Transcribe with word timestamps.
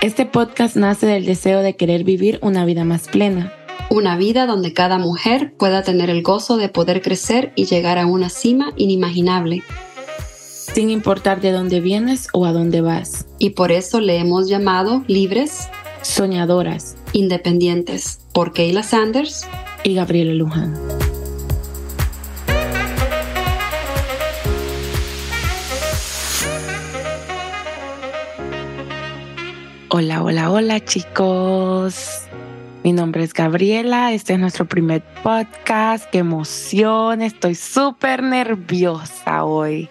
Este 0.00 0.26
podcast 0.26 0.76
nace 0.76 1.06
del 1.06 1.24
deseo 1.24 1.60
de 1.60 1.74
querer 1.74 2.04
vivir 2.04 2.38
una 2.40 2.64
vida 2.64 2.84
más 2.84 3.08
plena. 3.08 3.52
Una 3.90 4.16
vida 4.16 4.46
donde 4.46 4.72
cada 4.72 4.96
mujer 4.96 5.54
pueda 5.58 5.82
tener 5.82 6.08
el 6.08 6.22
gozo 6.22 6.56
de 6.56 6.68
poder 6.68 7.02
crecer 7.02 7.52
y 7.56 7.64
llegar 7.64 7.98
a 7.98 8.06
una 8.06 8.28
cima 8.28 8.72
inimaginable. 8.76 9.64
Sin 10.72 10.90
importar 10.90 11.40
de 11.40 11.50
dónde 11.50 11.80
vienes 11.80 12.28
o 12.32 12.46
a 12.46 12.52
dónde 12.52 12.80
vas. 12.80 13.26
Y 13.40 13.50
por 13.50 13.72
eso 13.72 14.00
le 14.00 14.18
hemos 14.18 14.48
llamado 14.48 15.02
libres, 15.08 15.68
soñadoras, 16.02 16.94
independientes, 17.12 18.20
por 18.32 18.52
Kayla 18.52 18.84
Sanders 18.84 19.48
y 19.82 19.94
Gabriela 19.94 20.32
Luján. 20.32 20.97
Hola, 29.90 30.22
hola, 30.22 30.50
hola 30.50 30.84
chicos. 30.84 32.24
Mi 32.84 32.92
nombre 32.92 33.24
es 33.24 33.32
Gabriela, 33.32 34.12
este 34.12 34.34
es 34.34 34.38
nuestro 34.38 34.66
primer 34.66 35.02
podcast. 35.22 36.04
Qué 36.10 36.18
emoción, 36.18 37.22
estoy 37.22 37.54
súper 37.54 38.22
nerviosa 38.22 39.44
hoy. 39.44 39.88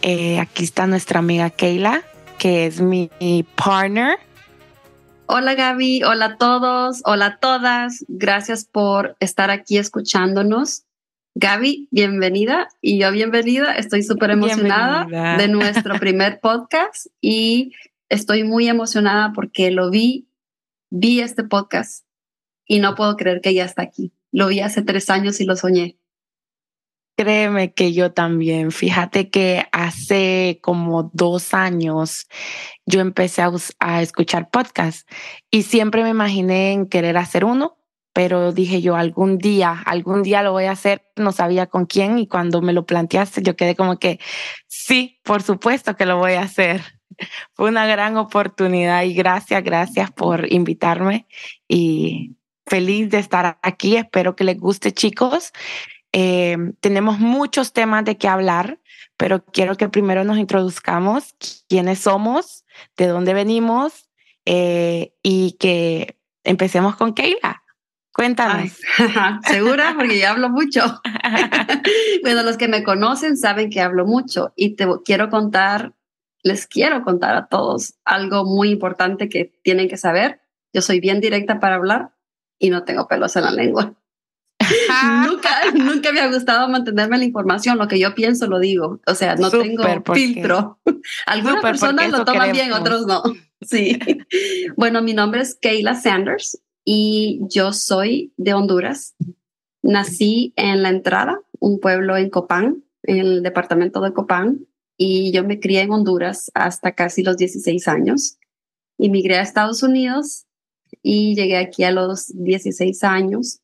Eh, 0.00 0.40
aquí 0.40 0.64
está 0.64 0.86
nuestra 0.86 1.18
amiga 1.18 1.50
Kayla, 1.50 2.02
que 2.38 2.64
es 2.64 2.80
mi 2.80 3.10
partner. 3.54 4.18
Hola 5.26 5.54
Gaby, 5.54 6.04
hola 6.04 6.24
a 6.24 6.36
todos, 6.38 7.02
hola 7.04 7.26
a 7.26 7.36
todas. 7.36 8.06
Gracias 8.08 8.64
por 8.64 9.16
estar 9.20 9.50
aquí 9.50 9.76
escuchándonos. 9.76 10.84
Gaby, 11.34 11.88
bienvenida 11.90 12.68
y 12.80 12.98
yo 12.98 13.10
bienvenida. 13.10 13.74
Estoy 13.74 14.02
súper 14.02 14.30
emocionada 14.30 15.36
de 15.36 15.48
nuestro 15.48 15.94
primer 16.00 16.40
podcast 16.40 17.06
y 17.20 17.72
estoy 18.12 18.44
muy 18.44 18.68
emocionada 18.68 19.32
porque 19.34 19.70
lo 19.70 19.90
vi, 19.90 20.28
vi 20.90 21.20
este 21.20 21.44
podcast 21.44 22.04
y 22.66 22.78
no 22.78 22.94
puedo 22.94 23.16
creer 23.16 23.40
que 23.40 23.54
ya 23.54 23.64
está 23.64 23.82
aquí. 23.82 24.12
Lo 24.30 24.48
vi 24.48 24.60
hace 24.60 24.82
tres 24.82 25.08
años 25.08 25.40
y 25.40 25.46
lo 25.46 25.56
soñé. 25.56 25.96
Créeme 27.16 27.72
que 27.72 27.94
yo 27.94 28.12
también. 28.12 28.70
Fíjate 28.70 29.30
que 29.30 29.66
hace 29.72 30.58
como 30.62 31.10
dos 31.14 31.54
años 31.54 32.26
yo 32.84 33.00
empecé 33.00 33.42
a, 33.78 34.02
escuchar 34.02 34.50
podcasts 34.50 35.06
y 35.50 35.62
siempre 35.62 36.02
me 36.02 36.10
imaginé 36.10 36.72
en 36.72 36.86
querer 36.86 37.16
hacer 37.16 37.46
uno, 37.46 37.78
pero 38.12 38.52
dije 38.52 38.82
yo 38.82 38.94
algún 38.94 39.38
día, 39.38 39.82
algún 39.86 40.22
día 40.22 40.42
lo 40.42 40.52
voy 40.52 40.64
a 40.64 40.72
hacer, 40.72 41.10
no 41.16 41.32
sabía 41.32 41.66
con 41.66 41.86
quién 41.86 42.18
y 42.18 42.26
cuando 42.26 42.60
me 42.60 42.74
lo 42.74 42.84
planteaste 42.84 43.42
yo 43.42 43.56
quedé 43.56 43.74
como 43.74 43.98
que 43.98 44.20
sí, 44.66 45.18
por 45.22 45.42
supuesto 45.42 45.96
que 45.96 46.04
lo 46.04 46.18
voy 46.18 46.32
a 46.32 46.42
hacer. 46.42 47.01
Fue 47.54 47.68
una 47.68 47.86
gran 47.86 48.16
oportunidad 48.16 49.02
y 49.02 49.14
gracias, 49.14 49.62
gracias 49.62 50.10
por 50.10 50.50
invitarme 50.52 51.26
y 51.68 52.36
feliz 52.66 53.10
de 53.10 53.18
estar 53.18 53.58
aquí. 53.62 53.96
Espero 53.96 54.36
que 54.36 54.44
les 54.44 54.58
guste, 54.58 54.92
chicos. 54.92 55.52
Eh, 56.12 56.56
tenemos 56.80 57.18
muchos 57.18 57.72
temas 57.72 58.04
de 58.04 58.18
qué 58.18 58.28
hablar, 58.28 58.78
pero 59.16 59.44
quiero 59.44 59.76
que 59.76 59.88
primero 59.88 60.24
nos 60.24 60.38
introduzcamos 60.38 61.34
quiénes 61.68 62.00
somos, 62.00 62.64
de 62.96 63.06
dónde 63.06 63.34
venimos 63.34 64.08
eh, 64.44 65.14
y 65.22 65.56
que 65.58 66.18
empecemos 66.44 66.96
con 66.96 67.14
Keila. 67.14 67.62
Cuéntanos. 68.12 68.78
Segura, 69.48 69.94
porque 69.96 70.20
yo 70.20 70.28
hablo 70.28 70.50
mucho. 70.50 71.00
bueno, 72.22 72.42
los 72.42 72.56
que 72.56 72.68
me 72.68 72.82
conocen 72.82 73.36
saben 73.36 73.70
que 73.70 73.80
hablo 73.80 74.06
mucho 74.06 74.52
y 74.56 74.76
te 74.76 74.86
quiero 75.04 75.30
contar 75.30 75.94
les 76.42 76.66
quiero 76.66 77.02
contar 77.04 77.36
a 77.36 77.46
todos 77.46 77.94
algo 78.04 78.44
muy 78.44 78.70
importante 78.70 79.28
que 79.28 79.52
tienen 79.62 79.88
que 79.88 79.96
saber. 79.96 80.40
Yo 80.72 80.82
soy 80.82 81.00
bien 81.00 81.20
directa 81.20 81.60
para 81.60 81.76
hablar 81.76 82.10
y 82.58 82.70
no 82.70 82.84
tengo 82.84 83.08
pelos 83.08 83.36
en 83.36 83.44
la 83.44 83.50
lengua. 83.50 83.94
nunca, 85.28 85.50
nunca 85.74 86.12
me 86.12 86.20
ha 86.20 86.30
gustado 86.30 86.68
mantenerme 86.68 87.18
la 87.18 87.24
información. 87.24 87.78
Lo 87.78 87.88
que 87.88 87.98
yo 87.98 88.14
pienso 88.14 88.46
lo 88.46 88.58
digo. 88.58 89.00
O 89.06 89.14
sea, 89.14 89.36
no 89.36 89.50
tengo 89.50 89.84
filtro. 90.12 90.80
Algunas 91.26 91.62
personas 91.62 92.10
lo 92.10 92.24
toman 92.24 92.52
bien, 92.52 92.72
otros 92.72 93.06
no. 93.06 93.22
Sí. 93.64 93.96
bueno, 94.76 95.02
mi 95.02 95.14
nombre 95.14 95.40
es 95.40 95.56
Kayla 95.62 95.94
Sanders 95.94 96.60
y 96.84 97.42
yo 97.48 97.72
soy 97.72 98.32
de 98.36 98.54
Honduras. 98.54 99.14
Nací 99.82 100.52
en 100.56 100.82
La 100.82 100.88
Entrada, 100.88 101.40
un 101.60 101.78
pueblo 101.78 102.16
en 102.16 102.28
Copán, 102.28 102.82
en 103.04 103.18
el 103.18 103.42
departamento 103.44 104.00
de 104.00 104.12
Copán, 104.12 104.66
y 104.96 105.32
yo 105.32 105.44
me 105.44 105.60
crié 105.60 105.82
en 105.82 105.92
Honduras 105.92 106.50
hasta 106.54 106.92
casi 106.92 107.22
los 107.22 107.36
16 107.36 107.88
años. 107.88 108.38
Inmigré 108.98 109.36
a 109.36 109.42
Estados 109.42 109.82
Unidos 109.82 110.46
y 111.02 111.34
llegué 111.34 111.56
aquí 111.56 111.84
a 111.84 111.90
los 111.90 112.28
16 112.34 113.02
años 113.04 113.60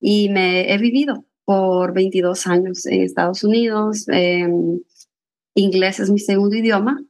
y 0.00 0.28
me 0.28 0.72
he 0.72 0.78
vivido 0.78 1.24
por 1.44 1.94
22 1.94 2.46
años 2.46 2.86
en 2.86 3.02
Estados 3.02 3.44
Unidos. 3.44 4.06
Em, 4.08 4.80
inglés 5.54 6.00
es 6.00 6.10
mi 6.10 6.18
segundo 6.18 6.56
idioma. 6.56 7.02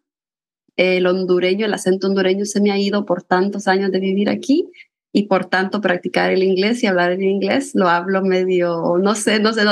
El 0.76 1.06
hondureño, 1.06 1.66
el 1.66 1.74
acento 1.74 2.06
hondureño 2.06 2.44
se 2.44 2.60
me 2.60 2.70
ha 2.70 2.78
ido 2.78 3.04
por 3.04 3.22
tantos 3.22 3.68
años 3.68 3.90
de 3.92 4.00
vivir 4.00 4.28
aquí 4.30 4.70
y 5.12 5.24
por 5.24 5.46
tanto 5.46 5.80
practicar 5.80 6.30
el 6.30 6.42
inglés 6.42 6.82
y 6.82 6.86
hablar 6.86 7.12
el 7.12 7.22
inglés. 7.22 7.74
Lo 7.74 7.88
hablo 7.88 8.22
medio, 8.22 8.98
no 8.98 9.14
sé, 9.14 9.40
no 9.40 9.52
sé, 9.52 9.62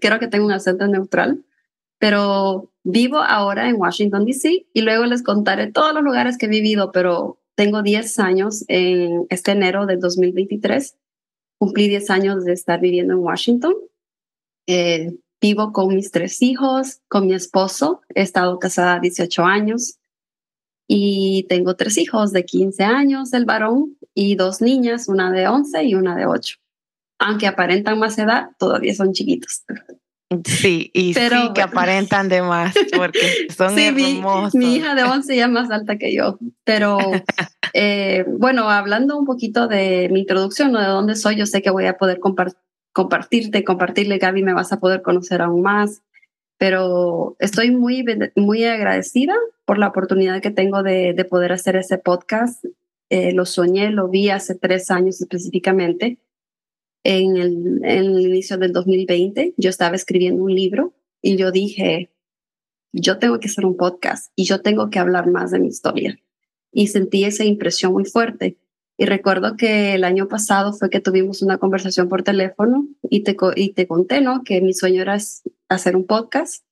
creo 0.00 0.18
que 0.18 0.28
tengo 0.28 0.46
un 0.46 0.52
acento 0.52 0.86
neutral, 0.86 1.44
pero 1.98 2.71
Vivo 2.84 3.18
ahora 3.18 3.68
en 3.68 3.76
Washington, 3.76 4.24
D.C. 4.24 4.66
y 4.72 4.80
luego 4.82 5.04
les 5.04 5.22
contaré 5.22 5.70
todos 5.70 5.94
los 5.94 6.02
lugares 6.02 6.36
que 6.36 6.46
he 6.46 6.48
vivido, 6.48 6.90
pero 6.90 7.38
tengo 7.54 7.82
10 7.82 8.18
años 8.18 8.64
en 8.68 9.26
este 9.30 9.52
enero 9.52 9.86
del 9.86 10.00
2023. 10.00 10.96
Cumplí 11.58 11.88
10 11.88 12.10
años 12.10 12.44
de 12.44 12.52
estar 12.52 12.80
viviendo 12.80 13.14
en 13.14 13.20
Washington. 13.20 13.74
Eh, 14.66 15.12
vivo 15.40 15.72
con 15.72 15.94
mis 15.94 16.10
tres 16.10 16.42
hijos, 16.42 17.00
con 17.08 17.26
mi 17.26 17.34
esposo. 17.34 18.00
He 18.14 18.22
estado 18.22 18.58
casada 18.58 18.98
18 18.98 19.44
años 19.44 19.98
y 20.88 21.46
tengo 21.48 21.76
tres 21.76 21.98
hijos 21.98 22.32
de 22.32 22.44
15 22.44 22.82
años, 22.84 23.32
el 23.32 23.44
varón, 23.44 23.96
y 24.14 24.34
dos 24.34 24.60
niñas, 24.60 25.08
una 25.08 25.30
de 25.30 25.48
11 25.48 25.84
y 25.84 25.94
una 25.94 26.16
de 26.16 26.26
8. 26.26 26.56
Aunque 27.18 27.46
aparentan 27.46 27.98
más 27.98 28.18
edad, 28.18 28.50
todavía 28.58 28.94
son 28.94 29.12
chiquitos. 29.12 29.62
Sí, 30.44 30.90
y 30.94 31.14
sí 31.14 31.20
que 31.54 31.62
aparentan 31.62 32.28
de 32.28 32.42
más 32.42 32.74
porque 32.96 33.18
son 33.56 33.78
hermosos. 33.78 34.54
Mi, 34.54 34.76
hija 34.76 34.94
de 34.94 35.04
11 35.04 35.36
ya 35.36 35.44
es 35.46 35.50
más 35.50 35.70
alta 35.70 35.96
que 35.96 36.14
yo, 36.14 36.38
pero 36.64 36.98
eh, 37.74 38.24
bueno, 38.28 38.70
hablando 38.70 39.18
un 39.18 39.24
poquito 39.24 39.68
de 39.68 40.08
mi 40.10 40.20
introducción, 40.20 40.72
de 40.72 40.84
dónde 40.84 41.16
soy, 41.16 41.36
yo 41.36 41.46
sé 41.46 41.62
que 41.62 41.70
voy 41.70 41.86
a 41.86 41.98
poder 41.98 42.20
compartirte, 42.92 43.64
compartirle, 43.64 44.18
Gaby, 44.18 44.42
me 44.42 44.54
vas 44.54 44.72
a 44.72 44.80
poder 44.80 45.02
conocer 45.02 45.42
aún 45.42 45.62
más, 45.62 46.02
pero 46.58 47.36
estoy 47.38 47.70
muy, 47.70 48.04
muy 48.36 48.64
agradecida 48.64 49.34
por 49.64 49.78
la 49.78 49.88
oportunidad 49.88 50.40
que 50.40 50.50
tengo 50.50 50.82
de, 50.82 51.12
de 51.12 51.24
poder 51.24 51.52
hacer 51.52 51.76
ese 51.76 51.98
podcast. 51.98 52.64
Eh, 53.10 53.32
lo 53.32 53.44
soñé, 53.44 53.90
lo 53.90 54.08
vi 54.08 54.30
hace 54.30 54.54
tres 54.54 54.90
años 54.90 55.20
específicamente 55.20 56.18
en 57.04 57.36
el, 57.36 57.80
en 57.84 58.04
el 58.04 58.20
inicio 58.20 58.58
del 58.58 58.72
2020, 58.72 59.54
yo 59.56 59.70
estaba 59.70 59.96
escribiendo 59.96 60.42
un 60.42 60.54
libro 60.54 60.94
y 61.20 61.36
yo 61.36 61.50
dije, 61.50 62.10
yo 62.92 63.18
tengo 63.18 63.40
que 63.40 63.48
hacer 63.48 63.64
un 63.66 63.76
podcast 63.76 64.32
y 64.36 64.44
yo 64.44 64.60
tengo 64.60 64.90
que 64.90 64.98
hablar 64.98 65.28
más 65.28 65.50
de 65.50 65.60
mi 65.60 65.68
historia. 65.68 66.18
Y 66.70 66.88
sentí 66.88 67.24
esa 67.24 67.44
impresión 67.44 67.92
muy 67.92 68.04
fuerte. 68.04 68.58
Y 68.96 69.06
recuerdo 69.06 69.56
que 69.56 69.94
el 69.94 70.04
año 70.04 70.28
pasado 70.28 70.72
fue 70.72 70.90
que 70.90 71.00
tuvimos 71.00 71.42
una 71.42 71.58
conversación 71.58 72.08
por 72.08 72.22
teléfono 72.22 72.86
y 73.02 73.22
te, 73.24 73.36
y 73.56 73.72
te 73.72 73.86
conté, 73.86 74.20
¿no? 74.20 74.44
Que 74.44 74.60
mi 74.60 74.74
sueño 74.74 75.02
era 75.02 75.18
hacer 75.68 75.96
un 75.96 76.06
podcast 76.06 76.64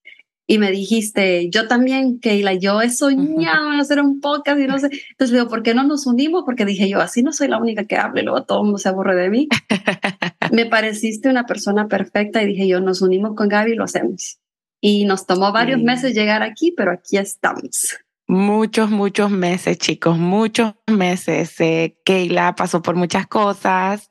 y 0.51 0.59
me 0.59 0.73
dijiste, 0.73 1.49
yo 1.49 1.69
también, 1.69 2.19
Keila, 2.19 2.55
yo 2.55 2.83
he 2.83 2.91
soñado 2.91 3.73
en 3.73 3.79
hacer 3.79 4.01
un 4.01 4.21
podcast 4.21 4.59
y 4.59 4.67
no 4.67 4.81
sé. 4.81 4.91
Entonces 5.11 5.31
digo, 5.31 5.47
¿por 5.47 5.63
qué 5.63 5.75
no 5.75 5.85
nos 5.85 6.09
unimos? 6.09 6.43
Porque 6.45 6.65
dije 6.65 6.89
yo, 6.89 7.01
así 7.01 7.23
no 7.23 7.33
soy 7.33 7.47
la 7.47 7.59
única 7.59 7.85
que 7.85 7.97
hable, 7.97 8.25
luego 8.25 8.43
todo 8.43 8.59
el 8.59 8.65
mundo 8.65 8.79
se 8.79 8.89
aburre 8.89 9.15
de 9.15 9.31
mí. 9.31 9.49
me 10.51 10.67
pareciste 10.67 11.29
una 11.29 11.47
persona 11.47 11.87
perfecta 11.87 12.43
y 12.43 12.47
dije 12.47 12.67
yo, 12.67 12.81
nos 12.81 13.01
unimos 13.01 13.37
con 13.37 13.49
Gaby 13.49 13.75
y 13.75 13.75
lo 13.77 13.85
hacemos. 13.85 14.41
Y 14.81 15.05
nos 15.05 15.25
tomó 15.25 15.53
varios 15.53 15.81
meses 15.81 16.15
llegar 16.15 16.43
aquí, 16.43 16.75
pero 16.77 16.91
aquí 16.91 17.17
estamos. 17.17 17.99
Muchos, 18.27 18.91
muchos 18.91 19.31
meses, 19.31 19.79
chicos, 19.79 20.19
muchos 20.19 20.75
meses. 20.89 21.61
Eh, 21.61 21.97
Keila 22.05 22.57
pasó 22.57 22.83
por 22.83 22.97
muchas 22.97 23.29
cosas 23.29 24.11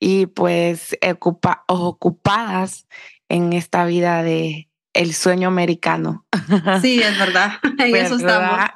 y 0.00 0.26
pues 0.26 0.98
ocupa, 1.08 1.62
ocupadas 1.68 2.88
en 3.28 3.52
esta 3.52 3.84
vida 3.84 4.24
de, 4.24 4.65
el 4.96 5.14
sueño 5.14 5.48
americano. 5.48 6.26
Sí, 6.80 7.00
es 7.00 7.18
verdad. 7.18 7.52
En 7.78 7.96
eso 7.96 8.16
estamos. 8.16 8.70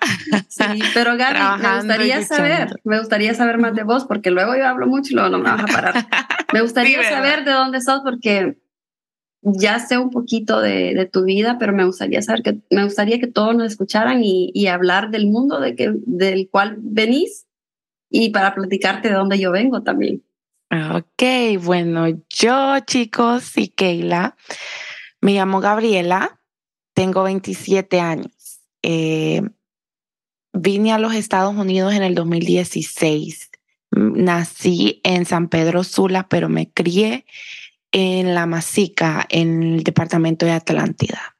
Sí, 0.48 0.82
pero 0.94 1.16
Gaby, 1.16 1.62
me 1.62 1.76
gustaría 1.76 2.22
saber, 2.22 2.80
me 2.84 2.98
gustaría 2.98 3.34
saber 3.34 3.58
más 3.58 3.74
de 3.74 3.82
vos, 3.82 4.04
porque 4.04 4.30
luego 4.30 4.56
yo 4.56 4.66
hablo 4.66 4.86
mucho 4.86 5.12
y 5.12 5.14
luego 5.14 5.30
no 5.30 5.38
me 5.38 5.44
vas 5.44 5.64
a 5.64 5.66
parar. 5.66 6.06
Me 6.52 6.62
gustaría 6.62 7.08
saber 7.08 7.44
de 7.44 7.52
dónde 7.52 7.80
sos, 7.80 8.00
porque 8.02 8.58
ya 9.42 9.78
sé 9.78 9.98
un 9.98 10.10
poquito 10.10 10.60
de, 10.60 10.94
de, 10.94 11.06
tu 11.06 11.22
vida, 11.22 11.58
pero 11.60 11.72
me 11.72 11.84
gustaría 11.84 12.20
saber 12.22 12.42
que 12.42 12.58
me 12.70 12.82
gustaría 12.82 13.20
que 13.20 13.28
todos 13.28 13.54
nos 13.54 13.70
escucharan 13.70 14.20
y, 14.22 14.50
y, 14.52 14.66
hablar 14.66 15.10
del 15.10 15.28
mundo 15.28 15.60
de 15.60 15.76
que, 15.76 15.92
del 15.94 16.48
cual 16.50 16.76
venís 16.78 17.46
y 18.10 18.30
para 18.30 18.52
platicarte 18.52 19.08
de 19.08 19.14
dónde 19.14 19.38
yo 19.38 19.52
vengo 19.52 19.82
también. 19.82 20.24
Ok, 20.72 21.60
bueno, 21.64 22.06
yo 22.28 22.78
chicos 22.86 23.58
y 23.58 23.68
Keila, 23.68 24.36
me 25.20 25.32
llamo 25.32 25.60
Gabriela, 25.60 26.40
tengo 26.94 27.22
27 27.22 28.00
años. 28.00 28.60
Eh, 28.82 29.42
vine 30.52 30.92
a 30.92 30.98
los 30.98 31.14
Estados 31.14 31.54
Unidos 31.54 31.94
en 31.94 32.02
el 32.02 32.14
2016. 32.14 33.50
Nací 33.92 35.00
en 35.04 35.26
San 35.26 35.48
Pedro 35.48 35.84
Sula, 35.84 36.28
pero 36.28 36.48
me 36.48 36.72
crié 36.72 37.26
en 37.92 38.34
La 38.34 38.46
Masica, 38.46 39.26
en 39.28 39.62
el 39.62 39.84
departamento 39.84 40.46
de 40.46 40.52
Atlántida. 40.52 41.36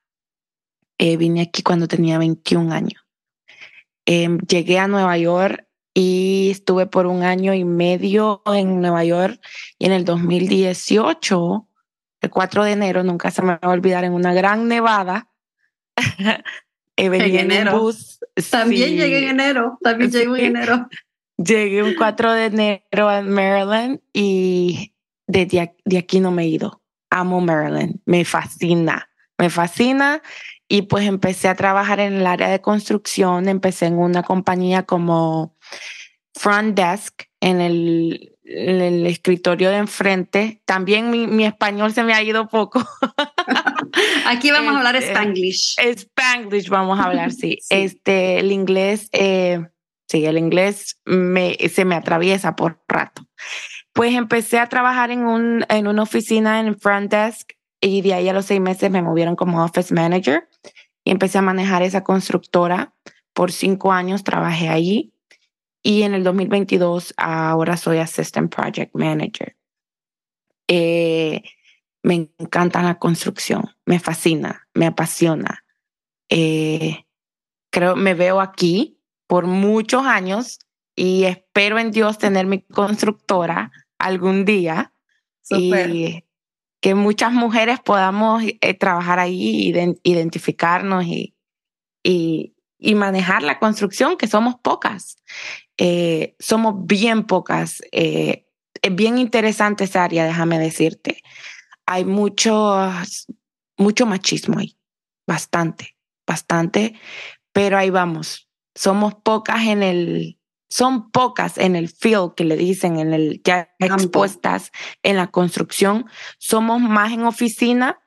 Eh, 0.98 1.16
vine 1.16 1.42
aquí 1.42 1.62
cuando 1.62 1.88
tenía 1.88 2.18
21 2.18 2.72
años. 2.72 3.02
Eh, 4.06 4.28
llegué 4.48 4.78
a 4.78 4.88
Nueva 4.88 5.16
York 5.16 5.66
y 5.94 6.48
estuve 6.50 6.86
por 6.86 7.06
un 7.06 7.22
año 7.22 7.54
y 7.54 7.64
medio 7.64 8.42
en 8.46 8.80
Nueva 8.80 9.04
York 9.04 9.40
y 9.78 9.86
en 9.86 9.92
el 9.92 10.04
2018, 10.04 11.68
el 12.20 12.30
4 12.30 12.64
de 12.64 12.72
enero, 12.72 13.02
nunca 13.02 13.30
se 13.30 13.42
me 13.42 13.52
va 13.52 13.58
a 13.62 13.68
olvidar, 13.70 14.04
en 14.04 14.12
una 14.12 14.34
gran 14.34 14.68
nevada. 14.68 15.28
eh, 15.96 16.42
en 16.96 17.14
enero. 17.14 17.80
bus. 17.80 18.20
También 18.50 18.96
llegué 18.96 19.24
en 19.24 19.30
enero, 19.30 19.78
también 19.82 20.10
llegué 20.10 20.46
en 20.46 20.56
enero. 20.56 20.88
Llegué 21.36 21.82
un 21.82 21.94
4 21.94 22.32
de 22.34 22.44
enero 22.44 23.08
a 23.08 23.22
Maryland 23.22 24.00
y 24.12 24.92
de, 25.26 25.72
de 25.86 25.98
aquí 25.98 26.20
no 26.20 26.30
me 26.30 26.42
he 26.42 26.48
ido. 26.48 26.82
Amo 27.08 27.40
Maryland, 27.40 27.98
me 28.04 28.26
fascina, 28.26 29.08
me 29.38 29.48
fascina. 29.48 30.20
Y 30.68 30.82
pues 30.82 31.06
empecé 31.06 31.48
a 31.48 31.54
trabajar 31.54 31.98
en 31.98 32.12
el 32.12 32.26
área 32.26 32.48
de 32.48 32.60
construcción, 32.60 33.48
empecé 33.48 33.86
en 33.86 33.96
una 33.96 34.22
compañía 34.22 34.82
como 34.82 35.56
front 36.34 36.76
desk, 36.76 37.22
en 37.40 37.62
el, 37.62 38.36
el 38.50 39.06
escritorio 39.06 39.70
de 39.70 39.76
enfrente. 39.76 40.60
También 40.64 41.10
mi, 41.10 41.26
mi, 41.26 41.44
español 41.44 41.92
se 41.92 42.02
me 42.02 42.14
ha 42.14 42.22
ido 42.22 42.48
poco. 42.48 42.84
Aquí 44.26 44.50
vamos 44.50 44.74
a 44.74 44.78
hablar 44.78 44.96
este, 44.96 45.12
Spanglish. 45.12 45.76
Spanglish 45.78 46.68
vamos 46.68 46.98
a 46.98 47.04
hablar, 47.04 47.32
sí. 47.32 47.58
sí. 47.62 47.66
Este, 47.70 48.38
el 48.40 48.52
inglés, 48.52 49.08
eh, 49.12 49.66
sí, 50.08 50.24
el 50.24 50.38
inglés 50.38 51.00
me, 51.04 51.56
se 51.72 51.84
me 51.84 51.94
atraviesa 51.94 52.56
por 52.56 52.82
rato. 52.88 53.22
Pues 53.92 54.14
empecé 54.14 54.58
a 54.58 54.68
trabajar 54.68 55.10
en, 55.10 55.26
un, 55.26 55.64
en 55.68 55.86
una 55.86 56.02
oficina 56.02 56.60
en 56.60 56.78
front 56.78 57.10
desk 57.10 57.52
y 57.80 58.02
de 58.02 58.14
ahí 58.14 58.28
a 58.28 58.32
los 58.32 58.46
seis 58.46 58.60
meses 58.60 58.90
me 58.90 59.02
movieron 59.02 59.36
como 59.36 59.64
office 59.64 59.94
manager 59.94 60.48
y 61.04 61.12
empecé 61.12 61.38
a 61.38 61.42
manejar 61.42 61.82
esa 61.82 62.02
constructora. 62.02 62.94
Por 63.32 63.52
cinco 63.52 63.92
años 63.92 64.24
trabajé 64.24 64.68
allí 64.68 65.12
y 65.82 66.02
en 66.02 66.14
el 66.14 66.24
2022 66.24 67.14
ahora 67.16 67.76
soy 67.76 67.98
assistant 67.98 68.54
project 68.54 68.94
manager. 68.94 69.56
Eh, 70.68 71.42
me 72.02 72.30
encanta 72.38 72.82
la 72.82 72.98
construcción, 72.98 73.70
me 73.84 73.98
fascina, 73.98 74.68
me 74.74 74.86
apasiona. 74.86 75.64
Eh, 76.28 77.04
creo, 77.70 77.96
me 77.96 78.14
veo 78.14 78.40
aquí 78.40 79.00
por 79.26 79.46
muchos 79.46 80.04
años 80.06 80.58
y 80.96 81.24
espero 81.24 81.78
en 81.78 81.90
Dios 81.90 82.18
tener 82.18 82.46
mi 82.46 82.62
constructora 82.62 83.70
algún 83.98 84.44
día 84.44 84.92
Super. 85.42 85.90
y 85.90 86.24
que 86.80 86.94
muchas 86.94 87.32
mujeres 87.32 87.78
podamos 87.80 88.42
eh, 88.42 88.74
trabajar 88.74 89.18
ahí, 89.18 89.72
identificarnos 90.02 91.04
y, 91.04 91.36
y, 92.02 92.54
y, 92.80 92.94
manejar 92.94 93.42
la 93.42 93.58
construcción, 93.58 94.16
que 94.16 94.26
somos 94.26 94.56
pocas. 94.56 95.16
Eh, 95.76 96.36
somos 96.38 96.74
bien 96.86 97.24
pocas. 97.24 97.82
Eh, 97.92 98.46
es 98.82 98.94
bien 98.94 99.18
interesante 99.18 99.84
esa 99.84 100.04
área, 100.04 100.24
déjame 100.24 100.58
decirte. 100.58 101.22
Hay 101.86 102.04
mucho, 102.04 102.90
mucho 103.76 104.06
machismo 104.06 104.58
ahí, 104.58 104.76
bastante, 105.26 105.96
bastante, 106.26 106.98
pero 107.52 107.78
ahí 107.78 107.90
vamos. 107.90 108.48
Somos 108.74 109.14
pocas 109.14 109.62
en 109.66 109.82
el, 109.82 110.38
son 110.68 111.10
pocas 111.10 111.58
en 111.58 111.74
el 111.74 111.88
field 111.88 112.34
que 112.36 112.44
le 112.44 112.56
dicen, 112.56 112.98
en 112.98 113.12
el 113.12 113.42
ya 113.44 113.74
expuestas 113.78 114.70
en 115.02 115.16
la 115.16 115.26
construcción. 115.26 116.06
Somos 116.38 116.80
más 116.80 117.12
en 117.12 117.24
oficina, 117.24 118.00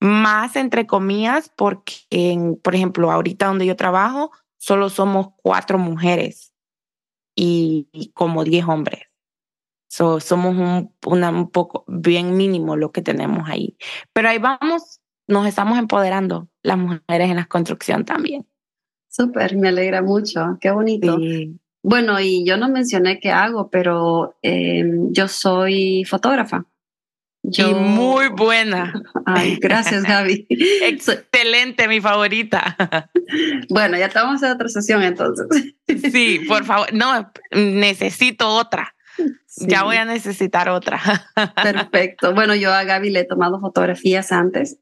más 0.00 0.56
entre 0.56 0.86
comillas, 0.86 1.52
porque, 1.54 1.94
en, 2.10 2.56
por 2.56 2.74
ejemplo, 2.74 3.10
ahorita 3.10 3.46
donde 3.46 3.66
yo 3.66 3.76
trabajo, 3.76 4.32
solo 4.58 4.88
somos 4.88 5.28
cuatro 5.42 5.78
mujeres 5.78 6.52
y, 7.36 7.88
y 7.92 8.10
como 8.12 8.44
diez 8.44 8.66
hombres. 8.66 9.02
So, 9.88 10.20
somos 10.20 10.56
un, 10.56 10.94
una, 11.04 11.30
un 11.30 11.50
poco 11.50 11.84
bien 11.88 12.36
mínimo 12.36 12.76
lo 12.76 12.92
que 12.92 13.02
tenemos 13.02 13.48
ahí. 13.48 13.76
Pero 14.12 14.28
ahí 14.28 14.38
vamos, 14.38 15.00
nos 15.26 15.46
estamos 15.46 15.78
empoderando 15.78 16.48
las 16.62 16.78
mujeres 16.78 17.30
en 17.30 17.36
la 17.36 17.46
construcción 17.46 18.04
también. 18.04 18.46
Súper, 19.08 19.56
me 19.56 19.68
alegra 19.68 20.00
mucho, 20.00 20.58
qué 20.60 20.70
bonito. 20.70 21.18
Sí. 21.18 21.58
Bueno, 21.82 22.20
y 22.20 22.44
yo 22.44 22.56
no 22.56 22.68
mencioné 22.68 23.18
qué 23.18 23.30
hago, 23.32 23.68
pero 23.70 24.36
eh, 24.42 24.84
yo 25.10 25.26
soy 25.26 26.04
fotógrafa. 26.04 26.66
Yo... 27.42 27.70
Y 27.70 27.74
muy 27.74 28.28
buena. 28.28 28.92
Ay, 29.26 29.58
gracias, 29.60 30.04
Gaby. 30.04 30.46
Excelente, 30.82 31.88
mi 31.88 32.00
favorita. 32.00 32.76
Bueno, 33.68 33.96
ya 33.96 34.06
estamos 34.06 34.42
en 34.42 34.50
otra 34.50 34.68
sesión 34.68 35.04
entonces. 35.04 35.46
Sí, 36.10 36.40
por 36.48 36.64
favor. 36.64 36.92
No, 36.92 37.30
necesito 37.52 38.48
otra. 38.48 38.92
Sí. 39.46 39.66
Ya 39.68 39.84
voy 39.84 39.94
a 39.94 40.04
necesitar 40.04 40.68
otra. 40.68 41.00
Perfecto. 41.62 42.34
Bueno, 42.34 42.56
yo 42.56 42.72
a 42.72 42.82
Gaby 42.82 43.10
le 43.10 43.20
he 43.20 43.24
tomado 43.24 43.60
fotografías 43.60 44.32
antes 44.32 44.80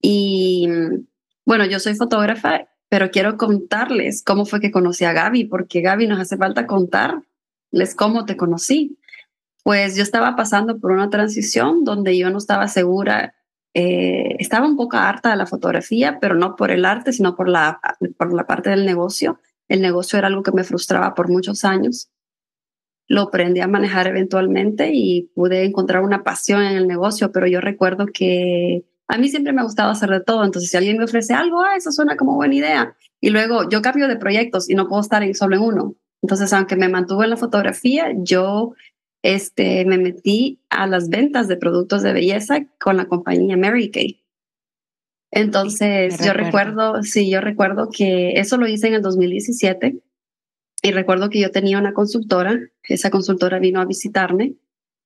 y 0.00 0.66
bueno, 1.44 1.66
yo 1.66 1.78
soy 1.78 1.94
fotógrafa 1.94 2.66
pero 2.94 3.10
quiero 3.10 3.36
contarles 3.36 4.22
cómo 4.22 4.44
fue 4.44 4.60
que 4.60 4.70
conocí 4.70 5.04
a 5.04 5.12
Gaby, 5.12 5.46
porque 5.46 5.80
Gaby 5.80 6.06
nos 6.06 6.20
hace 6.20 6.36
falta 6.36 6.64
contarles 6.64 7.96
cómo 7.96 8.24
te 8.24 8.36
conocí. 8.36 9.00
Pues 9.64 9.96
yo 9.96 10.02
estaba 10.02 10.36
pasando 10.36 10.78
por 10.78 10.92
una 10.92 11.08
transición 11.08 11.84
donde 11.84 12.18
yo 12.18 12.28
no 12.28 12.36
estaba 12.36 12.68
segura, 12.68 13.34
eh, 13.72 14.36
estaba 14.38 14.66
un 14.66 14.76
poco 14.76 14.98
harta 14.98 15.30
de 15.30 15.36
la 15.36 15.46
fotografía, 15.46 16.18
pero 16.20 16.34
no 16.34 16.54
por 16.54 16.70
el 16.70 16.84
arte, 16.84 17.14
sino 17.14 17.34
por 17.34 17.48
la, 17.48 17.80
por 18.18 18.34
la 18.34 18.46
parte 18.46 18.68
del 18.68 18.84
negocio. 18.84 19.40
El 19.66 19.80
negocio 19.80 20.18
era 20.18 20.28
algo 20.28 20.42
que 20.42 20.52
me 20.52 20.64
frustraba 20.64 21.14
por 21.14 21.30
muchos 21.30 21.64
años. 21.64 22.10
Lo 23.08 23.22
aprendí 23.22 23.60
a 23.60 23.66
manejar 23.66 24.06
eventualmente 24.06 24.90
y 24.92 25.30
pude 25.34 25.64
encontrar 25.64 26.02
una 26.02 26.22
pasión 26.22 26.62
en 26.62 26.76
el 26.76 26.86
negocio, 26.86 27.32
pero 27.32 27.46
yo 27.46 27.62
recuerdo 27.62 28.04
que 28.06 28.84
a 29.08 29.16
mí 29.16 29.30
siempre 29.30 29.54
me 29.54 29.62
ha 29.62 29.64
gustado 29.64 29.90
hacer 29.90 30.10
de 30.10 30.20
todo, 30.20 30.44
entonces 30.44 30.70
si 30.70 30.76
alguien 30.76 30.98
me 30.98 31.04
ofrece 31.04 31.32
algo, 31.32 31.62
ah, 31.62 31.76
eso 31.76 31.90
suena 31.90 32.16
como 32.16 32.34
buena 32.34 32.54
idea. 32.54 32.96
Y 33.18 33.30
luego 33.30 33.66
yo 33.70 33.80
cambio 33.80 34.08
de 34.08 34.16
proyectos 34.16 34.68
y 34.68 34.74
no 34.74 34.88
puedo 34.88 35.00
estar 35.00 35.22
solo 35.34 35.56
en 35.56 35.62
uno. 35.62 35.94
Entonces, 36.22 36.54
aunque 36.54 36.76
me 36.76 36.88
mantuve 36.88 37.24
en 37.24 37.30
la 37.30 37.36
fotografía, 37.36 38.06
yo 38.16 38.72
este, 39.24 39.86
me 39.86 39.96
metí 39.96 40.60
a 40.68 40.86
las 40.86 41.08
ventas 41.08 41.48
de 41.48 41.56
productos 41.56 42.02
de 42.02 42.12
belleza 42.12 42.66
con 42.78 42.98
la 42.98 43.06
compañía 43.06 43.56
Mary 43.56 43.90
Kay. 43.90 44.22
Entonces, 45.30 46.18
yo 46.22 46.34
recuerdo, 46.34 47.02
sí, 47.02 47.30
yo 47.30 47.40
recuerdo 47.40 47.88
que 47.90 48.32
eso 48.32 48.58
lo 48.58 48.68
hice 48.68 48.88
en 48.88 48.94
el 48.94 49.02
2017 49.02 49.98
y 50.82 50.90
recuerdo 50.92 51.30
que 51.30 51.40
yo 51.40 51.50
tenía 51.50 51.78
una 51.78 51.94
consultora, 51.94 52.60
esa 52.82 53.08
consultora 53.08 53.58
vino 53.58 53.80
a 53.80 53.86
visitarme 53.86 54.56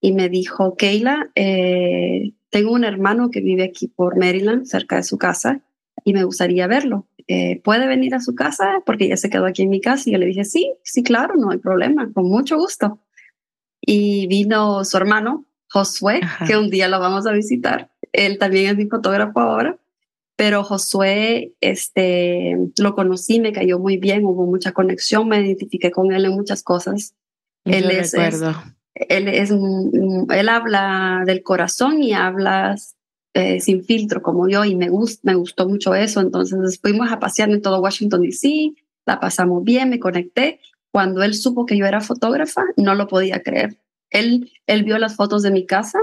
y 0.01 0.13
me 0.13 0.29
dijo, 0.29 0.75
Keila, 0.75 1.31
eh, 1.37 2.33
tengo 2.51 2.73
un 2.73 2.83
hermano 2.83 3.31
que 3.31 3.41
vive 3.41 3.63
aquí 3.63 3.87
por 3.87 4.19
Maryland, 4.19 4.67
cerca 4.67 4.97
de 4.97 5.05
su 5.05 5.17
casa, 5.17 5.63
y 6.03 6.13
me 6.13 6.25
gustaría 6.25 6.67
verlo. 6.67 7.07
Eh, 7.29 7.61
¿Puede 7.63 7.87
venir 7.87 8.17
a 8.17 8.21
su 8.21 8.35
casa? 8.35 8.83
Porque 8.85 9.09
ya 9.09 9.17
se 9.17 9.31
quedó 9.31 9.47
aquí 9.47 9.63
en 9.63 9.71
mi 9.71 9.81
casa. 9.81 10.09
Y 10.09 10.13
yo 10.13 10.19
le 10.19 10.27
dije, 10.27 10.45
sí, 10.45 10.75
sí, 10.83 11.05
claro, 11.05 11.37
no 11.37 11.51
hay 11.51 11.59
problema, 11.59 12.11
con 12.13 12.29
mucho 12.29 12.57
gusto. 12.57 12.99
Y 13.81 14.27
vino 14.27 14.85
su 14.85 14.97
hermano, 14.97 15.47
Josué, 15.69 16.21
Ajá. 16.23 16.47
que 16.47 16.57
un 16.57 16.71
día 16.71 16.89
lo 16.89 17.01
vamos 17.01 17.27
a 17.27 17.33
visitar. 17.33 17.91
Él 18.13 18.39
también 18.39 18.71
es 18.71 18.77
mi 18.77 18.87
fotógrafo 18.87 19.41
ahora, 19.41 19.79
pero 20.37 20.63
Josué, 20.63 21.55
este, 21.61 22.57
lo 22.79 22.95
conocí, 22.95 23.41
me 23.41 23.53
cayó 23.53 23.79
muy 23.79 23.97
bien, 23.97 24.25
hubo 24.25 24.47
mucha 24.47 24.73
conexión, 24.73 25.29
me 25.29 25.41
identifiqué 25.41 25.91
con 25.91 26.13
él 26.13 26.25
en 26.25 26.33
muchas 26.33 26.63
cosas. 26.63 27.15
Yo 27.65 27.75
él 27.75 27.91
es, 27.91 28.15
es, 28.15 28.43
él, 28.95 29.29
es, 29.29 29.51
él 29.51 30.49
habla 30.49 31.23
del 31.27 31.43
corazón 31.43 32.03
y 32.03 32.13
habla 32.13 32.77
eh, 33.35 33.61
sin 33.61 33.85
filtro 33.85 34.23
como 34.23 34.49
yo 34.49 34.65
y 34.65 34.75
me, 34.75 34.89
gust, 34.89 35.25
me 35.25 35.35
gustó 35.35 35.69
mucho 35.69 35.95
eso. 35.95 36.21
Entonces 36.21 36.79
fuimos 36.81 37.11
a 37.11 37.19
pasear 37.19 37.51
en 37.51 37.61
todo 37.61 37.81
Washington, 37.81 38.23
D.C., 38.23 38.75
la 39.07 39.21
pasamos 39.21 39.65
bien, 39.65 39.89
me 39.91 39.99
conecté. 39.99 40.61
Cuando 40.99 41.23
él 41.23 41.35
supo 41.35 41.65
que 41.65 41.79
yo 41.79 41.87
era 41.87 42.01
fotógrafa, 42.01 42.65
no 42.77 42.97
lo 42.97 43.07
podía 43.07 43.41
creer. 43.41 43.77
Él, 44.11 44.51
él 44.67 44.83
vio 44.83 44.99
las 44.99 45.15
fotos 45.15 45.45
de 45.45 45.53
mi 45.53 45.65
casa 45.65 46.01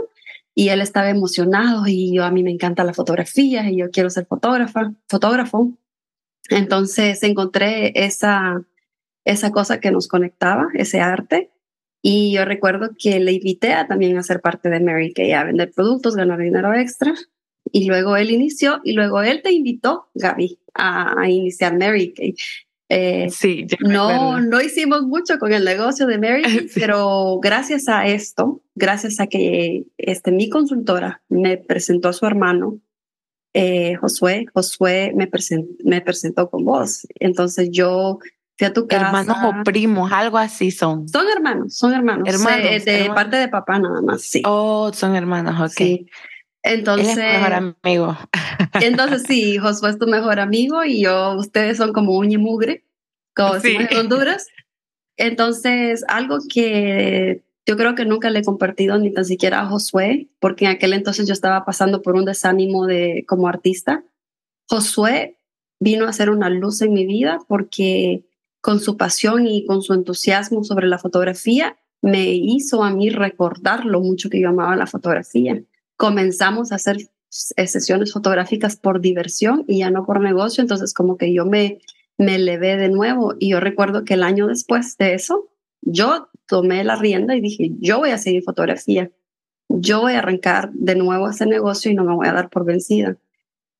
y 0.53 0.69
él 0.69 0.79
estaba 0.79 1.09
emocionado 1.09 1.85
y 1.85 2.15
yo 2.15 2.23
a 2.23 2.31
mí 2.31 2.43
me 2.43 2.51
encanta 2.51 2.85
la 2.85 2.93
fotografía 2.93 3.69
y 3.69 3.75
yo 3.75 3.91
quiero 3.91 4.09
ser 4.09 4.25
fotógrafa, 4.25 4.93
fotógrafo. 5.09 5.77
Entonces 6.49 7.21
encontré 7.23 7.91
esa, 8.05 8.63
esa 9.25 9.51
cosa 9.51 9.81
que 9.81 9.91
nos 9.91 10.07
conectaba, 10.07 10.69
ese 10.75 11.01
arte. 11.01 11.51
Y 12.01 12.31
yo 12.31 12.45
recuerdo 12.45 12.91
que 12.97 13.19
le 13.19 13.33
invité 13.33 13.73
a 13.73 13.87
también 13.87 14.17
a 14.17 14.23
ser 14.23 14.39
parte 14.39 14.69
de 14.69 14.79
Mary 14.79 15.11
Kay, 15.11 15.33
a 15.33 15.43
vender 15.43 15.73
productos, 15.73 16.15
ganar 16.15 16.39
dinero 16.39 16.73
extra. 16.73 17.13
Y 17.69 17.85
luego 17.89 18.15
él 18.15 18.31
inició 18.31 18.79
y 18.85 18.93
luego 18.93 19.21
él 19.23 19.41
te 19.41 19.51
invitó, 19.51 20.07
Gaby, 20.13 20.57
a, 20.73 21.19
a 21.19 21.29
iniciar 21.29 21.77
Mary 21.77 22.13
Kay. 22.13 22.35
Eh, 22.97 23.29
sí, 23.29 23.67
no, 23.81 24.39
no 24.39 24.61
hicimos 24.61 25.01
mucho 25.01 25.37
con 25.37 25.51
el 25.51 25.65
negocio 25.65 26.07
de 26.07 26.17
Mary, 26.17 26.43
pero 26.75 27.39
gracias 27.41 27.89
a 27.89 28.07
esto, 28.07 28.61
gracias 28.73 29.19
a 29.19 29.27
que 29.27 29.83
este, 29.97 30.31
mi 30.31 30.49
consultora 30.49 31.21
me 31.27 31.57
presentó 31.57 32.07
a 32.07 32.13
su 32.13 32.25
hermano, 32.25 32.79
eh, 33.53 33.95
Josué, 33.95 34.45
Josué 34.53 35.11
me, 35.13 35.29
me 35.83 35.99
presentó 35.99 36.49
con 36.49 36.63
vos. 36.63 37.05
Entonces 37.19 37.69
yo 37.69 38.19
fui 38.57 38.67
a 38.67 38.71
tu 38.71 38.87
casa. 38.87 39.07
Hermanos 39.07 39.37
o 39.43 39.63
primos, 39.65 40.11
algo 40.13 40.37
así 40.37 40.71
son. 40.71 41.09
Son 41.09 41.25
hermanos, 41.27 41.77
son 41.77 41.93
hermanos. 41.93 42.29
Hermanos. 42.29 42.85
de 42.85 43.11
parte 43.13 43.35
de 43.35 43.49
papá 43.49 43.77
nada 43.77 44.01
más, 44.01 44.21
sí. 44.21 44.41
Oh, 44.45 44.91
son 44.93 45.17
hermanos, 45.17 45.59
ok. 45.59 45.77
Sí. 45.77 46.07
Entonces, 46.63 47.17
mejor 47.17 47.75
amigo. 47.83 48.17
entonces 48.81 49.23
sí, 49.27 49.57
Josué 49.57 49.91
es 49.91 49.99
tu 49.99 50.07
mejor 50.07 50.39
amigo 50.39 50.83
y 50.85 51.03
yo, 51.03 51.35
ustedes 51.35 51.77
son 51.77 51.93
como 51.93 52.17
uña 52.17 52.35
y 52.35 52.37
mugre, 52.37 52.84
como 53.35 53.59
sí. 53.59 53.75
en 53.77 53.97
Honduras. 53.97 54.47
Entonces, 55.17 56.03
algo 56.07 56.39
que 56.47 57.43
yo 57.65 57.77
creo 57.77 57.95
que 57.95 58.05
nunca 58.05 58.29
le 58.29 58.39
he 58.39 58.43
compartido 58.43 58.97
ni 58.97 59.11
tan 59.11 59.25
siquiera 59.25 59.61
a 59.61 59.65
Josué, 59.67 60.29
porque 60.39 60.65
en 60.65 60.71
aquel 60.71 60.93
entonces 60.93 61.27
yo 61.27 61.33
estaba 61.33 61.65
pasando 61.65 62.01
por 62.01 62.15
un 62.15 62.25
desánimo 62.25 62.85
de 62.85 63.25
como 63.27 63.47
artista. 63.47 64.03
Josué 64.67 65.37
vino 65.79 66.07
a 66.07 66.13
ser 66.13 66.29
una 66.29 66.49
luz 66.49 66.81
en 66.81 66.93
mi 66.93 67.05
vida 67.05 67.39
porque 67.47 68.23
con 68.61 68.79
su 68.79 68.97
pasión 68.97 69.47
y 69.47 69.65
con 69.65 69.81
su 69.81 69.93
entusiasmo 69.93 70.63
sobre 70.63 70.87
la 70.87 70.97
fotografía 70.97 71.77
me 72.01 72.31
hizo 72.31 72.83
a 72.83 72.91
mí 72.91 73.09
recordar 73.09 73.85
lo 73.85 73.99
mucho 74.01 74.29
que 74.29 74.39
yo 74.39 74.49
amaba 74.49 74.75
la 74.75 74.87
fotografía 74.87 75.61
comenzamos 75.97 76.71
a 76.71 76.75
hacer 76.75 76.97
sesiones 77.29 78.13
fotográficas 78.13 78.75
por 78.77 79.01
diversión 79.01 79.65
y 79.67 79.79
ya 79.79 79.89
no 79.89 80.05
por 80.05 80.21
negocio, 80.21 80.61
entonces 80.61 80.93
como 80.93 81.17
que 81.17 81.33
yo 81.33 81.45
me, 81.45 81.79
me 82.17 82.35
elevé 82.35 82.77
de 82.77 82.89
nuevo 82.89 83.33
y 83.39 83.49
yo 83.49 83.59
recuerdo 83.59 84.05
que 84.05 84.13
el 84.13 84.23
año 84.23 84.47
después 84.47 84.97
de 84.97 85.13
eso, 85.13 85.49
yo 85.81 86.29
tomé 86.47 86.83
la 86.83 86.95
rienda 86.95 87.35
y 87.35 87.41
dije, 87.41 87.71
yo 87.79 87.99
voy 87.99 88.11
a 88.11 88.17
seguir 88.17 88.43
fotografía, 88.43 89.11
yo 89.67 90.01
voy 90.01 90.13
a 90.13 90.19
arrancar 90.19 90.71
de 90.73 90.95
nuevo 90.95 91.29
ese 91.29 91.45
negocio 91.45 91.91
y 91.91 91.95
no 91.95 92.03
me 92.03 92.15
voy 92.15 92.27
a 92.27 92.33
dar 92.33 92.49
por 92.49 92.65
vencida. 92.65 93.17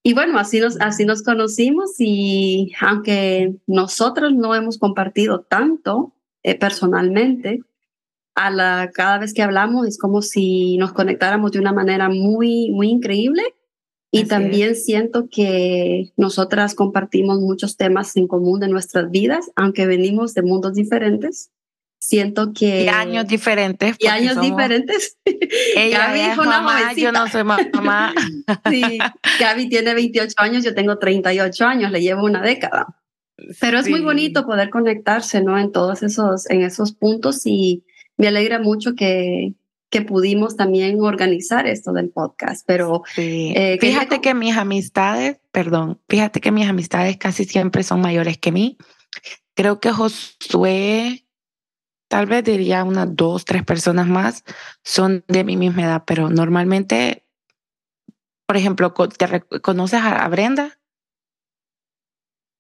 Y 0.04 0.14
bueno, 0.14 0.38
así 0.38 0.60
nos, 0.60 0.80
así 0.82 1.06
nos 1.06 1.24
conocimos 1.24 1.96
y 1.98 2.74
aunque 2.80 3.56
nosotros 3.66 4.34
no 4.34 4.54
hemos 4.54 4.78
compartido 4.78 5.42
tanto 5.42 6.14
eh, 6.44 6.60
personalmente, 6.60 7.62
a 8.36 8.92
cada 8.94 9.18
vez 9.18 9.34
que 9.34 9.42
hablamos 9.42 9.88
es 9.88 9.98
como 9.98 10.22
si 10.22 10.78
nos 10.78 10.94
conectáramos 10.94 11.52
de 11.54 11.60
una 11.60 11.74
manera 11.74 12.10
muy, 12.10 12.70
muy 12.70 12.90
increíble. 12.90 13.44
Y 14.12 14.26
también 14.26 14.76
siento 14.76 15.28
que 15.30 16.14
nosotras 16.16 16.74
compartimos 16.74 17.40
muchos 17.40 17.76
temas 17.76 18.16
en 18.16 18.28
común 18.28 18.62
de 18.62 18.70
nuestras 18.70 19.10
vidas, 19.12 19.52
aunque 19.56 19.86
venimos 19.86 20.34
de 20.34 20.42
mundos 20.42 20.74
diferentes. 20.74 21.52
Siento 22.00 22.54
que... 22.54 22.84
Y 22.84 22.88
años 22.88 23.28
diferentes. 23.28 23.98
Y 24.00 24.08
años 24.08 24.40
diferentes. 24.40 25.18
Ella 25.76 26.08
Gaby 26.08 26.20
es 26.20 26.38
una 26.38 26.62
mamá, 26.62 26.94
yo 26.94 27.12
no 27.12 27.28
soy 27.28 27.44
mamá. 27.44 28.14
sí, 28.70 29.00
Gaby 29.40 29.70
tiene 29.70 29.94
28 29.94 30.34
años, 30.38 30.64
yo 30.64 30.74
tengo 30.74 30.98
38 30.98 31.66
años, 31.66 31.92
le 31.92 32.02
llevo 32.02 32.24
una 32.24 32.42
década. 32.42 32.88
Pero 33.60 33.80
es 33.80 33.90
muy 33.90 34.02
bonito 34.02 34.46
poder 34.46 34.70
conectarse, 34.70 35.42
¿no? 35.42 35.60
En 35.60 35.72
todos 35.72 36.04
esos, 36.04 36.50
en 36.50 36.62
esos 36.62 36.94
puntos 36.94 37.46
y 37.46 37.84
me 38.18 38.28
alegra 38.28 38.60
mucho 38.60 38.96
que, 38.96 39.56
que 39.96 40.02
pudimos 40.02 40.58
también 40.58 41.00
organizar 41.00 41.68
esto 41.68 41.94
del 41.94 42.10
podcast, 42.10 42.66
pero 42.68 43.04
eh, 43.16 43.78
fíjate 43.80 44.20
que 44.20 44.34
mis 44.34 44.58
amistades, 44.58 45.40
perdón, 45.54 46.02
fíjate 46.10 46.42
que 46.42 46.52
mis 46.52 46.68
amistades 46.68 47.16
casi 47.16 47.46
siempre 47.46 47.82
son 47.82 48.02
mayores 48.02 48.38
que 48.38 48.52
mí. 48.52 48.78
Creo 49.54 49.80
que 49.80 49.94
Josué, 49.94 51.26
tal 52.10 52.26
vez 52.26 52.44
diría 52.44 52.84
unas 52.84 53.16
dos, 53.16 53.46
tres 53.46 53.64
personas 53.64 54.06
más, 54.08 54.44
son 54.84 55.24
de 55.30 55.46
mi 55.46 55.56
misma 55.56 55.84
edad, 55.84 56.04
pero 56.06 56.30
normalmente, 56.30 57.26
por 58.48 58.58
ejemplo, 58.58 58.94
¿te 58.94 59.62
conoces 59.62 60.02
a 60.04 60.28
Brenda? 60.28 60.78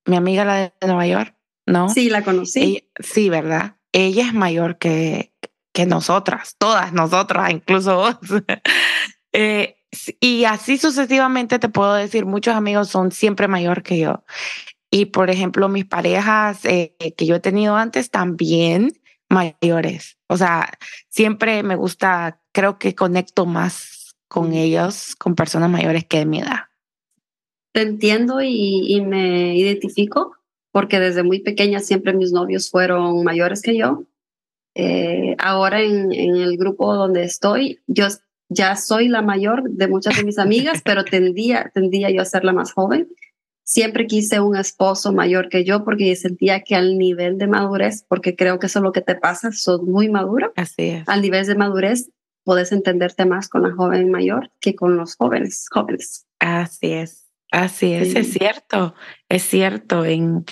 Mi 0.06 0.16
amiga 0.16 0.46
la 0.46 0.56
de 0.56 0.88
Nueva 0.88 1.06
York, 1.06 1.36
¿no? 1.66 1.90
Sí, 1.90 2.10
la 2.10 2.24
conocí. 2.24 2.88
sí, 2.98 3.30
¿verdad? 3.30 3.76
Ella 3.92 4.26
es 4.26 4.34
mayor 4.34 4.78
que, 4.78 5.34
que 5.76 5.86
nosotras, 5.86 6.56
todas 6.58 6.94
nosotras, 6.94 7.52
incluso 7.52 7.98
vos. 7.98 8.18
Eh, 9.38 9.76
y 10.22 10.46
así 10.46 10.78
sucesivamente 10.78 11.60
te 11.60 11.68
puedo 11.68 11.94
decir, 11.94 12.26
muchos 12.26 12.56
amigos 12.56 12.88
son 12.88 13.12
siempre 13.12 13.50
mayor 13.50 13.84
que 13.84 14.00
yo. 14.00 14.24
Y 14.90 15.08
por 15.08 15.30
ejemplo, 15.30 15.68
mis 15.68 15.84
parejas 15.84 16.64
eh, 16.64 16.96
que 17.18 17.26
yo 17.26 17.36
he 17.36 17.40
tenido 17.42 17.76
antes 17.76 18.12
también 18.12 18.94
mayores. 19.30 20.18
O 20.30 20.38
sea, 20.38 20.72
siempre 21.10 21.64
me 21.64 21.76
gusta, 21.76 22.40
creo 22.54 22.80
que 22.80 22.96
conecto 22.96 23.46
más 23.46 24.16
con 24.30 24.54
ellos, 24.54 25.18
con 25.18 25.36
personas 25.36 25.70
mayores 25.70 26.06
que 26.06 26.20
de 26.20 26.26
mi 26.26 26.40
edad. 26.40 26.70
Te 27.74 27.82
entiendo 27.82 28.42
y, 28.42 28.86
y 28.88 29.02
me 29.02 29.54
identifico 29.58 30.38
porque 30.72 31.02
desde 31.02 31.24
muy 31.24 31.42
pequeña 31.42 31.82
siempre 31.82 32.14
mis 32.14 32.32
novios 32.32 32.70
fueron 32.70 33.22
mayores 33.26 33.62
que 33.62 33.76
yo 33.76 34.06
eh, 34.76 35.36
ahora 35.40 35.82
en, 35.82 36.12
en, 36.12 36.36
el 36.36 36.58
grupo 36.58 36.94
donde 36.94 37.24
estoy, 37.24 37.80
yo 37.88 38.08
ya 38.50 38.76
soy 38.76 39.08
la 39.08 39.22
mayor 39.22 39.70
de 39.70 39.88
muchas 39.88 40.18
de 40.18 40.24
mis 40.24 40.38
amigas, 40.38 40.82
pero 40.84 41.04
tendía, 41.06 41.72
tendía 41.74 42.10
yo 42.12 42.22
a 42.22 42.26
ser 42.26 42.44
la 42.44 42.54
más 42.54 42.74
joven. 42.74 43.08
Siempre 43.64 44.06
quise 44.06 44.40
un 44.40 44.56
esposo 44.56 45.12
mayor 45.12 45.50
que 45.50 45.64
yo 45.64 45.84
porque 45.84 46.16
sentía 46.16 46.62
que 46.62 46.76
al 46.76 47.00
nivel 47.00 47.40
de 47.40 47.48
madurez, 47.48 48.06
porque 48.08 48.36
creo 48.36 48.60
que 48.60 48.68
eso 48.68 48.80
es 48.80 48.84
lo 48.84 48.92
que 48.92 49.02
te 49.02 49.16
pasa, 49.16 49.52
sos 49.52 49.82
muy 49.82 50.08
maduro. 50.08 50.54
Así 50.56 50.90
es. 50.90 51.10
Al 51.10 51.22
nivel 51.22 51.48
de 51.48 51.56
madurez, 51.56 52.12
puedes 52.44 52.72
entenderte 52.72 53.26
más 53.26 53.50
con 53.50 53.64
la 53.64 53.72
joven 53.72 54.12
mayor 54.12 54.52
que 54.60 54.76
con 54.76 54.98
los 54.98 55.16
jóvenes, 55.16 55.66
jóvenes. 55.72 56.28
Así 56.40 56.92
es. 56.92 57.25
Así 57.56 57.94
es, 57.94 58.16
es 58.16 58.34
cierto, 58.34 58.96
es 59.30 59.44
cierto. 59.44 60.04
En, 60.04 60.44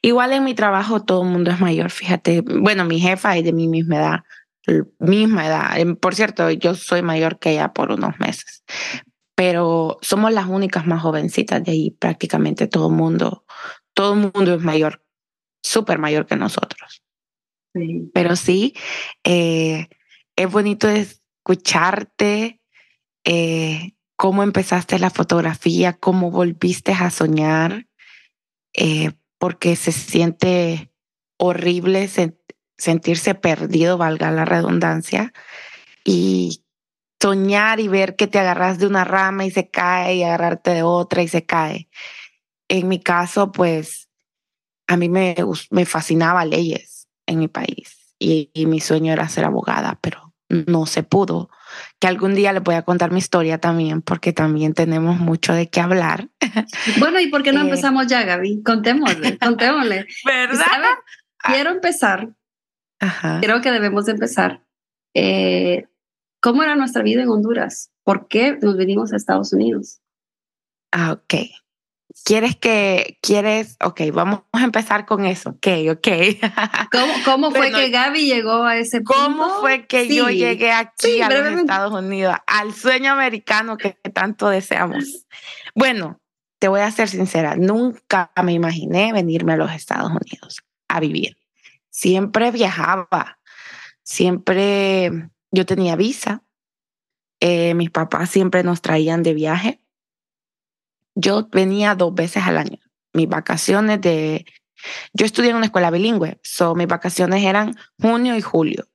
igual 0.00 0.32
en 0.32 0.44
mi 0.44 0.54
trabajo 0.54 1.02
todo 1.04 1.24
el 1.24 1.28
mundo 1.28 1.50
es 1.50 1.58
mayor, 1.58 1.90
fíjate. 1.90 2.40
Bueno, 2.40 2.84
mi 2.84 3.00
jefa 3.00 3.36
es 3.36 3.42
de 3.42 3.52
mi 3.52 3.66
misma 3.66 3.96
edad, 3.96 4.20
misma 5.00 5.48
edad. 5.48 5.76
Em, 5.76 5.96
por 5.96 6.14
cierto, 6.14 6.52
yo 6.52 6.76
soy 6.76 7.02
mayor 7.02 7.40
que 7.40 7.50
ella 7.50 7.72
por 7.72 7.90
unos 7.90 8.16
meses, 8.20 8.62
pero 9.34 9.98
somos 10.02 10.32
las 10.32 10.46
únicas 10.46 10.86
más 10.86 11.02
jovencitas 11.02 11.64
de 11.64 11.72
ahí, 11.72 11.90
prácticamente 11.90 12.68
todo 12.68 12.90
el 12.90 12.94
mundo, 12.94 13.44
todo 13.92 14.14
el 14.14 14.32
mundo 14.32 14.54
es 14.54 14.62
mayor, 14.62 15.04
súper 15.64 15.98
mayor 15.98 16.26
que 16.26 16.36
nosotros. 16.36 17.02
Pero 18.14 18.36
sí, 18.36 18.74
eh, 19.24 19.88
es 20.36 20.48
bonito 20.48 20.88
escucharte. 20.88 22.60
Eh, 23.24 23.94
cómo 24.16 24.42
empezaste 24.42 24.98
la 24.98 25.10
fotografía, 25.10 25.94
cómo 25.94 26.30
volviste 26.30 26.92
a 26.92 27.10
soñar, 27.10 27.86
eh, 28.74 29.12
porque 29.38 29.76
se 29.76 29.92
siente 29.92 30.92
horrible 31.36 32.08
sentirse 32.78 33.34
perdido, 33.34 33.98
valga 33.98 34.30
la 34.30 34.44
redundancia, 34.44 35.32
y 36.04 36.64
soñar 37.20 37.80
y 37.80 37.88
ver 37.88 38.16
que 38.16 38.26
te 38.26 38.38
agarras 38.38 38.78
de 38.78 38.86
una 38.86 39.04
rama 39.04 39.44
y 39.44 39.50
se 39.50 39.70
cae 39.70 40.16
y 40.16 40.22
agarrarte 40.22 40.72
de 40.72 40.82
otra 40.82 41.22
y 41.22 41.28
se 41.28 41.44
cae. 41.44 41.88
En 42.68 42.88
mi 42.88 43.00
caso, 43.00 43.52
pues 43.52 44.08
a 44.86 44.96
mí 44.96 45.08
me, 45.08 45.36
me 45.70 45.86
fascinaba 45.86 46.44
leyes 46.44 47.08
en 47.26 47.38
mi 47.38 47.48
país 47.48 48.14
y 48.18 48.50
mi 48.66 48.80
sueño 48.80 49.12
era 49.12 49.28
ser 49.28 49.44
abogada, 49.44 49.98
pero 50.00 50.32
no 50.48 50.86
se 50.86 51.02
pudo 51.02 51.50
que 52.02 52.08
algún 52.08 52.34
día 52.34 52.52
les 52.52 52.64
voy 52.64 52.74
a 52.74 52.82
contar 52.82 53.12
mi 53.12 53.18
historia 53.20 53.58
también, 53.58 54.02
porque 54.02 54.32
también 54.32 54.74
tenemos 54.74 55.20
mucho 55.20 55.52
de 55.52 55.70
qué 55.70 55.80
hablar. 55.80 56.28
Bueno, 56.98 57.20
¿y 57.20 57.28
por 57.28 57.44
qué 57.44 57.52
no 57.52 57.60
eh, 57.60 57.62
empezamos 57.62 58.08
ya, 58.08 58.24
Gaby? 58.24 58.64
Contémosle, 58.64 59.38
contémosle. 59.40 60.08
¿Verdad? 60.24 60.96
Quiero 61.38 61.70
empezar. 61.70 62.30
Creo 63.40 63.60
que 63.60 63.70
debemos 63.70 64.08
empezar. 64.08 64.64
Eh, 65.14 65.86
¿Cómo 66.40 66.64
era 66.64 66.74
nuestra 66.74 67.04
vida 67.04 67.22
en 67.22 67.28
Honduras? 67.28 67.92
¿Por 68.02 68.26
qué 68.26 68.58
nos 68.60 68.76
vinimos 68.76 69.12
a 69.12 69.16
Estados 69.16 69.52
Unidos? 69.52 70.00
Ah, 70.90 71.12
ok. 71.12 71.34
¿Quieres 72.24 72.56
que, 72.56 73.18
quieres, 73.22 73.76
ok, 73.82 74.02
vamos 74.12 74.40
a 74.52 74.64
empezar 74.64 75.06
con 75.06 75.24
eso, 75.24 75.50
ok, 75.50 75.66
ok. 75.90 76.08
¿Cómo, 76.92 77.12
cómo 77.24 77.50
fue 77.50 77.72
que 77.72 77.90
Gaby 77.90 78.26
llegó 78.26 78.64
a 78.64 78.76
ese 78.76 79.00
punto? 79.00 79.14
¿Cómo 79.14 79.60
fue 79.60 79.86
que 79.86 80.08
yo 80.14 80.28
llegué 80.28 80.72
aquí 80.72 81.20
a 81.22 81.28
los 81.28 81.60
Estados 81.60 81.92
Unidos, 81.92 82.36
al 82.46 82.74
sueño 82.74 83.12
americano 83.12 83.76
que 83.76 83.92
tanto 84.12 84.48
deseamos? 84.48 85.26
Bueno, 85.74 86.20
te 86.58 86.68
voy 86.68 86.80
a 86.80 86.90
ser 86.90 87.08
sincera, 87.08 87.56
nunca 87.56 88.30
me 88.42 88.52
imaginé 88.52 89.12
venirme 89.12 89.54
a 89.54 89.56
los 89.56 89.72
Estados 89.72 90.10
Unidos 90.10 90.62
a 90.88 91.00
vivir. 91.00 91.36
Siempre 91.90 92.50
viajaba, 92.50 93.38
siempre 94.02 95.10
yo 95.50 95.66
tenía 95.66 95.96
visa, 95.96 96.42
eh, 97.40 97.74
mis 97.74 97.90
papás 97.90 98.30
siempre 98.30 98.62
nos 98.62 98.80
traían 98.80 99.22
de 99.22 99.34
viaje 99.34 99.81
yo 101.14 101.48
venía 101.50 101.94
dos 101.94 102.14
veces 102.14 102.42
al 102.44 102.58
año. 102.58 102.78
Mis 103.12 103.28
vacaciones 103.28 104.00
de... 104.00 104.46
Yo 105.12 105.26
estudié 105.26 105.50
en 105.50 105.56
una 105.56 105.66
escuela 105.66 105.90
bilingüe, 105.90 106.40
so 106.42 106.74
mis 106.74 106.88
vacaciones 106.88 107.44
eran 107.44 107.76
junio 108.00 108.36
y 108.36 108.40
julio 108.40 108.88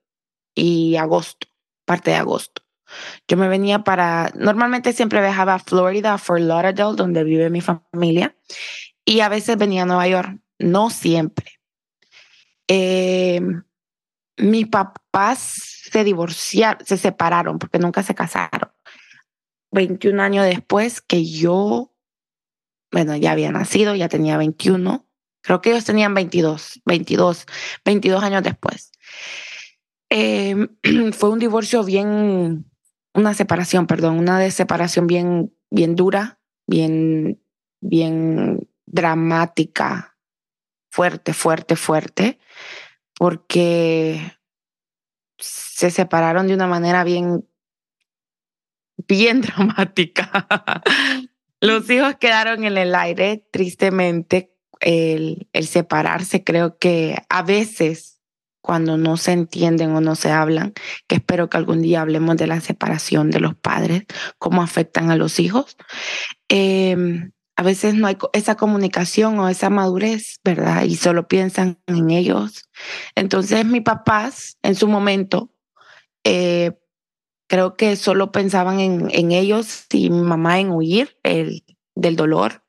y 0.53 0.95
agosto, 0.97 1.47
parte 1.85 2.11
de 2.11 2.17
agosto. 2.17 2.63
Yo 3.27 3.37
me 3.37 3.47
venía 3.47 3.83
para, 3.83 4.31
normalmente 4.35 4.91
siempre 4.91 5.21
viajaba 5.21 5.55
a 5.55 5.59
Florida, 5.59 6.13
a 6.13 6.17
Fort 6.17 6.41
Lauderdale, 6.41 6.95
donde 6.95 7.23
vive 7.23 7.49
mi 7.49 7.61
familia, 7.61 8.35
y 9.05 9.21
a 9.21 9.29
veces 9.29 9.57
venía 9.57 9.83
a 9.83 9.85
Nueva 9.85 10.07
York, 10.07 10.39
no 10.59 10.89
siempre. 10.89 11.59
Eh, 12.67 13.41
mis 14.37 14.67
papás 14.67 15.55
se 15.91 16.03
divorciaron, 16.03 16.85
se 16.85 16.97
separaron 16.97 17.59
porque 17.59 17.79
nunca 17.79 18.03
se 18.03 18.15
casaron. 18.15 18.71
21 19.71 20.21
años 20.21 20.45
después 20.45 21.01
que 21.01 21.25
yo 21.25 21.93
bueno, 22.91 23.15
ya 23.15 23.31
había 23.31 23.51
nacido, 23.51 23.95
ya 23.95 24.09
tenía 24.09 24.37
21. 24.37 25.07
Creo 25.41 25.61
que 25.61 25.71
ellos 25.71 25.85
tenían 25.85 26.13
22, 26.13 26.81
22, 26.85 27.45
22 27.85 28.23
años 28.23 28.43
después. 28.43 28.91
Em, 30.09 30.69
fue 31.13 31.29
un 31.29 31.39
divorcio 31.39 31.83
bien, 31.83 32.65
una 33.13 33.33
separación, 33.33 33.87
perdón, 33.87 34.19
una 34.19 34.49
separación 34.51 35.07
bien, 35.07 35.53
bien 35.69 35.95
dura, 35.95 36.39
bien, 36.65 37.41
bien 37.81 38.67
dramática, 38.85 40.17
fuerte, 40.89 41.33
fuerte, 41.33 41.75
fuerte, 41.75 42.39
porque 43.13 44.37
se 45.37 45.91
separaron 45.91 46.47
de 46.47 46.53
una 46.53 46.67
manera 46.67 47.03
bien, 47.03 47.47
bien 49.07 49.41
dramática. 49.41 50.83
Los 51.59 51.89
hijos 51.89 52.15
quedaron 52.19 52.63
en 52.63 52.77
el 52.77 52.93
aire, 52.95 53.45
tristemente, 53.51 54.53
el, 54.79 55.47
separarse. 55.61 56.43
Creo 56.43 56.77
que 56.77 57.17
a 57.29 57.41
veces 57.41 58.19
cuando 58.61 58.97
no 58.97 59.17
se 59.17 59.31
entienden 59.31 59.91
o 59.91 60.01
no 60.01 60.15
se 60.15 60.31
hablan, 60.31 60.73
que 61.07 61.15
espero 61.15 61.49
que 61.49 61.57
algún 61.57 61.81
día 61.81 62.01
hablemos 62.01 62.35
de 62.35 62.47
la 62.47 62.59
separación 62.59 63.31
de 63.31 63.39
los 63.39 63.55
padres, 63.55 64.03
cómo 64.37 64.61
afectan 64.61 65.09
a 65.09 65.15
los 65.15 65.39
hijos. 65.39 65.77
Em, 66.49 67.31
a 67.55 67.63
veces 67.63 67.95
no 67.95 68.07
hay 68.07 68.17
esa 68.33 68.55
comunicación 68.55 69.39
o 69.39 69.49
esa 69.49 69.69
madurez, 69.69 70.39
¿verdad? 70.43 70.83
Y 70.83 70.95
solo 70.95 71.27
piensan 71.27 71.79
en 71.87 72.11
ellos. 72.11 72.69
Entonces, 73.15 73.65
mis 73.65 73.83
papás 73.83 74.57
en 74.61 74.75
su 74.75 74.87
momento 74.87 75.49
eh, 76.23 76.73
creo 77.47 77.75
que 77.75 77.95
solo 77.95 78.31
pensaban 78.31 78.79
en, 78.79 79.09
en 79.11 79.31
ellos 79.31 79.85
y 79.91 80.09
mi 80.09 80.21
mamá 80.21 80.59
en 80.59 80.71
huir 80.71 81.17
el, 81.23 81.63
del 81.95 82.15
dolor. 82.15 82.63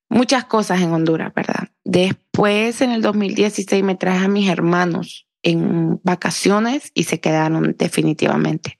muchas 0.08 0.44
cosas 0.44 0.80
en 0.80 0.92
Honduras, 0.92 1.32
¿verdad? 1.34 1.68
Después, 1.84 2.80
en 2.80 2.92
el 2.92 3.02
2016, 3.02 3.82
me 3.82 3.96
traje 3.96 4.24
a 4.24 4.28
mis 4.28 4.48
hermanos 4.48 5.26
en 5.42 6.00
vacaciones 6.02 6.90
y 6.94 7.04
se 7.04 7.20
quedaron 7.20 7.74
definitivamente. 7.78 8.78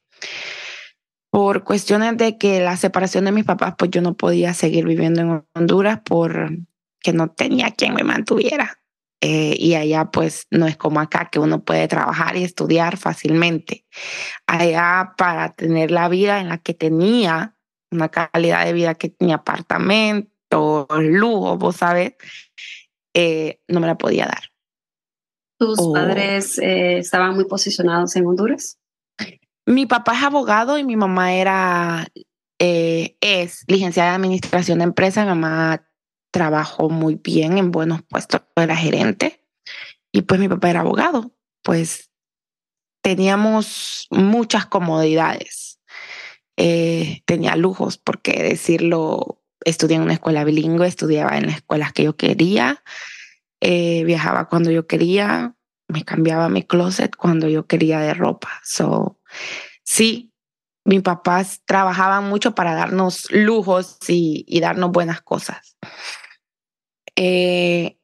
Por 1.31 1.65
cuestiones 1.65 2.17
de 2.17 2.39
que 2.39 2.61
la 2.61 2.77
separación 2.77 3.25
de 3.25 3.33
mis 3.33 3.45
papás, 3.45 3.75
pues 3.77 3.91
yo 3.91 4.01
no 4.01 4.15
podía 4.15 4.55
seguir 4.55 4.87
viviendo 4.87 5.21
en 5.21 5.45
Honduras 5.55 6.01
porque 6.05 7.13
no 7.13 7.29
tenía 7.31 7.73
quien 7.73 7.95
me 7.95 8.05
mantuviera. 8.05 8.79
Eh, 9.27 9.57
y 9.59 9.75
allá 9.75 10.11
pues 10.11 10.47
no 10.51 10.67
es 10.67 10.77
como 10.77 11.01
acá 11.01 11.31
que 11.33 11.39
uno 11.39 11.65
puede 11.65 11.89
trabajar 11.89 12.37
y 12.37 12.45
estudiar 12.45 12.99
fácilmente. 12.99 13.87
Allá 14.47 15.15
para 15.17 15.55
tener 15.55 15.91
la 15.91 16.11
vida 16.11 16.41
en 16.41 16.51
la 16.51 16.59
que 16.59 16.75
tenía, 16.75 17.57
una 17.91 18.11
calidad 18.11 18.67
de 18.67 18.75
vida 18.75 18.97
que 18.97 19.09
tenía 19.09 19.37
apartamento, 19.37 20.87
lujo, 20.91 21.57
vos 21.57 21.77
sabes, 21.77 22.13
eh, 23.15 23.63
no 23.67 23.81
me 23.81 23.87
la 23.87 23.97
podía 23.97 24.27
dar. 24.27 24.43
¿Tus 25.59 25.79
padres 25.95 26.59
eh, 26.59 26.99
estaban 26.99 27.35
muy 27.35 27.47
posicionados 27.47 28.15
en 28.17 28.27
Honduras? 28.27 28.79
Mi 29.65 29.87
papá 29.87 30.19
es 30.19 30.23
abogado 30.23 30.77
y 30.77 30.85
mi 30.85 30.97
mamá 30.97 31.33
era, 31.33 32.07
es 32.59 33.65
licenciada 33.69 34.11
en 34.11 34.17
administración 34.17 34.81
de 34.81 34.85
empresas. 34.85 35.25
Mi 35.25 35.31
mamá 35.31 35.83
trabajó 36.35 36.91
muy 36.91 37.15
bien 37.15 37.59
en 37.59 37.71
buenos 37.71 38.03
puestos, 38.03 38.41
era 38.57 38.75
gerente 38.75 39.47
y 40.11 40.23
pues 40.23 40.41
mi 40.41 40.49
papá 40.49 40.69
era 40.69 40.81
abogado, 40.81 41.33
pues 41.63 42.11
teníamos 43.03 44.09
muchas 44.11 44.67
comodidades, 44.67 45.79
eh, 46.57 47.23
tenía 47.25 47.55
lujos, 47.55 47.99
porque 47.99 48.43
decirlo, 48.43 49.45
estudié 49.65 49.95
en 49.95 50.03
una 50.03 50.15
escuela 50.15 50.43
bilingüe, 50.43 50.89
estudiaba 50.89 51.39
en 51.39 51.47
las 51.47 51.55
escuelas 51.59 51.93
que 51.93 52.03
yo 52.03 52.17
quería, 52.17 52.83
eh, 53.61 54.03
viajaba 54.03 54.49
cuando 54.49 54.73
yo 54.73 54.89
quería, 54.89 55.55
me 55.87 56.05
cambiaba 56.05 56.49
mi 56.49 56.65
closet 56.65 57.15
cuando 57.15 57.49
yo 57.49 57.69
quería 57.69 58.01
de 58.01 58.13
ropa. 58.13 58.61
So, 58.65 59.21
sí, 59.85 60.33
mis 60.85 61.03
papás 61.03 61.63
trabajaban 61.65 62.29
mucho 62.29 62.57
para 62.57 62.75
darnos 62.75 63.31
lujos 63.31 63.99
y, 64.09 64.45
y 64.49 64.59
darnos 64.59 64.91
buenas 64.91 65.21
cosas. 65.21 65.77
Eh, 67.17 67.99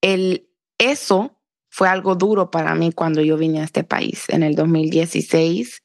el, 0.00 0.48
eso 0.78 1.40
fue 1.70 1.88
algo 1.88 2.14
duro 2.14 2.50
para 2.50 2.74
mí 2.74 2.92
cuando 2.92 3.22
yo 3.22 3.36
vine 3.36 3.60
a 3.60 3.64
este 3.64 3.84
país 3.84 4.24
en 4.28 4.42
el 4.42 4.54
2016. 4.54 5.82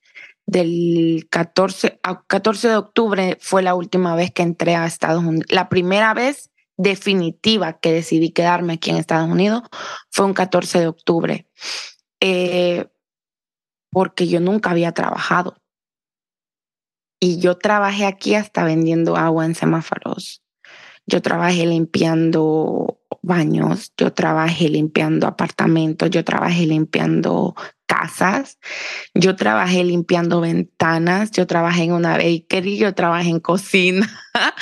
Del 0.50 1.28
14, 1.30 2.00
14 2.28 2.70
de 2.70 2.76
octubre 2.78 3.38
fue 3.42 3.62
la 3.62 3.76
última 3.76 4.16
vez 4.16 4.32
que 4.32 4.44
entré 4.44 4.76
a 4.76 4.86
Estados 4.86 5.24
Unidos. 5.24 5.46
La 5.50 5.68
primera 5.68 6.14
vez 6.14 6.52
definitiva 6.78 7.80
que 7.80 7.92
decidí 7.92 8.32
quedarme 8.32 8.74
aquí 8.74 8.92
en 8.92 8.98
Estados 8.98 9.30
Unidos 9.30 9.64
fue 10.10 10.26
un 10.26 10.34
14 10.34 10.80
de 10.80 10.88
octubre, 10.88 11.48
eh, 12.22 12.88
porque 13.92 14.28
yo 14.28 14.40
nunca 14.40 14.72
había 14.72 14.94
trabajado. 14.94 15.58
Y 17.20 17.40
yo 17.40 17.58
trabajé 17.58 18.06
aquí 18.06 18.36
hasta 18.36 18.64
vendiendo 18.64 19.18
agua 19.18 19.46
en 19.46 19.56
semáforos. 19.56 20.44
Yo 21.08 21.22
trabajé 21.22 21.66
limpiando 21.66 23.00
baños, 23.22 23.94
yo 23.98 24.14
trabajé 24.14 24.70
limpiando 24.70 25.26
apartamentos, 25.28 26.10
yo 26.10 26.24
trabajé 26.24 26.66
limpiando 26.66 27.56
casas, 27.86 28.60
yo 29.14 29.36
trabajé 29.36 29.84
limpiando 29.84 30.42
ventanas, 30.42 31.32
yo 31.32 31.48
trabajé 31.48 31.84
en 31.84 31.94
una 31.94 32.18
bakery, 32.18 32.78
yo 32.78 32.94
trabajé 32.94 33.30
en 33.30 33.40
cocina. 33.40 34.08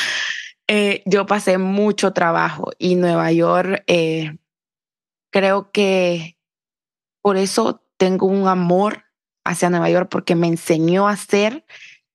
Eh, 0.67 1.03
yo 1.05 1.27
pasé 1.27 1.59
mucho 1.59 2.11
trabajo 2.11 2.71
y 2.79 2.95
Nueva 2.95 3.31
York, 3.31 3.83
eh, 3.85 4.35
creo 5.31 5.69
que 5.71 6.39
por 7.21 7.37
eso 7.37 7.85
tengo 7.97 8.25
un 8.25 8.47
amor 8.47 9.03
hacia 9.43 9.69
Nueva 9.69 9.91
York 9.91 10.07
porque 10.09 10.33
me 10.33 10.47
enseñó 10.47 11.07
a 11.07 11.15
ser 11.17 11.65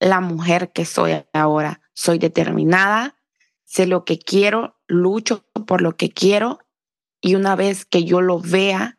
la 0.00 0.20
mujer 0.20 0.72
que 0.72 0.84
soy 0.84 1.22
ahora. 1.32 1.80
Soy 1.92 2.18
determinada, 2.18 3.19
sé 3.70 3.86
lo 3.86 4.04
que 4.04 4.18
quiero, 4.18 4.76
lucho 4.88 5.44
por 5.64 5.80
lo 5.80 5.96
que 5.96 6.10
quiero 6.10 6.58
y 7.20 7.36
una 7.36 7.54
vez 7.54 7.84
que 7.84 8.02
yo 8.02 8.20
lo 8.20 8.40
vea, 8.40 8.98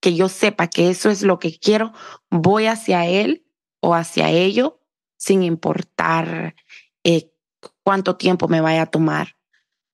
que 0.00 0.14
yo 0.14 0.28
sepa 0.28 0.68
que 0.68 0.88
eso 0.88 1.10
es 1.10 1.22
lo 1.22 1.40
que 1.40 1.58
quiero, 1.58 1.92
voy 2.30 2.66
hacia 2.66 3.06
él 3.06 3.44
o 3.80 3.94
hacia 3.94 4.30
ello 4.30 4.80
sin 5.16 5.42
importar 5.42 6.54
eh, 7.02 7.32
cuánto 7.82 8.16
tiempo 8.16 8.46
me 8.46 8.60
vaya 8.60 8.82
a 8.82 8.86
tomar. 8.86 9.36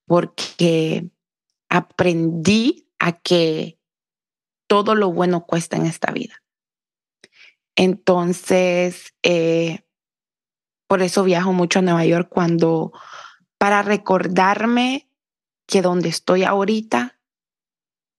porque 0.07 1.09
aprendí 1.69 2.89
a 2.99 3.13
que 3.13 3.79
todo 4.67 4.97
lo 4.97 5.13
bueno 5.13 5.47
cuesta 5.47 5.77
en 5.77 5.87
esta 5.87 6.11
vida. 6.11 6.43
Entonces, 7.77 9.15
eh, 9.23 9.85
por 10.89 11.03
eso 11.03 11.23
viajo 11.23 11.53
mucho 11.53 11.79
a 11.79 11.83
Nueva 11.83 12.05
York 12.05 12.29
cuando, 12.29 12.93
para 13.61 13.83
recordarme 13.83 15.07
que 15.67 15.83
donde 15.83 16.09
estoy 16.09 16.45
ahorita, 16.45 17.21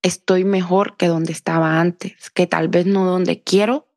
estoy 0.03 0.43
mejor 0.43 0.97
que 0.97 1.07
donde 1.07 1.31
estaba 1.31 1.79
antes, 1.79 2.29
que 2.29 2.45
tal 2.45 2.67
vez 2.67 2.85
no 2.85 3.05
donde 3.05 3.41
quiero, 3.41 3.87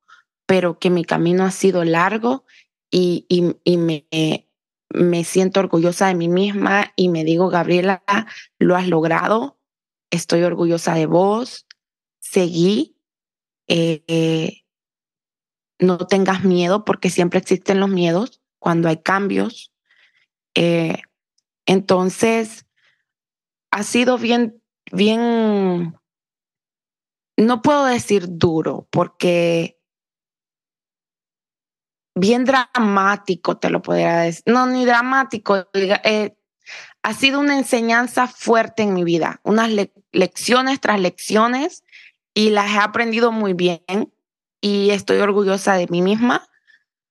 pero 0.47 0.79
que 0.79 0.89
mi 0.89 1.05
camino 1.05 1.45
ha 1.45 1.51
sido 1.51 1.85
largo 1.85 2.47
y, 2.91 3.27
y, 3.29 3.77
me, 3.77 4.07
me 4.89 5.25
siento 5.25 5.61
orgullosa 5.61 6.07
de 6.07 6.15
mí 6.15 6.29
misma 6.29 6.95
y 6.97 7.11
me 7.11 7.25
digo, 7.25 7.51
Gabriela, 7.51 8.03
lo 8.59 8.75
has 8.75 8.89
logrado, 8.89 9.59
estoy 10.11 10.45
orgullosa 10.45 10.95
de 10.95 11.05
vos, 11.05 11.67
seguí, 12.21 12.97
eh, 13.69 14.63
no 15.79 15.99
tengas 15.99 16.43
miedo 16.43 16.87
porque 16.87 17.11
siempre 17.11 17.39
existen 17.39 17.81
los 17.81 17.91
miedos 17.91 18.41
cuando 18.59 18.89
hay 18.89 18.97
cambios. 18.97 19.75
Eh, 20.55 21.03
entonces, 21.67 22.67
ha 23.71 23.83
sido 23.83 24.19
bien, 24.19 24.63
bien, 24.93 25.97
no 27.37 27.63
puedo 27.63 27.87
decir 27.87 28.27
duro 28.29 28.87
porque 28.91 29.79
bien 32.15 32.45
dramático, 32.45 33.57
te 33.57 33.71
lo 33.71 33.83
podría 33.83 34.19
decir. 34.19 34.45
No, 34.47 34.67
ni 34.67 34.85
dramático. 34.85 35.69
Eh, 35.75 36.37
ha 37.03 37.15
sido 37.15 37.41
una 37.41 37.59
enseñanza 37.59 38.27
fuerte 38.27 38.83
en 38.83 38.95
mi 38.95 39.05
vida, 39.05 39.41
unas 39.43 39.71
lecciones 40.13 40.81
tras 40.81 41.01
lecciones 41.01 41.83
y 42.33 42.51
las 42.51 42.71
he 42.73 42.79
aprendido 42.79 43.33
muy 43.33 43.53
bien 43.53 43.83
y 44.61 44.91
estoy 44.91 45.19
orgullosa 45.19 45.75
de 45.75 45.87
mí 45.89 46.01
misma, 46.01 46.49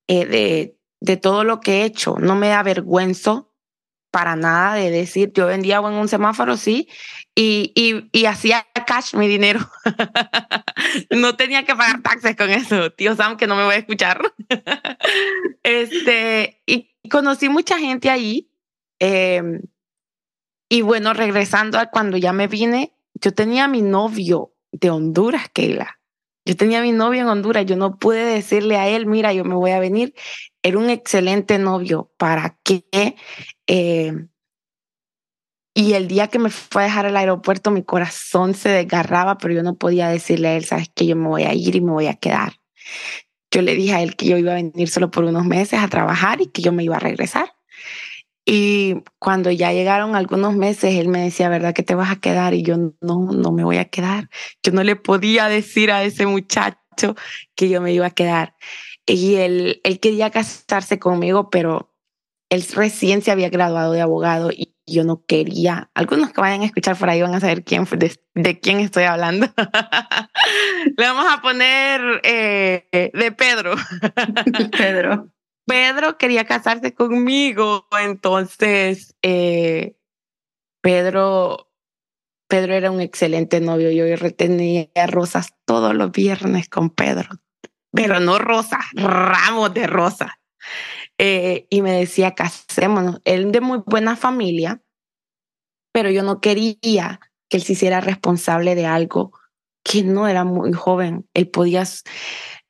eh, 0.07 0.25
de, 0.25 0.77
de 1.01 1.17
todo 1.17 1.43
lo 1.43 1.59
que 1.59 1.81
he 1.81 1.85
hecho. 1.85 2.15
No 2.19 2.35
me 2.35 2.47
da 2.47 2.63
vergüenza 2.63 3.45
para 4.13 4.35
nada 4.35 4.75
de 4.75 4.91
decir, 4.91 5.31
yo 5.33 5.47
vendía 5.47 5.77
agua 5.77 5.91
en 5.91 5.97
un 5.97 6.07
semáforo, 6.07 6.55
sí, 6.55 6.87
y, 7.33 7.71
y, 7.73 8.11
y 8.11 8.25
hacía 8.25 8.67
cash 8.85 9.15
mi 9.15 9.27
dinero. 9.27 9.59
no 11.09 11.35
tenía 11.35 11.65
que 11.65 11.75
pagar 11.75 12.03
taxes 12.03 12.35
con 12.35 12.51
eso, 12.51 12.91
tío 12.91 13.15
Sam, 13.15 13.37
que 13.37 13.47
no 13.47 13.55
me 13.55 13.65
voy 13.65 13.73
a 13.73 13.79
escuchar. 13.79 14.21
este, 15.63 16.61
y 16.67 16.91
conocí 17.09 17.49
mucha 17.49 17.79
gente 17.79 18.11
ahí. 18.11 18.51
Em, 18.99 19.63
y 20.69 20.83
bueno, 20.83 21.15
regresando 21.15 21.79
a 21.79 21.87
cuando 21.87 22.15
ya 22.17 22.33
me 22.33 22.47
vine, 22.47 22.93
yo 23.15 23.33
tenía 23.33 23.67
mi 23.67 23.81
novio 23.81 24.53
de 24.71 24.91
Honduras, 24.91 25.49
Keila. 25.51 25.99
Yo 26.45 26.55
tenía 26.55 26.83
mi 26.83 26.91
novio 26.91 27.21
en 27.21 27.29
Honduras, 27.29 27.65
yo 27.65 27.77
no 27.77 27.97
pude 27.97 28.23
decirle 28.25 28.77
a 28.77 28.87
él, 28.89 29.07
mira, 29.07 29.33
yo 29.33 29.43
me 29.43 29.55
voy 29.55 29.71
a 29.71 29.79
venir. 29.79 30.13
Era 30.61 30.77
un 30.77 30.91
excelente 30.91 31.57
novio. 31.57 32.11
¿Para 32.17 32.59
qué? 32.63 33.15
Eh, 33.67 34.13
y 35.75 35.93
el 35.93 36.07
día 36.07 36.27
que 36.27 36.37
me 36.37 36.49
fue 36.49 36.83
a 36.83 36.85
dejar 36.85 37.07
al 37.07 37.17
aeropuerto, 37.17 37.71
mi 37.71 37.83
corazón 37.83 38.53
se 38.53 38.69
desgarraba, 38.69 39.37
pero 39.39 39.55
yo 39.55 39.63
no 39.63 39.75
podía 39.75 40.07
decirle 40.07 40.49
a 40.49 40.55
él, 40.55 40.65
sabes 40.65 40.89
que 40.93 41.07
yo 41.07 41.15
me 41.15 41.27
voy 41.27 41.43
a 41.43 41.53
ir 41.53 41.75
y 41.75 41.81
me 41.81 41.91
voy 41.91 42.07
a 42.07 42.13
quedar. 42.13 42.53
Yo 43.49 43.61
le 43.61 43.75
dije 43.75 43.93
a 43.93 44.01
él 44.01 44.15
que 44.15 44.27
yo 44.27 44.37
iba 44.37 44.51
a 44.51 44.55
venir 44.55 44.89
solo 44.89 45.09
por 45.09 45.23
unos 45.23 45.45
meses 45.45 45.79
a 45.79 45.87
trabajar 45.87 46.41
y 46.41 46.47
que 46.47 46.61
yo 46.61 46.71
me 46.71 46.83
iba 46.83 46.97
a 46.97 46.99
regresar. 46.99 47.53
Y 48.45 48.97
cuando 49.19 49.51
ya 49.51 49.71
llegaron 49.71 50.15
algunos 50.15 50.55
meses, 50.55 50.95
él 50.95 51.07
me 51.07 51.21
decía, 51.23 51.49
¿verdad 51.49 51.73
que 51.73 51.83
te 51.83 51.95
vas 51.95 52.11
a 52.11 52.19
quedar? 52.19 52.53
Y 52.53 52.61
yo 52.61 52.77
no, 52.77 53.31
no 53.31 53.51
me 53.51 53.63
voy 53.63 53.77
a 53.77 53.85
quedar. 53.85 54.29
Yo 54.61 54.73
no 54.73 54.83
le 54.83 54.95
podía 54.95 55.47
decir 55.47 55.91
a 55.91 56.03
ese 56.03 56.25
muchacho 56.25 57.15
que 57.55 57.69
yo 57.69 57.81
me 57.81 57.93
iba 57.93 58.07
a 58.07 58.11
quedar. 58.11 58.55
Y 59.05 59.35
él, 59.35 59.81
él 59.83 59.99
quería 59.99 60.29
casarse 60.29 60.99
conmigo, 60.99 61.49
pero 61.49 61.92
él 62.53 62.63
recién 62.75 63.21
se 63.21 63.31
había 63.31 63.49
graduado 63.49 63.93
de 63.93 64.01
abogado 64.01 64.51
y 64.51 64.75
yo 64.85 65.03
no 65.03 65.25
quería. 65.25 65.89
Algunos 65.95 66.31
que 66.31 66.41
vayan 66.41 66.61
a 66.61 66.65
escuchar 66.65 66.95
por 66.97 67.09
ahí 67.09 67.21
van 67.21 67.33
a 67.33 67.39
saber 67.39 67.63
quién, 67.63 67.85
de, 67.85 68.19
de 68.35 68.59
quién 68.59 68.79
estoy 68.79 69.03
hablando. 69.03 69.47
le 70.97 71.03
vamos 71.03 71.25
a 71.29 71.41
poner 71.41 72.21
eh, 72.23 73.11
de 73.13 73.31
Pedro. 73.31 73.75
Pedro. 74.77 75.29
Pedro 75.65 76.17
quería 76.17 76.45
casarse 76.45 76.93
conmigo, 76.93 77.87
entonces 77.99 79.15
eh, 79.21 79.95
Pedro, 80.81 81.71
Pedro 82.47 82.73
era 82.73 82.91
un 82.91 83.01
excelente 83.01 83.61
novio. 83.61 83.89
Yo 83.89 84.15
retenía 84.15 84.89
rosas 85.07 85.55
todos 85.65 85.95
los 85.95 86.11
viernes 86.11 86.67
con 86.67 86.89
Pedro, 86.89 87.29
pero 87.91 88.19
no 88.19 88.37
rosas, 88.37 88.85
ramos 88.93 89.73
de 89.73 89.87
rosas. 89.87 90.31
Eh, 91.17 91.67
y 91.69 91.81
me 91.81 91.91
decía, 91.91 92.35
casémonos. 92.35 93.21
Él 93.25 93.51
de 93.51 93.61
muy 93.61 93.81
buena 93.85 94.15
familia, 94.15 94.81
pero 95.91 96.09
yo 96.09 96.23
no 96.23 96.41
quería 96.41 97.19
que 97.49 97.57
él 97.57 97.63
se 97.63 97.73
hiciera 97.73 98.01
responsable 98.01 98.75
de 98.75 98.85
algo 98.85 99.31
que 99.83 100.03
no 100.03 100.27
era 100.27 100.43
muy 100.43 100.73
joven. 100.73 101.27
Él 101.33 101.49
podía, 101.49 101.83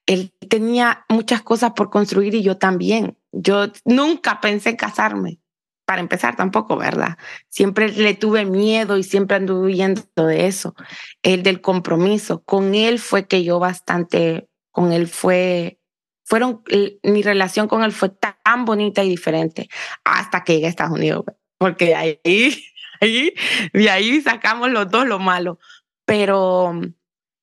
él 0.06 0.34
tenía 0.50 1.06
muchas 1.10 1.42
cosas 1.42 1.72
por 1.76 1.90
construir 1.90 2.36
y 2.36 2.44
yo 2.44 2.58
también. 2.58 3.18
Yo 3.32 3.68
nunca 3.86 4.42
pensé 4.42 4.76
casarme, 4.76 5.40
para 5.86 6.02
empezar 6.02 6.36
tampoco, 6.36 6.78
¿verdad? 6.78 7.18
Siempre 7.50 7.90
le 7.90 8.14
tuve 8.14 8.46
miedo 8.46 8.98
y 8.98 9.04
siempre 9.04 9.38
anduve 9.38 9.68
huyendo 9.68 10.04
de 10.16 10.48
eso, 10.48 10.76
el 11.22 11.44
del 11.44 11.62
compromiso. 11.62 12.44
Con 12.44 12.76
él 12.76 13.00
fue 13.00 13.28
que 13.28 13.44
yo 13.44 13.60
bastante, 13.60 14.48
con 14.72 14.94
él 14.94 15.08
fue, 15.08 15.80
fueron, 16.24 16.64
mi 17.04 17.22
relación 17.22 17.68
con 17.68 17.84
él 17.84 17.92
fue 17.92 18.10
tan 18.10 18.66
bonita 18.66 19.04
y 19.04 19.10
diferente 19.10 19.70
hasta 20.04 20.44
que 20.44 20.54
llegué 20.54 20.68
a 20.68 20.70
Estados 20.70 20.98
Unidos, 20.98 21.26
porque 21.58 21.96
ahí, 21.96 22.20
ahí, 23.02 23.34
de 23.74 23.90
ahí 23.90 24.22
sacamos 24.22 24.72
los 24.72 24.90
dos 24.90 25.06
lo 25.08 25.20
malo. 25.20 25.60
Pero 26.06 26.74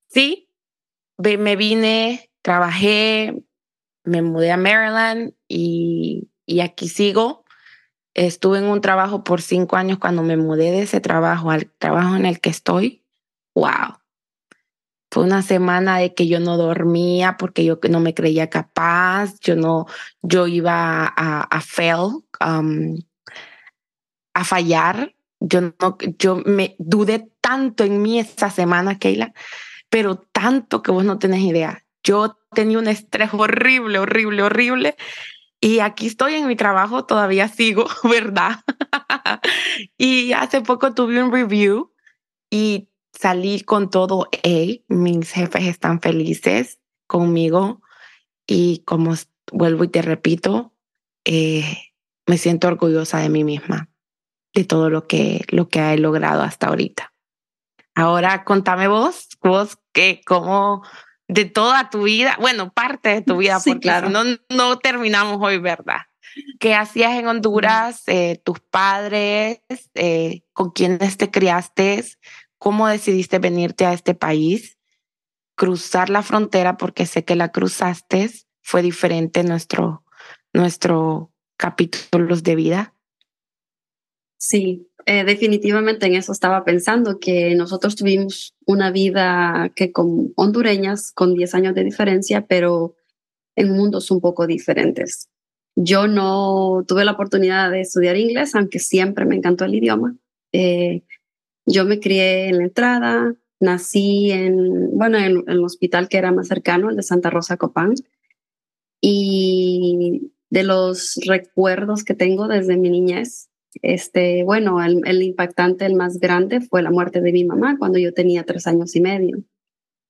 sí, 0.08 0.50
me 1.18 1.56
vine 1.56 2.30
trabajé, 2.42 3.42
me 4.04 4.22
mudé 4.22 4.52
a 4.52 4.56
Maryland 4.56 5.34
y, 5.48 6.30
y 6.46 6.60
aquí 6.60 6.88
sigo. 6.88 7.44
Estuve 8.14 8.58
en 8.58 8.64
un 8.64 8.80
trabajo 8.80 9.22
por 9.22 9.40
cinco 9.40 9.76
años 9.76 9.98
cuando 9.98 10.22
me 10.22 10.36
mudé 10.36 10.72
de 10.72 10.82
ese 10.82 11.00
trabajo 11.00 11.50
al 11.50 11.70
trabajo 11.78 12.16
en 12.16 12.26
el 12.26 12.40
que 12.40 12.50
estoy. 12.50 13.04
¡Wow! 13.54 13.99
Fue 15.10 15.24
una 15.24 15.42
semana 15.42 15.98
de 15.98 16.14
que 16.14 16.28
yo 16.28 16.38
no 16.38 16.56
dormía 16.56 17.36
porque 17.36 17.64
yo 17.64 17.78
no 17.90 18.00
me 18.00 18.14
creía 18.14 18.48
capaz, 18.48 19.38
yo 19.40 19.56
no, 19.56 19.86
yo 20.22 20.46
iba 20.46 21.04
a, 21.04 21.40
a 21.42 21.60
fail, 21.60 22.22
um, 22.44 22.96
a 24.34 24.44
fallar. 24.44 25.14
Yo 25.40 25.60
no, 25.62 25.98
yo 26.18 26.42
me 26.44 26.76
dudé 26.78 27.30
tanto 27.40 27.82
en 27.82 28.02
mí 28.02 28.20
esa 28.20 28.50
semana, 28.50 28.98
Keila, 28.98 29.32
pero 29.88 30.16
tanto 30.16 30.82
que 30.82 30.92
vos 30.92 31.04
no 31.04 31.18
tenés 31.18 31.40
idea. 31.40 31.84
Yo 32.04 32.38
tenía 32.54 32.78
un 32.78 32.86
estrés 32.86 33.30
horrible, 33.32 33.98
horrible, 33.98 34.42
horrible. 34.42 34.96
Y 35.60 35.80
aquí 35.80 36.06
estoy 36.06 36.34
en 36.34 36.46
mi 36.46 36.56
trabajo, 36.56 37.04
todavía 37.04 37.48
sigo, 37.48 37.86
¿verdad? 38.04 38.60
y 39.98 40.32
hace 40.32 40.60
poco 40.60 40.94
tuve 40.94 41.22
un 41.22 41.32
review 41.32 41.92
y 42.50 42.89
salí 43.12 43.60
con 43.60 43.90
todo 43.90 44.28
A. 44.44 44.84
Mis 44.88 45.32
jefes 45.32 45.64
están 45.64 46.00
felices 46.00 46.80
conmigo 47.06 47.82
y 48.46 48.82
como 48.84 49.14
vuelvo 49.52 49.84
y 49.84 49.88
te 49.88 50.02
repito, 50.02 50.74
eh, 51.24 51.64
me 52.26 52.38
siento 52.38 52.68
orgullosa 52.68 53.18
de 53.18 53.28
mí 53.28 53.44
misma, 53.44 53.90
de 54.54 54.64
todo 54.64 54.90
lo 54.90 55.06
que, 55.06 55.44
lo 55.48 55.68
que 55.68 55.80
he 55.80 55.98
logrado 55.98 56.42
hasta 56.42 56.68
ahorita. 56.68 57.12
Ahora 57.94 58.44
contame 58.44 58.88
vos, 58.88 59.28
vos 59.42 59.78
que 59.92 60.20
cómo 60.24 60.82
de 61.28 61.44
toda 61.44 61.90
tu 61.90 62.02
vida, 62.04 62.36
bueno, 62.40 62.72
parte 62.72 63.08
de 63.10 63.22
tu 63.22 63.36
vida, 63.38 63.60
porque 63.64 63.80
claro. 63.80 64.10
no, 64.10 64.22
no 64.48 64.78
terminamos 64.78 65.38
hoy, 65.40 65.58
¿verdad? 65.58 66.02
¿Qué 66.58 66.74
hacías 66.74 67.14
en 67.14 67.26
Honduras? 67.26 68.04
Eh, 68.06 68.40
tus 68.44 68.60
padres, 68.60 69.60
eh, 69.94 70.42
con 70.52 70.70
quiénes 70.70 71.16
te 71.16 71.30
criaste, 71.30 72.04
cómo 72.60 72.86
decidiste 72.86 73.38
venirte 73.38 73.86
a 73.86 73.94
este 73.94 74.14
país, 74.14 74.78
cruzar 75.56 76.10
la 76.10 76.22
frontera, 76.22 76.76
porque 76.76 77.06
sé 77.06 77.24
que 77.24 77.34
la 77.34 77.50
cruzaste, 77.50 78.30
fue 78.62 78.82
diferente 78.82 79.42
nuestro, 79.42 80.04
nuestro 80.52 81.32
capítulos 81.56 82.42
de 82.42 82.54
vida. 82.56 82.94
Sí, 84.38 84.90
eh, 85.06 85.24
definitivamente 85.24 86.06
en 86.06 86.16
eso 86.16 86.32
estaba 86.32 86.62
pensando, 86.62 87.18
que 87.18 87.54
nosotros 87.54 87.96
tuvimos 87.96 88.54
una 88.66 88.90
vida 88.90 89.72
que 89.74 89.90
con 89.90 90.32
hondureñas, 90.36 91.12
con 91.12 91.34
10 91.34 91.54
años 91.54 91.74
de 91.74 91.84
diferencia, 91.84 92.46
pero 92.46 92.94
en 93.56 93.72
mundos 93.72 94.10
un 94.10 94.20
poco 94.20 94.46
diferentes. 94.46 95.30
Yo 95.76 96.08
no 96.08 96.84
tuve 96.86 97.06
la 97.06 97.12
oportunidad 97.12 97.70
de 97.70 97.80
estudiar 97.80 98.18
inglés, 98.18 98.54
aunque 98.54 98.80
siempre 98.80 99.24
me 99.24 99.36
encantó 99.36 99.64
el 99.64 99.74
idioma. 99.74 100.14
Eh, 100.52 101.04
yo 101.70 101.84
me 101.84 102.00
crié 102.00 102.48
en 102.48 102.58
la 102.58 102.64
entrada, 102.64 103.34
nací 103.60 104.30
en, 104.30 104.96
bueno, 104.96 105.18
en, 105.18 105.44
el 105.46 105.64
hospital 105.64 106.08
que 106.08 106.18
era 106.18 106.32
más 106.32 106.48
cercano, 106.48 106.90
el 106.90 106.96
de 106.96 107.02
Santa 107.02 107.30
Rosa 107.30 107.56
Copán. 107.56 107.94
Y 109.00 110.32
de 110.50 110.64
los 110.64 111.18
recuerdos 111.26 112.04
que 112.04 112.14
tengo 112.14 112.48
desde 112.48 112.76
mi 112.76 112.90
niñez, 112.90 113.48
este, 113.82 114.42
bueno, 114.44 114.82
el, 114.82 115.00
el, 115.06 115.22
impactante, 115.22 115.86
el 115.86 115.94
más 115.94 116.18
grande 116.18 116.60
fue 116.60 116.82
la 116.82 116.90
muerte 116.90 117.20
de 117.20 117.32
mi 117.32 117.44
mamá 117.44 117.76
cuando 117.78 117.98
yo 117.98 118.12
tenía 118.12 118.44
tres 118.44 118.66
años 118.66 118.94
y 118.96 119.00
medio. 119.00 119.42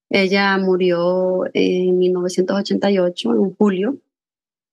Ella 0.08 0.56
murió 0.58 1.44
en 1.52 1.98
1988, 1.98 3.32
en 3.32 3.54
julio, 3.54 3.98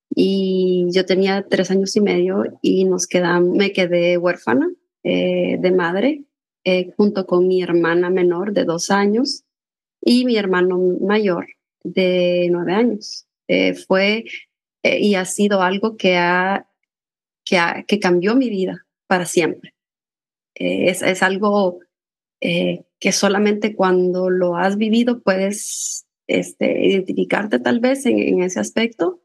y 0.10 0.88
yo 0.90 1.06
tenía 1.06 1.46
tres 1.48 1.70
años 1.70 1.96
y 1.96 2.02
medio 2.02 2.44
y 2.62 2.86
nos 2.86 3.06
quedamos, 3.06 3.56
me 3.56 3.72
quedé 3.72 4.18
huérfana 4.18 4.72
eh, 5.04 5.58
de 5.60 5.72
madre 5.72 6.24
eh, 6.70 6.92
junto 6.98 7.26
con 7.26 7.48
mi 7.48 7.62
hermana 7.64 8.10
menor 8.10 8.52
de 8.52 8.66
dos 8.66 8.92
años 8.92 9.46
y 10.02 10.26
mi 10.26 10.36
hermano 10.36 10.78
mayor 11.00 11.48
de 11.82 12.50
nueve 12.52 12.74
años. 12.74 13.26
Eh, 13.48 13.74
fue 13.74 14.26
y 14.84 15.16
ha 15.16 15.24
sido 15.24 15.62
algo 15.62 15.96
que, 15.96 16.18
ha, 16.18 16.70
que, 17.46 17.58
ha, 17.58 17.86
que 17.88 18.00
cambió 18.00 18.36
mi 18.36 18.50
vida 18.50 18.86
para 19.08 19.26
siempre. 19.26 19.76
es, 20.56 21.02
es 21.02 21.24
algo 21.24 21.80
que 22.42 23.12
solamente 23.12 23.74
cuando 23.74 24.30
lo 24.30 24.58
has 24.58 24.76
vivido 24.76 25.22
puedes 25.22 26.06
este, 26.28 26.86
identificarte 26.86 27.60
tal 27.60 27.80
vez 27.80 28.06
en, 28.06 28.20
en, 28.20 28.44
ese 28.44 28.60
aspecto, 28.60 29.22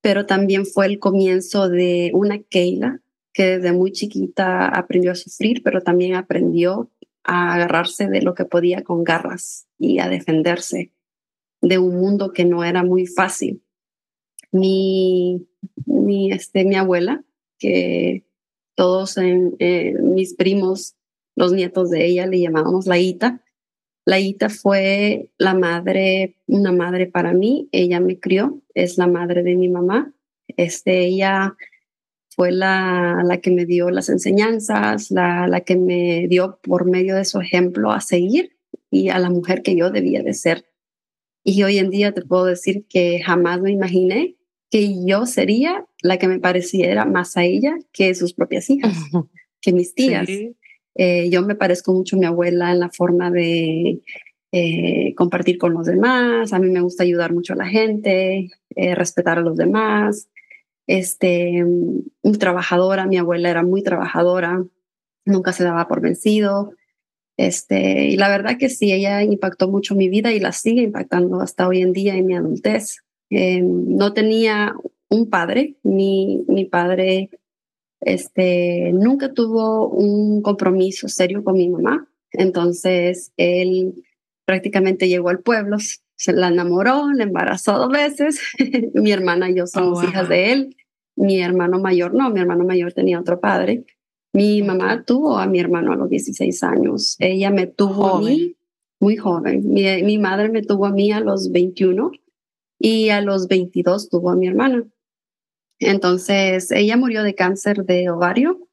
pero 0.00 0.26
también 0.26 0.66
fue 0.66 0.86
el 0.86 0.98
comienzo 0.98 1.68
de 1.68 2.10
una 2.12 2.42
Keila 2.42 3.01
que 3.32 3.58
desde 3.58 3.72
muy 3.72 3.92
chiquita 3.92 4.68
aprendió 4.68 5.12
a 5.12 5.16
sufrir, 5.16 5.62
pero 5.62 5.80
también 5.80 6.14
aprendió 6.14 6.90
a 7.24 7.54
agarrarse 7.54 8.08
de 8.08 8.22
lo 8.22 8.34
que 8.34 8.44
podía 8.44 8.82
con 8.82 9.04
garras 9.04 9.66
y 9.78 9.98
a 10.00 10.08
defenderse 10.08 10.92
de 11.60 11.78
un 11.78 11.96
mundo 11.96 12.32
que 12.32 12.44
no 12.44 12.64
era 12.64 12.82
muy 12.82 13.06
fácil. 13.06 13.62
Mi, 14.50 15.46
mi, 15.86 16.30
este, 16.32 16.64
mi 16.64 16.74
abuela, 16.74 17.24
que 17.58 18.24
todos 18.74 19.16
en, 19.16 19.56
mis 20.14 20.34
primos 20.34 20.96
los 21.36 21.52
nietos 21.52 21.88
de 21.90 22.04
ella 22.04 22.26
le 22.26 22.40
llamábamos 22.40 22.86
la 22.86 22.98
Ita. 22.98 23.42
La 24.04 24.18
Ita 24.18 24.50
fue 24.50 25.30
la 25.38 25.54
madre, 25.54 26.36
una 26.46 26.72
madre 26.72 27.06
para 27.06 27.32
mí. 27.32 27.68
Ella 27.72 28.00
me 28.00 28.18
crió, 28.18 28.60
es 28.74 28.98
la 28.98 29.06
madre 29.06 29.42
de 29.42 29.54
mi 29.54 29.68
mamá. 29.68 30.12
Este, 30.48 31.06
ella 31.06 31.56
fue 32.34 32.50
la, 32.50 33.22
la 33.24 33.40
que 33.40 33.50
me 33.50 33.66
dio 33.66 33.90
las 33.90 34.08
enseñanzas, 34.08 35.10
la, 35.10 35.46
la 35.46 35.60
que 35.60 35.76
me 35.76 36.26
dio 36.28 36.58
por 36.62 36.88
medio 36.88 37.16
de 37.16 37.24
su 37.24 37.40
ejemplo 37.40 37.92
a 37.92 38.00
seguir 38.00 38.56
y 38.90 39.10
a 39.10 39.18
la 39.18 39.30
mujer 39.30 39.62
que 39.62 39.76
yo 39.76 39.90
debía 39.90 40.22
de 40.22 40.34
ser. 40.34 40.64
Y 41.44 41.62
hoy 41.62 41.78
en 41.78 41.90
día 41.90 42.12
te 42.12 42.22
puedo 42.22 42.44
decir 42.44 42.86
que 42.88 43.20
jamás 43.22 43.60
me 43.60 43.72
imaginé 43.72 44.36
que 44.70 45.04
yo 45.04 45.26
sería 45.26 45.84
la 46.02 46.18
que 46.18 46.28
me 46.28 46.38
pareciera 46.38 47.04
más 47.04 47.36
a 47.36 47.44
ella 47.44 47.76
que 47.92 48.14
sus 48.14 48.32
propias 48.32 48.70
hijas, 48.70 48.96
que 49.60 49.72
mis 49.72 49.94
tías. 49.94 50.28
Eh, 50.94 51.30
yo 51.30 51.42
me 51.42 51.54
parezco 51.54 51.92
mucho 51.92 52.16
a 52.16 52.18
mi 52.18 52.26
abuela 52.26 52.72
en 52.72 52.80
la 52.80 52.90
forma 52.90 53.30
de 53.30 54.00
eh, 54.52 55.14
compartir 55.16 55.58
con 55.58 55.74
los 55.74 55.86
demás. 55.86 56.52
A 56.52 56.58
mí 56.58 56.70
me 56.70 56.80
gusta 56.80 57.02
ayudar 57.02 57.32
mucho 57.32 57.52
a 57.52 57.56
la 57.56 57.66
gente, 57.66 58.50
eh, 58.74 58.94
respetar 58.94 59.38
a 59.38 59.42
los 59.42 59.56
demás. 59.56 60.28
Este, 60.86 61.64
muy 61.64 62.38
trabajadora, 62.38 63.06
mi 63.06 63.16
abuela 63.16 63.50
era 63.50 63.62
muy 63.62 63.82
trabajadora, 63.82 64.64
nunca 65.24 65.52
se 65.52 65.64
daba 65.64 65.88
por 65.88 66.00
vencido. 66.00 66.72
Este, 67.36 68.06
y 68.06 68.16
la 68.16 68.28
verdad 68.28 68.58
que 68.58 68.68
sí, 68.68 68.92
ella 68.92 69.22
impactó 69.22 69.68
mucho 69.68 69.94
mi 69.94 70.08
vida 70.08 70.32
y 70.32 70.40
la 70.40 70.52
sigue 70.52 70.82
impactando 70.82 71.40
hasta 71.40 71.66
hoy 71.66 71.82
en 71.82 71.92
día 71.92 72.14
en 72.14 72.26
mi 72.26 72.36
adultez. 72.36 72.98
no 73.30 74.12
tenía 74.12 74.74
un 75.08 75.30
padre, 75.30 75.76
mi, 75.82 76.44
mi 76.48 76.64
padre 76.64 77.30
este, 78.02 78.92
nunca 78.92 79.32
tuvo 79.32 79.88
un 79.88 80.42
compromiso 80.42 81.08
serio 81.08 81.44
con 81.44 81.54
mi 81.54 81.68
mamá. 81.68 82.08
Entonces, 82.32 83.32
él 83.36 84.04
prácticamente 84.44 85.08
llegó 85.08 85.28
al 85.28 85.40
pueblo, 85.40 85.76
se 86.16 86.32
la 86.32 86.48
enamoró, 86.48 87.12
la 87.12 87.24
embarazó 87.24 87.78
dos 87.78 87.90
veces. 87.90 88.40
mi 88.94 89.12
hermana 89.12 89.50
y 89.50 89.56
yo 89.56 89.66
somos 89.66 90.02
oh, 90.02 90.08
hijas 90.08 90.28
de 90.28 90.52
él. 90.52 90.76
Mi 91.16 91.40
hermano 91.40 91.78
mayor 91.78 92.14
no, 92.14 92.30
mi 92.30 92.40
hermano 92.40 92.64
mayor 92.64 92.92
tenía 92.92 93.20
otro 93.20 93.40
padre. 93.40 93.84
Mi 94.32 94.62
mamá 94.62 95.04
tuvo 95.04 95.38
a 95.38 95.46
mi 95.46 95.60
hermano 95.60 95.92
a 95.92 95.96
los 95.96 96.08
16 96.08 96.62
años. 96.62 97.16
Ella 97.18 97.50
me 97.50 97.66
tuvo 97.66 98.16
a 98.16 98.20
mí 98.20 98.56
muy 98.98 99.16
joven. 99.16 99.72
Mi, 99.72 100.02
mi 100.02 100.18
madre 100.18 100.48
me 100.48 100.62
tuvo 100.62 100.86
a 100.86 100.92
mí 100.92 101.12
a 101.12 101.20
los 101.20 101.52
21 101.52 102.12
y 102.78 103.10
a 103.10 103.20
los 103.20 103.48
22 103.48 104.08
tuvo 104.08 104.30
a 104.30 104.36
mi 104.36 104.46
hermana. 104.48 104.84
Entonces, 105.78 106.70
ella 106.70 106.96
murió 106.96 107.22
de 107.22 107.34
cáncer 107.34 107.84
de 107.84 108.08
ovario 108.08 108.68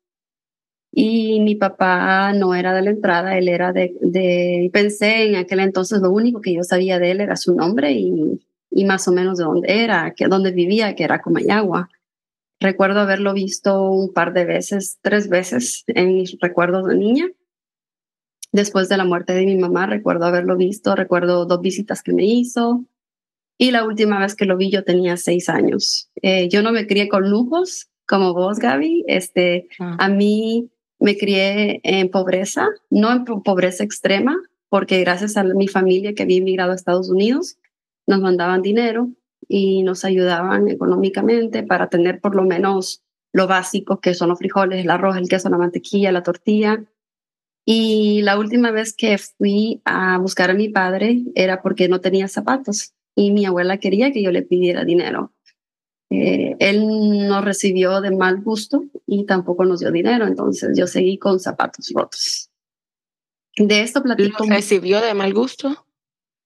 y 0.91 1.39
mi 1.41 1.56
papá 1.56 2.34
no 2.34 2.56
era 2.56 2.73
de 2.73 2.82
la 2.82 2.89
entrada, 2.89 3.38
él 3.38 3.47
era 3.47 3.71
de, 3.73 3.95
de, 4.02 4.69
pensé 4.73 5.28
en 5.28 5.36
aquel 5.36 5.60
entonces 5.60 6.02
lo 6.02 6.12
único 6.12 6.41
que 6.41 6.54
yo 6.54 6.63
sabía 6.63 6.99
de 6.99 7.12
él 7.12 7.21
era 7.21 7.36
su 7.36 7.54
nombre 7.54 7.91
y, 7.91 8.41
y 8.71 8.86
más 8.86 9.08
o 9.08 9.12
menos 9.12 9.38
de 9.38 9.43
dónde 9.43 9.84
era, 9.84 10.13
que 10.15 10.28
dónde 10.28 10.52
vivía, 10.52 10.95
que 10.95 11.04
era 11.04 11.21
Comayagua. 11.21 11.89
Recuerdo 12.60 12.99
haberlo 12.99 13.34
visto 13.34 13.89
un 13.89 14.12
par 14.13 14.34
de 14.34 14.45
veces, 14.45 14.97
tres 15.02 15.30
veces 15.30 15.84
en 15.88 16.15
mis 16.15 16.38
recuerdos 16.41 16.88
de 16.88 16.95
niña. 16.95 17.28
Después 18.52 18.89
de 18.89 18.97
la 18.97 19.06
muerte 19.06 19.34
de 19.34 19.45
mi 19.45 19.58
mamá, 19.58 19.86
recuerdo 19.86 20.25
haberlo 20.25 20.58
visto, 20.58 20.95
recuerdo 20.95 21.45
dos 21.45 21.62
visitas 21.62 22.02
que 22.02 22.13
me 22.13 22.25
hizo, 22.25 22.84
y 23.62 23.71
la 23.71 23.86
última 23.86 24.19
vez 24.19 24.36
que 24.36 24.45
lo 24.45 24.58
vi 24.58 24.71
yo 24.71 24.84
tenía 24.84 25.17
seis 25.17 25.49
años. 25.49 26.10
Eh, 26.21 26.47
yo 26.49 26.63
no 26.63 26.71
me 26.71 26.88
crié 26.88 27.10
con 27.10 27.30
lujos 27.30 27.89
como 28.08 28.34
vos, 28.34 28.58
Gaby. 28.58 29.04
Este, 29.08 29.67
ah. 29.80 29.97
A 29.99 30.08
mí 30.08 30.71
me 31.00 31.18
crié 31.18 31.80
en 31.84 32.10
pobreza, 32.10 32.68
no 32.90 33.12
en 33.12 33.26
pobreza 33.26 33.84
extrema, 33.84 34.38
porque 34.70 35.00
gracias 35.00 35.38
a 35.38 35.44
mi 35.44 35.68
familia 35.68 36.14
que 36.14 36.24
había 36.24 36.38
emigrado 36.38 36.72
a 36.72 36.76
Estados 36.76 37.10
Unidos, 37.10 37.58
nos 38.08 38.20
mandaban 38.22 38.62
dinero 38.62 39.10
y 39.48 39.84
nos 39.84 40.06
ayudaban 40.06 40.68
económicamente 40.68 41.64
para 41.64 41.90
tener 41.90 42.20
por 42.20 42.36
lo 42.36 42.44
menos 42.44 43.04
lo 43.32 43.48
básico, 43.48 44.00
que 44.00 44.14
son 44.14 44.30
los 44.30 44.40
frijoles, 44.40 44.84
el 44.84 44.90
arroz, 44.90 45.16
el 45.18 45.30
queso, 45.30 45.50
la 45.50 45.58
mantequilla, 45.58 46.12
la 46.12 46.24
tortilla. 46.24 46.84
Y 47.66 48.22
la 48.24 48.40
última 48.40 48.72
vez 48.72 48.96
que 48.96 49.18
fui 49.18 49.82
a 49.86 50.18
buscar 50.18 50.50
a 50.50 50.56
mi 50.56 50.70
padre 50.70 51.24
era 51.36 51.62
porque 51.62 51.88
no 51.88 52.02
tenía 52.02 52.28
zapatos 52.28 52.94
y 53.16 53.32
mi 53.32 53.46
abuela 53.46 53.78
quería 53.78 54.12
que 54.12 54.24
yo 54.24 54.32
le 54.32 54.42
pidiera 54.42 54.86
dinero. 54.86 55.34
Eh, 56.12 56.56
él 56.60 57.28
no 57.28 57.41
recibió 57.41 58.02
de 58.02 58.12
mal 58.12 58.41
gusto 58.41 58.86
y 59.06 59.26
tampoco 59.26 59.63
nos 59.65 59.80
dio 59.80 59.91
dinero, 59.91 60.26
entonces 60.26 60.78
yo 60.78 60.88
seguí 60.88 61.19
con 61.19 61.39
zapatos 61.39 61.91
rotos. 61.93 62.50
De 63.56 63.82
esto 63.82 64.02
platico. 64.02 64.45
¿Recibió 64.48 65.02
de 65.02 65.13
mal 65.13 65.34
gusto? 65.34 65.86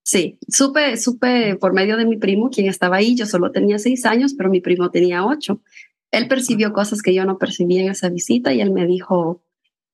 Sí, 0.04 0.38
supe, 0.49 0.97
supe 0.97 1.56
por 1.56 1.73
medio 1.73 1.95
de 1.95 2.06
mi 2.06 2.17
primo, 2.17 2.49
quien 2.49 2.67
estaba 2.67 2.97
ahí, 2.97 3.15
yo 3.15 3.26
solo 3.26 3.52
tenía 3.52 3.80
seis 3.80 4.06
años, 4.06 4.34
pero 4.34 4.49
mi 4.49 4.60
primo 4.60 4.91
tenía 4.91 5.26
ocho. 5.26 5.62
Él 6.12 6.28
percibió 6.28 6.73
cosas 6.73 7.02
que 7.02 7.13
yo 7.13 7.23
no 7.23 7.38
percibía 7.38 7.82
en 7.82 7.89
esa 7.89 8.10
visita 8.10 8.54
y 8.54 8.60
él 8.60 8.71
me 8.71 8.86
dijo, 8.86 9.41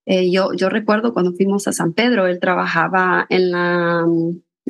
eh, 0.07 0.31
yo, 0.31 0.53
yo 0.53 0.69
recuerdo 0.69 1.13
cuando 1.13 1.33
fuimos 1.33 1.67
a 1.67 1.73
San 1.73 1.93
Pedro, 1.93 2.25
él 2.25 2.39
trabajaba 2.39 3.27
en 3.29 3.51
la 3.51 4.07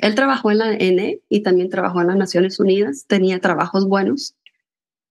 él 0.02 0.16
trabajó 0.16 0.52
en 0.52 0.58
la 0.60 0.74
N 0.74 1.22
y 1.28 1.42
también 1.42 1.70
trabajó 1.70 2.02
en 2.02 2.08
las 2.08 2.16
Naciones 2.16 2.60
Unidas, 2.60 3.06
tenía 3.08 3.40
trabajos 3.40 3.88
buenos. 3.88 4.36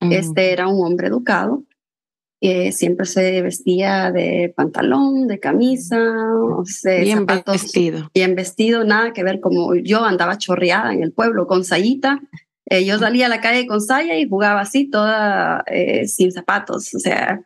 Este 0.00 0.52
era 0.52 0.68
un 0.68 0.84
hombre 0.84 1.08
educado, 1.08 1.64
que 2.40 2.72
siempre 2.72 3.06
se 3.06 3.42
vestía 3.42 4.12
de 4.12 4.52
pantalón, 4.56 5.26
de 5.26 5.40
camisa, 5.40 5.98
o 6.56 6.64
sea, 6.64 7.00
bien 7.00 7.26
vestido. 7.26 8.10
Bien 8.14 8.34
vestido, 8.34 8.84
nada 8.84 9.12
que 9.12 9.24
ver 9.24 9.40
como 9.40 9.74
yo 9.74 10.04
andaba 10.04 10.38
chorreada 10.38 10.92
en 10.92 11.02
el 11.02 11.12
pueblo 11.12 11.46
con 11.46 11.64
sayita. 11.64 12.20
Eh, 12.66 12.84
yo 12.84 12.98
salía 12.98 13.26
a 13.26 13.30
la 13.30 13.40
calle 13.40 13.66
con 13.66 13.80
saya 13.80 14.18
y 14.18 14.28
jugaba 14.28 14.60
así, 14.60 14.88
toda 14.88 15.64
eh, 15.66 16.06
sin 16.06 16.30
zapatos, 16.30 16.94
o 16.94 16.98
sea, 16.98 17.40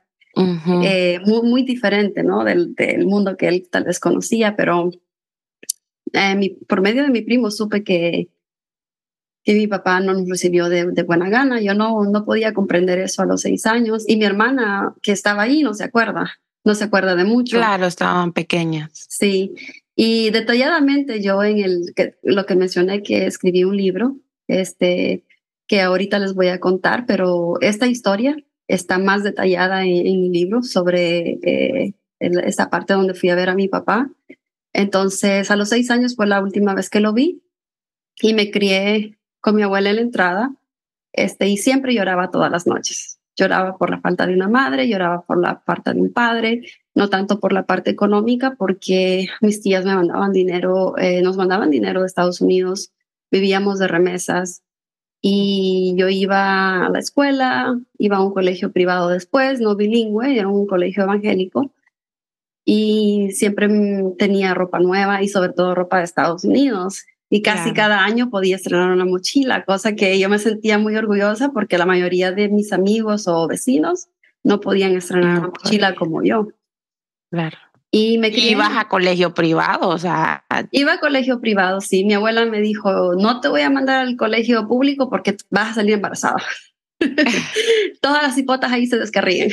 eh, 0.83 1.21
muy, 1.25 1.43
muy 1.43 1.63
diferente, 1.63 2.23
¿no? 2.23 2.45
Del, 2.45 2.75
del 2.75 3.07
mundo 3.07 3.37
que 3.37 3.49
él 3.49 3.69
tal 3.71 3.85
vez 3.85 4.01
conocía, 4.01 4.57
pero 4.57 4.91
eh, 6.13 6.57
por 6.69 6.81
medio 6.81 7.03
de 7.03 7.11
mi 7.11 7.23
primo 7.23 7.51
supe 7.51 7.85
que, 7.85 8.29
que 9.45 9.55
mi 9.55 9.67
papá 9.67 10.01
no 10.01 10.15
nos 10.15 10.29
recibió 10.29 10.69
de, 10.69 11.03
buena 11.03 11.29
gana. 11.29 11.61
Yo 11.61 11.75
no, 11.75 12.05
no 12.05 12.25
podía 12.25 12.53
comprender 12.53 12.99
eso 12.99 13.23
a 13.23 13.27
los 13.27 13.43
seis 13.43 13.67
años. 13.67 14.05
Y 14.07 14.17
mi 14.17 14.25
hermana, 14.25 14.95
que 15.03 15.13
estaba 15.13 15.43
ahí, 15.43 15.63
no 15.63 15.75
se 15.75 15.85
acuerda, 15.85 16.31
no 16.65 16.75
se 16.75 16.85
acuerda 16.85 17.17
de 17.17 17.25
mucho. 17.25 17.57
Claro, 17.57 17.87
estaban 17.87 18.33
pequeñas. 18.33 19.07
Sí. 19.09 19.55
Y 19.97 20.31
detalladamente 20.31 21.21
yo 21.21 21.43
en 21.43 21.59
el, 21.59 21.93
que, 21.95 22.15
lo 22.23 22.47
que 22.47 22.55
mencioné, 22.55 23.03
que 23.03 23.27
escribí 23.27 23.65
un 23.65 23.77
libro, 23.77 24.17
este, 24.47 25.25
que 25.67 25.81
ahorita 25.81 26.19
les 26.19 26.35
voy 26.35 26.49
a 26.49 26.61
contar, 26.61 27.05
pero 27.07 27.61
esta 27.61 27.87
historia 27.87 28.37
está 28.69 28.99
más 28.99 29.23
detallada 29.23 29.85
en, 29.85 30.21
mi 30.21 30.31
libro 30.31 30.63
sobre 30.63 31.39
eh, 31.43 31.95
esa 32.21 32.71
parte 32.71 32.95
donde 32.95 33.15
fui 33.15 33.31
a 33.31 33.35
ver 33.35 33.51
a 33.51 33.55
mi 33.55 33.69
papá. 33.69 34.11
Entonces, 34.73 35.51
a 35.51 35.57
los 35.57 35.69
seis 35.69 35.91
años 35.91 36.17
fue 36.17 36.27
la 36.27 36.41
última 36.41 36.75
vez 36.75 36.89
que 36.89 37.01
lo 37.01 37.13
vi 37.13 37.43
y 38.21 38.35
me 38.35 38.51
crié 38.51 39.19
con 39.43 39.57
mi 39.57 39.63
abuela 39.63 39.91
en 39.91 39.97
la 39.97 40.03
entrada 40.03 40.55
este, 41.13 41.49
y 41.49 41.59
siempre 41.59 41.95
lloraba 41.95 42.31
todas 42.31 42.51
las 42.51 42.67
noches. 42.67 43.19
Lloraba 43.37 43.77
por 43.77 43.91
la 43.91 44.01
falta 44.01 44.27
de 44.27 44.35
una 44.35 44.49
madre, 44.49 44.89
lloraba 44.89 45.23
por 45.23 45.41
la 45.41 45.63
falta 45.67 45.93
de 45.93 46.01
un 46.01 46.13
padre, 46.13 46.63
no 46.95 47.09
tanto 47.09 47.41
por 47.41 47.53
la 47.53 47.67
parte 47.67 47.91
económica, 47.91 48.55
porque 48.57 49.29
mis 49.41 49.61
tías 49.63 49.85
me 49.85 49.95
mandaban 49.95 50.33
dinero, 50.33 50.97
eh, 50.99 51.23
nos 51.23 51.37
mandaban 51.37 51.71
dinero 51.71 52.01
de 52.01 52.07
Estados 52.07 52.41
Unidos, 52.41 52.93
vivíamos 53.31 53.79
de 53.79 53.89
remesas 53.89 54.63
y 55.21 55.95
yo 55.97 56.09
iba 56.09 56.87
a 56.87 56.91
la 56.91 56.99
escuela, 56.99 57.79
iba 57.99 58.19
a 58.19 58.25
un 58.25 58.33
colegio 58.33 58.73
privado 58.73 59.09
después, 59.09 59.61
no 59.61 59.77
bilingüe, 59.77 60.39
era 60.39 60.49
un 60.49 60.67
colegio 60.67 61.05
evangélico 61.05 61.73
y 62.65 63.31
siempre 63.33 63.69
tenía 64.19 64.55
ropa 64.55 64.79
nueva 64.79 65.23
y 65.23 65.29
sobre 65.29 65.53
todo 65.53 65.75
ropa 65.75 65.99
de 65.99 66.05
Estados 66.05 66.45
Unidos. 66.45 67.05
Y 67.35 67.41
casi 67.41 67.73
cada 67.73 68.05
año 68.05 68.29
podía 68.29 68.57
estrenar 68.57 68.91
una 68.91 69.07
mochila, 69.07 69.65
cosa 69.65 69.95
que 69.95 70.19
yo 70.19 70.29
me 70.29 70.39
sentía 70.39 70.77
muy 70.77 70.95
orgullosa 70.97 71.51
porque 71.51 71.79
la 71.79 71.87
mayoría 71.87 72.31
de 72.31 72.51
mis 72.51 72.75
amigos 72.75 73.27
o 73.27 73.49
vecinos 73.49 74.09
no 74.45 74.61
podían 74.61 74.95
estrenar 74.95 75.39
una 75.39 75.49
mochila 75.49 75.95
como 75.95 76.23
yo. 76.23 76.49
Claro. 77.31 77.57
Y 77.91 78.19
me 78.19 78.29
ibas 78.29 78.77
a 78.77 78.87
colegio 78.87 79.33
privado, 79.33 79.89
o 79.89 79.97
sea. 79.97 80.45
Iba 80.73 80.93
a 80.93 81.01
colegio 81.01 81.41
privado, 81.41 81.81
sí. 81.81 82.05
Mi 82.05 82.13
abuela 82.13 82.45
me 82.45 82.61
dijo, 82.61 83.15
no 83.15 83.41
te 83.41 83.49
voy 83.49 83.63
a 83.63 83.71
mandar 83.71 84.01
al 84.01 84.19
colegio 84.19 84.69
público 84.69 85.09
porque 85.09 85.35
vas 85.49 85.71
a 85.71 85.75
salir 85.77 85.95
embarazada. 85.95 86.37
Todas 88.03 88.23
las 88.23 88.37
hipotas 88.37 88.71
ahí 88.73 88.87
se 88.87 88.99
descarrían. 88.99 89.49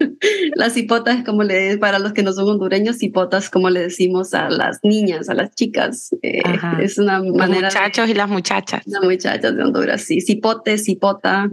las 0.54 0.76
hipotas, 0.76 1.24
como 1.24 1.42
le 1.42 1.78
para 1.78 1.98
los 1.98 2.12
que 2.12 2.22
no 2.22 2.32
son 2.32 2.48
hondureños, 2.48 3.02
hipotas, 3.02 3.50
como 3.50 3.70
le 3.70 3.80
decimos 3.80 4.34
a 4.34 4.48
las 4.50 4.80
niñas, 4.82 5.28
a 5.28 5.34
las 5.34 5.54
chicas. 5.54 6.14
Eh, 6.22 6.42
es 6.80 6.98
una 6.98 7.22
manera. 7.22 7.62
Los 7.62 7.74
muchachos 7.74 8.08
y 8.08 8.14
las 8.14 8.28
muchachas. 8.28 8.82
Las 8.86 9.02
muchachas 9.02 9.56
de 9.56 9.62
Honduras, 9.62 10.02
sí. 10.02 10.20
Cipote, 10.20 10.78
cipota. 10.78 11.50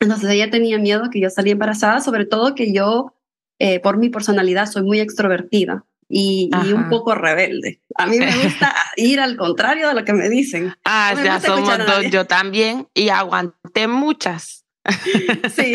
Entonces 0.00 0.30
ella 0.30 0.50
tenía 0.50 0.78
miedo 0.78 1.10
que 1.10 1.20
yo 1.20 1.30
saliera 1.30 1.54
embarazada, 1.54 2.00
sobre 2.00 2.26
todo 2.26 2.54
que 2.54 2.72
yo, 2.72 3.14
eh, 3.58 3.80
por 3.80 3.98
mi 3.98 4.08
personalidad, 4.08 4.66
soy 4.66 4.82
muy 4.82 5.00
extrovertida. 5.00 5.84
Y, 6.14 6.50
y, 6.66 6.72
un 6.74 6.90
poco 6.90 7.14
rebelde. 7.14 7.80
A 7.94 8.06
mí 8.06 8.18
me 8.18 8.26
gusta 8.42 8.74
ir 8.96 9.18
al 9.18 9.38
contrario 9.38 9.88
de 9.88 9.94
lo 9.94 10.04
que 10.04 10.12
me 10.12 10.28
dicen. 10.28 10.74
Ah, 10.84 11.14
ya 11.24 11.40
somos 11.40 11.78
dos, 11.78 12.10
yo 12.10 12.26
también, 12.26 12.86
y 12.92 13.08
aguanté 13.08 13.88
muchas. 13.88 14.61
sí. 15.54 15.72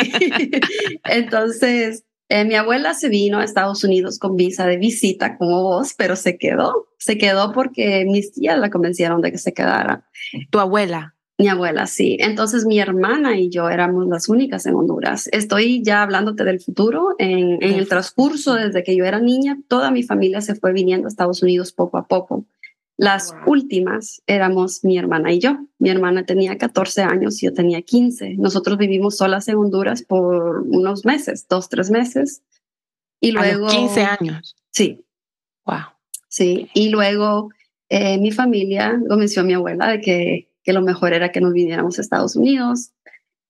Entonces, 1.05 2.03
eh, 2.29 2.43
mi 2.43 2.55
abuela 2.55 2.93
se 2.93 3.09
vino 3.09 3.39
a 3.39 3.43
Estados 3.43 3.83
Unidos 3.83 4.19
con 4.19 4.35
visa 4.35 4.67
de 4.67 4.77
visita 4.77 5.37
como 5.37 5.63
vos, 5.63 5.93
pero 5.97 6.15
se 6.15 6.37
quedó. 6.37 6.87
Se 6.97 7.17
quedó 7.17 7.53
porque 7.53 8.05
mis 8.05 8.33
tías 8.33 8.59
la 8.59 8.69
convencieron 8.69 9.21
de 9.21 9.31
que 9.31 9.37
se 9.37 9.53
quedara. 9.53 10.05
¿Tu 10.51 10.59
abuela? 10.59 11.15
Mi 11.39 11.47
abuela, 11.47 11.85
sí. 11.85 12.17
Entonces 12.19 12.65
mi 12.65 12.79
hermana 12.79 13.37
y 13.37 13.49
yo 13.49 13.69
éramos 13.69 14.07
las 14.07 14.27
únicas 14.27 14.65
en 14.65 14.73
Honduras. 14.73 15.29
Estoy 15.31 15.83
ya 15.83 16.01
hablándote 16.01 16.43
del 16.43 16.59
futuro. 16.59 17.09
En, 17.19 17.61
en 17.61 17.75
el 17.75 17.87
transcurso, 17.87 18.55
desde 18.55 18.83
que 18.83 18.95
yo 18.97 19.05
era 19.05 19.19
niña, 19.19 19.57
toda 19.67 19.91
mi 19.91 20.01
familia 20.01 20.41
se 20.41 20.55
fue 20.55 20.73
viniendo 20.73 21.07
a 21.07 21.09
Estados 21.09 21.43
Unidos 21.43 21.71
poco 21.71 21.97
a 21.97 22.07
poco. 22.07 22.45
Las 22.97 23.35
últimas 23.45 24.23
éramos 24.25 24.83
mi 24.83 24.97
hermana 24.97 25.31
y 25.31 25.39
yo. 25.39 25.57
Mi 25.77 25.89
hermana 25.89 26.25
tenía 26.25 26.57
14 26.57 27.03
años 27.03 27.41
y 27.41 27.45
yo 27.45 27.53
tenía 27.53 27.83
15. 27.83 28.35
Nosotros 28.37 28.79
vivimos 28.79 29.17
solas 29.17 29.47
en 29.47 29.57
Honduras 29.57 30.01
por 30.01 30.61
unos 30.61 31.05
meses, 31.05 31.47
dos, 31.47 31.69
tres 31.69 31.91
meses. 31.91 32.41
Y 33.19 33.31
luego... 33.31 33.67
A 33.67 33.69
15 33.69 34.01
años. 34.01 34.55
Sí. 34.71 35.05
Wow. 35.65 35.93
Sí. 36.27 36.69
Y 36.73 36.89
luego 36.89 37.49
eh, 37.89 38.17
mi 38.17 38.31
familia 38.31 38.99
convenció 39.07 39.43
a 39.43 39.45
mi 39.45 39.53
abuela 39.53 39.89
de 39.89 40.01
que, 40.01 40.49
que 40.63 40.73
lo 40.73 40.81
mejor 40.81 41.13
era 41.13 41.31
que 41.31 41.39
nos 41.39 41.53
viniéramos 41.53 41.99
a 41.99 42.01
Estados 42.01 42.35
Unidos. 42.35 42.93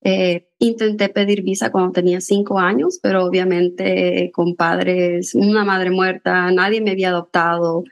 Eh, 0.02 0.50
intenté 0.60 1.08
pedir 1.08 1.42
visa 1.42 1.72
cuando 1.72 1.94
tenía 1.94 2.20
cinco 2.20 2.60
años, 2.60 3.00
pero 3.02 3.26
obviamente 3.26 4.30
con 4.34 4.56
padres, 4.56 5.34
una 5.36 5.64
madre 5.64 5.90
muerta, 5.90 6.52
nadie 6.52 6.82
me 6.82 6.92
había 6.92 7.10
adoptado 7.10 7.84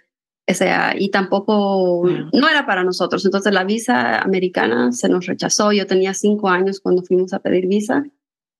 o 0.47 0.53
sea, 0.53 0.93
y 0.97 1.09
tampoco, 1.09 2.07
no 2.07 2.49
era 2.49 2.65
para 2.65 2.83
nosotros. 2.83 3.25
Entonces 3.25 3.51
la 3.51 3.63
visa 3.63 4.19
americana 4.19 4.91
se 4.91 5.09
nos 5.09 5.25
rechazó. 5.25 5.71
Yo 5.71 5.87
tenía 5.87 6.13
cinco 6.13 6.49
años 6.49 6.79
cuando 6.79 7.01
fuimos 7.01 7.33
a 7.33 7.39
pedir 7.39 7.67
visa. 7.67 8.03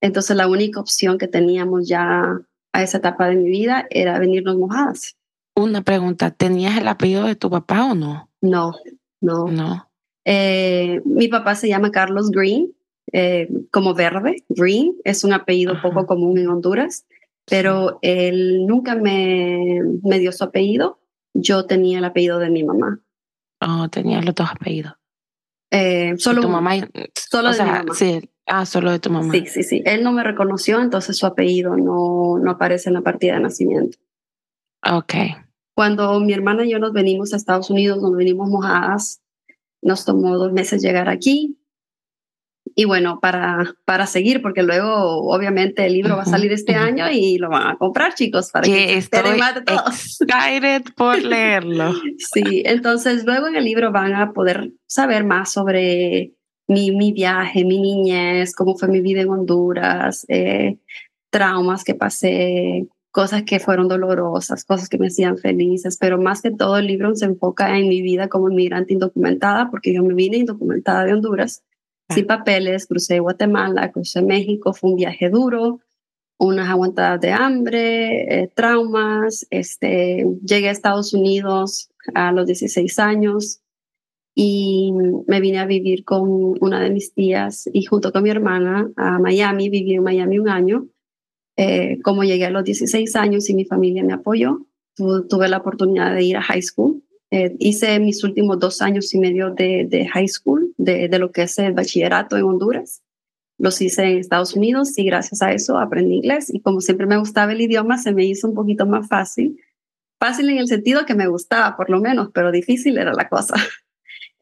Entonces 0.02 0.36
la 0.36 0.48
única 0.48 0.80
opción 0.80 1.18
que 1.18 1.28
teníamos 1.28 1.88
ya 1.88 2.40
a 2.74 2.84
esa 2.84 2.98
etapa 2.98 3.28
de 3.28 3.36
mi 3.36 3.50
vida 3.50 3.86
era 3.92 4.18
venirnos 4.18 4.58
mojadas. 4.58 5.16
Una 5.56 5.84
pregunta, 5.84 6.32
¿tenías 6.32 6.78
el 6.78 6.88
apellido 6.88 7.26
de 7.26 7.36
tu 7.36 7.50
papá 7.50 7.86
o 7.86 7.96
no? 7.96 8.30
No, 8.42 8.74
no. 9.22 9.48
No. 9.48 9.90
Eh, 10.26 11.02
mi 11.06 11.28
papá 11.28 11.56
se 11.56 11.70
llama 11.70 11.92
Carlos 11.92 12.32
Green, 12.32 12.74
eh, 13.14 13.48
como 13.72 13.94
verde, 13.94 14.44
Green, 14.50 14.96
es 15.04 15.24
un 15.24 15.34
apellido 15.34 15.80
poco 15.82 16.08
común 16.08 16.40
en 16.40 16.50
Honduras, 16.50 17.06
pero 17.46 18.00
él 18.02 18.66
nunca 18.66 18.96
me, 18.96 19.82
me 20.04 20.20
dio 20.20 20.32
su 20.32 20.44
apellido 20.44 21.00
yo 21.36 21.66
tenía 21.66 22.00
el 22.00 22.06
apellido 22.06 22.40
de 22.40 22.50
mi 22.50 22.64
mamá. 22.64 23.00
Oh, 23.62 23.88
tenía 23.90 24.22
los 24.22 24.34
dos 24.34 24.50
apellidos. 24.50 24.94
Eh, 25.70 26.16
solo 26.18 26.42
tu 26.42 26.50
mamá. 26.50 26.72
Solo 27.14 27.52
de 27.52 27.64
mi 27.64 27.70
mamá. 27.70 27.94
Sí, 27.94 28.30
ah, 28.48 28.66
solo 28.66 28.92
de 28.92 29.00
tu 29.00 29.10
mamá. 29.10 29.32
Sí, 29.32 29.46
sí, 29.46 29.64
sí. 29.64 29.84
Él 29.86 30.04
no 30.04 30.12
me 30.12 30.24
reconoció, 30.24 30.82
entonces 30.82 31.18
su 31.18 31.26
apellido 31.26 31.76
no, 31.76 32.40
no 32.40 32.52
aparece 32.52 32.90
en 32.90 32.96
la 32.96 33.02
partida 33.02 33.34
de 33.34 33.42
nacimiento. 33.42 33.98
Ok. 34.90 35.14
Cuando 35.76 36.20
mi 36.22 36.34
hermana 36.34 36.66
y 36.66 36.72
yo 36.72 36.80
nos 36.80 36.94
venimos 36.94 37.34
a 37.34 37.38
Estados 37.38 37.70
Unidos, 37.70 38.02
nos 38.02 38.16
venimos 38.16 38.50
mojadas, 38.50 39.22
nos 39.82 40.06
tomó 40.06 40.38
dos 40.38 40.54
meses 40.54 40.82
llegar 40.82 41.10
aquí 41.10 41.58
y 42.78 42.84
bueno, 42.84 43.20
para, 43.22 43.74
para 43.86 44.06
seguir, 44.06 44.42
porque 44.42 44.62
luego 44.62 44.94
obviamente 45.34 45.86
el 45.86 45.94
libro 45.94 46.18
va 46.18 46.24
a 46.24 46.26
salir 46.26 46.52
este 46.52 46.76
año 46.76 47.10
y 47.10 47.38
lo 47.38 47.50
van 47.50 47.68
a 47.68 47.78
comprar, 47.78 48.14
chicos, 48.16 48.52
para 48.52 48.66
que, 48.66 48.98
estén 48.98 49.38
más 49.38 49.56
de 49.56 49.62
todos. 49.62 50.22
Excited 50.22 50.84
por 50.98 51.18
leerlo. 51.24 51.94
sí, 52.18 52.64
entonces 52.66 53.24
luego 53.24 53.48
en 53.48 53.56
el 53.56 53.64
libro 53.64 53.94
van 53.94 54.14
a 54.14 54.34
poder 54.34 54.74
saber 54.88 55.24
más 55.24 55.54
sobre 55.54 56.34
mi, 56.68 56.92
mi 56.92 57.14
viaje, 57.14 57.64
mi 57.64 57.80
niñez, 57.80 58.54
cómo 58.54 58.76
fue 58.76 58.90
mi 58.90 59.00
vida 59.00 59.22
en 59.22 59.30
Honduras, 59.30 60.26
eh, 60.28 60.78
traumas 61.30 61.86
que 61.86 61.96
pasé, 61.96 62.88
cosas 63.12 63.44
que 63.44 63.62
fueron 63.62 63.88
dolorosas, 63.88 64.66
cosas 64.66 64.90
que 64.90 64.98
me 64.98 65.08
hacían 65.08 65.38
felices, 65.38 65.98
pero 65.98 66.22
más 66.22 66.42
que 66.42 66.52
todo 66.52 66.78
el 66.78 66.88
libro 66.88 67.16
se 67.16 67.24
enfoca 67.24 67.78
en 67.78 67.88
mi 67.88 68.02
vida 68.02 68.28
como 68.28 68.50
inmigrante 68.50 68.92
indocumentada, 68.92 69.72
porque 69.72 69.94
yo 69.94 70.04
me 70.04 70.14
vine 70.14 70.36
indocumentada 70.36 71.06
de 71.06 71.14
Honduras 71.14 71.64
sin 72.10 72.28
papeles, 72.28 72.86
crucé 72.86 73.20
Guatemala, 73.20 73.92
crucé 73.92 74.22
México, 74.22 74.74
fue 74.74 74.92
un 74.92 74.96
viaje 74.96 75.30
duro, 75.30 75.80
unas 76.38 76.70
aguantadas 76.70 77.22
de 77.22 77.32
hambre, 77.32 78.44
eh, 78.44 78.52
traumas, 78.54 79.48
este, 79.50 80.26
llegué 80.44 80.70
a 80.70 80.72
Estados 80.72 81.14
Unidos 81.14 81.90
a 82.14 82.32
los 82.32 82.46
16 82.46 83.00
años 83.00 83.62
y 84.36 84.92
me 85.28 85.40
vine 85.40 85.60
a 85.60 85.66
vivir 85.66 86.04
con 86.04 86.30
una 86.60 86.82
de 86.82 86.90
mis 86.90 87.14
tías 87.14 87.70
y 87.72 87.86
junto 87.86 88.12
con 88.12 88.24
mi 88.24 88.30
hermana 88.30 88.92
a 88.98 89.18
Miami, 89.18 89.70
viví 89.70 89.94
en 89.94 90.04
Miami 90.04 90.40
un 90.40 90.50
año. 90.50 90.88
Eh, 91.58 92.02
como 92.04 92.26
llegué 92.26 92.46
a 92.46 92.50
los 92.50 92.66
16 92.66 93.16
años 93.16 93.50
y 93.50 93.56
mi 93.56 93.64
familia 93.64 94.04
me 94.04 94.12
apoyó, 94.12 94.68
tuve 94.96 95.48
la 95.48 95.58
oportunidad 95.58 96.14
de 96.14 96.24
ir 96.24 96.36
a 96.36 96.42
high 96.42 96.62
school 96.62 97.05
eh, 97.32 97.56
hice 97.60 98.00
mis 98.00 98.24
últimos 98.24 98.60
dos 98.60 98.82
años 98.82 99.14
y 99.14 99.20
medio 99.20 99.52
de, 99.52 99.86
de 99.90 100.08
high 100.08 100.28
school, 100.28 100.74
de, 100.78 101.08
de, 101.08 101.20
lo 101.20 101.32
que 101.32 101.44
es 101.44 101.58
el 101.60 101.74
bachillerato 101.74 102.38
en 102.38 102.44
Honduras. 102.44 103.02
Los 103.58 103.82
hice 103.82 104.04
en 104.04 104.18
Estados 104.20 104.56
Unidos 104.56 104.98
y 104.98 105.06
gracias 105.06 105.42
a 105.42 105.52
eso 105.52 105.78
aprendí 105.78 106.16
inglés. 106.16 106.54
Y 106.54 106.60
como 106.62 106.82
siempre 106.82 107.08
me 107.08 107.18
gustaba 107.18 107.54
el 107.54 107.62
idioma, 107.62 107.98
se 107.98 108.14
me 108.14 108.26
hizo 108.26 108.48
un 108.48 108.54
poquito 108.54 108.86
más 108.86 109.08
fácil. 109.08 109.60
Fácil 110.20 110.50
en 110.50 110.58
el 110.58 110.68
sentido 110.68 111.06
que 111.06 111.16
me 111.16 111.28
gustaba, 111.28 111.76
por 111.76 111.90
lo 111.90 112.00
menos, 112.00 112.30
pero 112.34 112.52
difícil 112.52 112.98
era 112.98 113.14
la 113.14 113.28
cosa. 113.30 113.56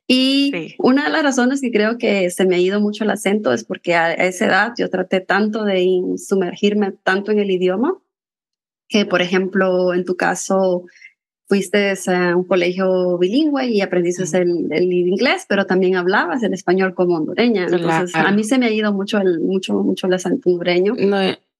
Y 0.06 0.76
una 0.80 1.06
de 1.06 1.10
las 1.10 1.24
razones 1.24 1.62
que 1.62 1.72
creo 1.72 1.98
que 1.98 2.30
se 2.30 2.46
me 2.46 2.56
ha 2.56 2.60
ido 2.60 2.82
mucho 2.82 3.06
el 3.06 3.10
acento 3.10 3.54
es 3.54 3.64
porque 3.64 3.96
a 3.96 4.12
esa 4.14 4.46
edad 4.46 4.74
yo 4.78 4.90
traté 4.90 5.22
tanto 5.22 5.64
de 5.64 5.88
sumergirme 6.18 6.92
tanto 6.92 7.32
en 7.32 7.40
el 7.40 7.50
idioma 7.50 7.98
que, 8.90 9.06
por 9.06 9.22
ejemplo, 9.22 9.94
en 9.94 10.04
tu 10.04 10.18
caso, 10.18 10.84
fuiste 11.48 11.94
a 12.08 12.36
un 12.36 12.44
colegio 12.46 13.18
bilingüe 13.18 13.68
y 13.68 13.82
aprendiste 13.82 14.24
el, 14.38 14.68
el, 14.72 14.92
inglés, 14.92 15.46
pero 15.48 15.66
también 15.66 15.96
hablabas 15.96 16.42
el 16.44 16.54
español 16.54 16.94
como 16.94 17.16
hondureña. 17.16 17.66
Entonces, 17.66 18.16
a 18.16 18.32
mí 18.32 18.44
se 18.44 18.58
me 18.58 18.68
ha 18.68 18.72
ido 18.72 18.94
mucho 18.94 19.20
el, 19.20 19.40
mucho, 19.40 19.74
mucho 19.76 20.08
el 20.08 20.14
acento 20.14 20.50
hondureño. 20.50 20.96
No, 20.98 21.18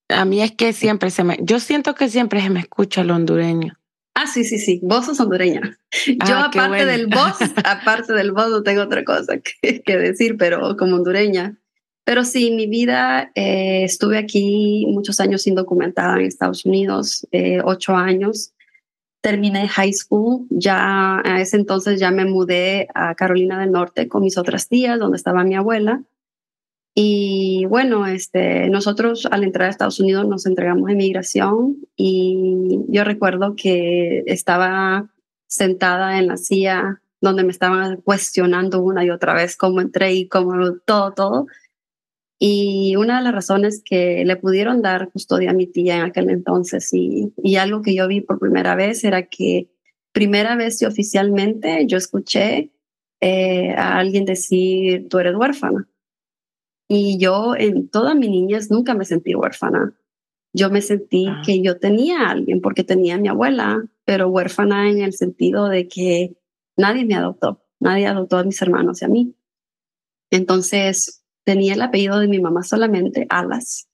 a 0.10 0.26
mí 0.26 0.42
es 0.42 0.52
que 0.52 0.74
siempre 0.74 1.10
se 1.10 1.24
me, 1.24 1.38
yo 1.42 1.60
siento 1.60 1.96
que 1.96 2.10
siempre 2.10 2.42
se 2.42 2.50
me 2.50 2.60
escucha 2.60 3.02
el 3.02 3.12
hondureño. 3.12 3.78
Ah, 4.16 4.28
sí, 4.28 4.44
sí, 4.44 4.60
sí, 4.60 4.80
vos 4.84 5.06
sos 5.06 5.20
hondureña. 5.20 5.78
Ah, 6.20 6.30
yo 6.30 6.38
aparte 6.38 6.86
del 6.86 7.08
vos, 7.08 7.36
aparte 7.66 8.14
del 8.14 8.32
vos 8.32 8.50
no 8.50 8.64
tengo 8.64 8.84
otra 8.84 9.04
cosa 9.04 9.40
que, 9.40 9.82
que 9.82 9.98
decir, 9.98 10.38
pero 10.38 10.78
como 10.78 10.96
hondureña, 10.96 11.58
Pero 12.06 12.24
sí, 12.24 12.52
mi 12.52 12.68
vida, 12.68 13.32
eh, 13.34 13.84
estuve 13.84 14.18
aquí 14.18 14.86
muchos 14.90 15.20
años 15.20 15.48
indocumentada 15.48 16.20
en 16.20 16.26
Estados 16.26 16.66
Unidos, 16.66 17.28
eh, 17.32 17.62
ocho 17.64 17.96
años. 17.96 18.53
Terminé 19.24 19.70
high 19.70 19.94
school, 19.94 20.46
ya 20.50 21.22
a 21.24 21.40
ese 21.40 21.56
entonces 21.56 21.98
ya 21.98 22.12
me 22.12 22.26
mudé 22.26 22.90
a 22.94 23.16
Carolina 23.16 23.58
del 23.58 23.72
Norte 23.72 24.10
con 24.10 24.22
mis 24.22 24.38
otras 24.38 24.68
tías, 24.68 25.00
donde 25.00 25.16
estaba 25.16 25.46
mi 25.46 25.56
abuela. 25.56 26.04
Y 26.94 27.66
bueno, 27.70 28.06
este, 28.06 28.70
nosotros 28.70 29.26
al 29.32 29.46
entrar 29.46 29.68
a 29.68 29.72
Estados 29.72 30.02
Unidos 30.02 30.28
nos 30.28 30.46
entregamos 30.46 30.90
a 30.90 30.92
inmigración 30.92 31.78
y 31.96 32.82
yo 32.90 33.06
recuerdo 33.06 33.56
que 33.56 34.24
estaba 34.28 35.10
sentada 35.48 36.20
en 36.20 36.28
la 36.28 36.38
silla 36.38 37.02
donde 37.24 37.46
me 37.46 37.52
estaban 37.52 38.02
cuestionando 38.02 38.82
una 38.82 39.06
y 39.06 39.10
otra 39.10 39.34
vez 39.34 39.56
cómo 39.56 39.80
entré 39.80 40.14
y 40.14 40.28
cómo 40.28 40.74
todo, 40.86 41.14
todo. 41.14 41.48
Y 42.46 42.98
una 42.98 43.20
de 43.20 43.24
las 43.24 43.34
razones 43.34 43.82
que 43.86 44.26
le 44.26 44.36
pudieron 44.36 44.82
dar 44.82 45.10
custodia 45.14 45.52
a 45.52 45.54
mi 45.54 45.66
tía 45.66 45.96
en 45.96 46.02
aquel 46.02 46.30
entonces 46.30 46.94
y, 46.94 47.32
y 47.38 47.56
algo 47.56 47.82
que 47.82 47.96
yo 47.96 48.06
vi 48.06 48.20
por 48.20 48.38
primera 48.38 48.76
vez 48.76 49.06
era 49.06 49.28
que 49.28 49.70
primera 50.12 50.58
vez 50.58 50.82
y 50.82 50.86
oficialmente 50.86 51.86
yo 51.88 51.98
escuché 51.98 52.74
eh, 53.22 53.70
a 53.78 53.98
alguien 53.98 54.26
decir, 54.26 55.08
tú 55.08 55.20
eres 55.20 55.36
huérfana. 55.38 55.88
Y 56.90 57.18
yo 57.18 57.56
en 57.56 57.88
toda 57.88 58.14
mi 58.14 58.28
niñez 58.28 58.70
nunca 58.70 58.94
me 58.94 59.06
sentí 59.06 59.34
huérfana. 59.36 59.98
Yo 60.52 60.70
me 60.70 60.82
sentí 60.82 61.28
ah. 61.30 61.42
que 61.46 61.62
yo 61.62 61.80
tenía 61.80 62.24
a 62.24 62.32
alguien 62.32 62.60
porque 62.60 62.84
tenía 62.84 63.16
a 63.16 63.20
mi 63.20 63.30
abuela, 63.30 63.86
pero 64.04 64.28
huérfana 64.28 64.90
en 64.90 65.02
el 65.02 65.14
sentido 65.14 65.70
de 65.70 65.88
que 65.88 66.36
nadie 66.76 67.06
me 67.06 67.16
adoptó, 67.16 67.64
nadie 67.80 68.06
adoptó 68.06 68.36
a 68.36 68.44
mis 68.44 68.62
hermanos 68.62 69.02
y 69.02 69.06
a 69.06 69.08
mí. 69.08 69.34
Entonces 70.30 71.23
tenía 71.44 71.74
el 71.74 71.82
apellido 71.82 72.20
de 72.20 72.28
mi 72.28 72.40
mamá 72.40 72.64
solamente, 72.64 73.26
Alas. 73.30 73.88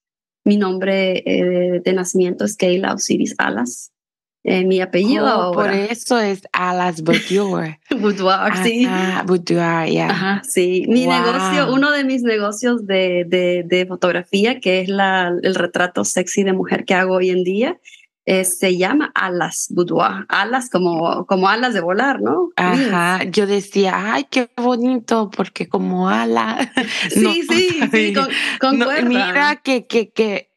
Mi 0.45 0.57
nombre 0.57 1.23
eh, 1.25 1.81
de 1.83 1.93
nacimiento 1.93 2.45
es 2.45 2.55
Kayla 2.55 2.93
Osiris 2.93 3.35
Alas. 3.37 3.91
Eh, 4.43 4.63
mi 4.63 4.79
apellido 4.79 5.49
oh, 5.49 5.51
Por 5.51 5.69
eso 5.69 6.17
es 6.17 6.41
Alas 6.53 7.01
Boudoir. 7.01 7.77
Boudoir, 7.99 8.55
sí. 8.63 8.85
Ah, 8.87 9.23
Boudoir, 9.27 9.91
ya. 9.91 10.41
sí. 10.47 10.85
Mi 10.87 11.05
negocio, 11.05 11.73
uno 11.73 11.91
de 11.91 12.05
mis 12.05 12.23
negocios 12.23 12.87
de, 12.87 13.25
de, 13.27 13.63
de 13.65 13.85
fotografía, 13.85 14.61
que 14.61 14.79
es 14.79 14.87
la, 14.87 15.33
el 15.43 15.55
retrato 15.55 16.05
sexy 16.05 16.43
de 16.43 16.53
mujer 16.53 16.85
que 16.85 16.93
hago 16.93 17.15
hoy 17.15 17.31
en 17.31 17.43
día, 17.43 17.79
eh, 18.29 18.45
se 18.45 18.77
llama 18.77 19.11
alas 19.15 19.65
boudoir, 19.71 20.27
alas 20.29 20.69
como, 20.69 21.25
como 21.25 21.49
alas 21.49 21.73
de 21.73 21.81
volar, 21.81 22.21
¿no? 22.21 22.51
Ajá, 22.57 23.23
yo 23.23 23.47
decía, 23.47 24.13
ay, 24.13 24.27
qué 24.29 24.51
bonito, 24.55 25.31
porque 25.35 25.67
como 25.67 26.09
ala. 26.09 26.71
Sí, 27.09 27.41
sí, 27.49 27.79
sí, 27.91 28.13
con, 28.59 28.77
Mira 29.07 29.55
que, 29.63 29.87
que, 29.87 30.11
que 30.11 30.51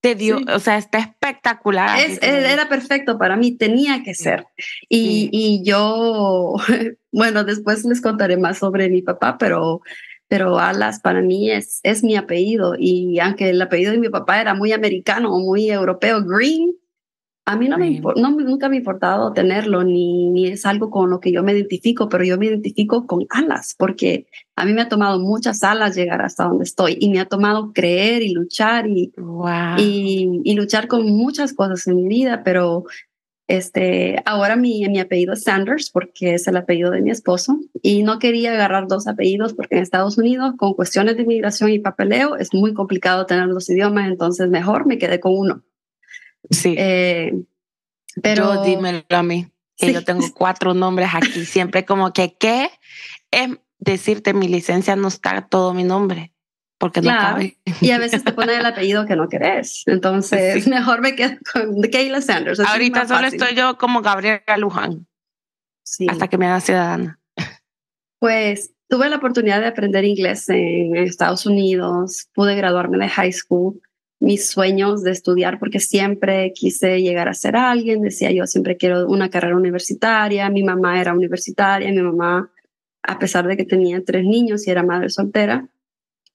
te 0.00 0.14
dio, 0.14 0.38
o 0.54 0.60
sea, 0.60 0.78
está 0.78 0.98
espectacular. 0.98 1.98
Es, 1.98 2.22
era 2.22 2.68
perfecto 2.68 3.18
para 3.18 3.36
mí, 3.36 3.56
tenía 3.56 4.04
que 4.04 4.14
ser. 4.14 4.46
Y, 4.88 5.28
y 5.32 5.64
yo, 5.64 6.54
bueno, 7.10 7.42
después 7.42 7.84
les 7.86 8.00
contaré 8.00 8.36
más 8.36 8.58
sobre 8.58 8.88
mi 8.88 9.02
papá, 9.02 9.36
pero 9.36 9.80
pero 10.28 10.58
Alas 10.58 11.00
para 11.00 11.22
mí 11.22 11.50
es, 11.50 11.80
es 11.82 12.02
mi 12.02 12.16
apellido 12.16 12.74
y 12.76 13.18
aunque 13.20 13.50
el 13.50 13.62
apellido 13.62 13.92
de 13.92 13.98
mi 13.98 14.08
papá 14.08 14.40
era 14.40 14.54
muy 14.54 14.72
americano, 14.72 15.30
muy 15.38 15.70
europeo, 15.70 16.24
Green, 16.24 16.74
a 17.48 17.56
mí 17.56 17.68
no 17.68 17.78
me 17.78 18.00
no, 18.00 18.30
nunca 18.32 18.68
me 18.68 18.74
ha 18.74 18.78
importado 18.80 19.32
tenerlo, 19.32 19.84
ni, 19.84 20.30
ni 20.30 20.48
es 20.48 20.66
algo 20.66 20.90
con 20.90 21.10
lo 21.10 21.20
que 21.20 21.30
yo 21.30 21.44
me 21.44 21.52
identifico, 21.52 22.08
pero 22.08 22.24
yo 22.24 22.36
me 22.38 22.46
identifico 22.46 23.06
con 23.06 23.24
alas, 23.30 23.76
porque 23.78 24.26
a 24.56 24.64
mí 24.64 24.72
me 24.72 24.82
ha 24.82 24.88
tomado 24.88 25.20
muchas 25.20 25.62
alas 25.62 25.94
llegar 25.94 26.22
hasta 26.22 26.44
donde 26.44 26.64
estoy 26.64 26.98
y 27.00 27.08
me 27.08 27.20
ha 27.20 27.26
tomado 27.26 27.72
creer 27.72 28.22
y 28.22 28.32
luchar 28.32 28.88
y, 28.88 29.12
y, 29.78 30.40
y, 30.42 30.54
luchar 30.54 30.88
con 30.88 31.06
muchas 31.06 31.52
cosas 31.52 31.86
en 31.86 31.94
mi 31.94 32.08
vida, 32.08 32.42
pero 32.44 32.84
este, 33.46 34.20
ahora 34.24 34.56
mi, 34.56 34.84
mi 34.88 34.98
apellido 34.98 35.34
es 35.34 35.44
Sanders 35.44 35.90
porque 35.90 36.34
es 36.34 36.48
el 36.48 36.56
apellido 36.56 36.90
de 36.90 37.00
mi 37.00 37.12
esposo 37.12 37.60
y 37.80 38.02
no 38.02 38.18
quería 38.18 38.54
agarrar 38.54 38.88
dos 38.88 39.06
apellidos 39.06 39.54
porque 39.54 39.76
en 39.76 39.82
Estados 39.82 40.18
Unidos 40.18 40.54
con 40.56 40.74
cuestiones 40.74 41.16
de 41.16 41.22
inmigración 41.22 41.70
y 41.70 41.78
papeleo 41.78 42.34
es 42.36 42.52
muy 42.52 42.74
complicado 42.74 43.24
tener 43.24 43.48
dos 43.48 43.70
idiomas, 43.70 44.08
entonces 44.10 44.48
mejor 44.48 44.84
me 44.84 44.98
quedé 44.98 45.20
con 45.20 45.32
uno. 45.36 45.62
Sí. 46.50 46.74
Eh, 46.78 47.32
pero 48.22 48.62
dímelo 48.62 49.04
a 49.10 49.22
mí, 49.22 49.46
que 49.76 49.92
yo 49.92 50.04
tengo 50.04 50.24
cuatro 50.34 50.74
nombres 50.74 51.10
aquí, 51.12 51.44
siempre 51.44 51.84
como 51.84 52.12
que, 52.12 52.34
¿qué? 52.34 52.70
Es 53.30 53.50
decirte, 53.78 54.32
mi 54.32 54.48
licencia 54.48 54.96
no 54.96 55.08
está 55.08 55.42
todo 55.42 55.74
mi 55.74 55.84
nombre, 55.84 56.32
porque 56.78 57.02
no 57.02 57.10
cabe. 57.10 57.58
Y 57.80 57.90
a 57.90 57.98
veces 57.98 58.24
te 58.24 58.32
ponen 58.32 58.60
el 58.60 58.66
apellido 58.66 59.06
que 59.06 59.16
no 59.16 59.28
querés, 59.28 59.82
entonces 59.86 60.66
mejor 60.66 61.02
me 61.02 61.14
quedo 61.14 61.36
con 61.52 61.82
Kayla 61.82 62.22
Sanders. 62.22 62.60
Ahorita 62.60 63.06
solo 63.06 63.26
estoy 63.26 63.54
yo 63.54 63.76
como 63.76 64.00
Gabriela 64.00 64.56
Luján, 64.56 65.06
sí. 65.82 66.06
hasta 66.08 66.28
que 66.28 66.38
me 66.38 66.46
haga 66.46 66.60
ciudadana. 66.60 67.20
Pues 68.18 68.72
tuve 68.88 69.10
la 69.10 69.16
oportunidad 69.16 69.60
de 69.60 69.66
aprender 69.66 70.06
inglés 70.06 70.48
en 70.48 70.96
Estados 70.96 71.44
Unidos, 71.44 72.28
pude 72.32 72.54
graduarme 72.54 72.96
de 72.96 73.10
high 73.10 73.32
school 73.32 73.78
mis 74.18 74.48
sueños 74.48 75.02
de 75.02 75.10
estudiar 75.10 75.58
porque 75.58 75.80
siempre 75.80 76.52
quise 76.54 77.00
llegar 77.02 77.28
a 77.28 77.34
ser 77.34 77.56
alguien, 77.56 78.02
decía 78.02 78.32
yo 78.32 78.46
siempre 78.46 78.76
quiero 78.76 79.06
una 79.06 79.28
carrera 79.28 79.56
universitaria, 79.56 80.48
mi 80.48 80.62
mamá 80.62 81.00
era 81.00 81.12
universitaria, 81.12 81.90
mi 81.90 82.02
mamá, 82.02 82.50
a 83.02 83.18
pesar 83.18 83.46
de 83.46 83.56
que 83.56 83.64
tenía 83.64 84.02
tres 84.04 84.24
niños 84.24 84.66
y 84.66 84.70
era 84.70 84.82
madre 84.82 85.10
soltera, 85.10 85.68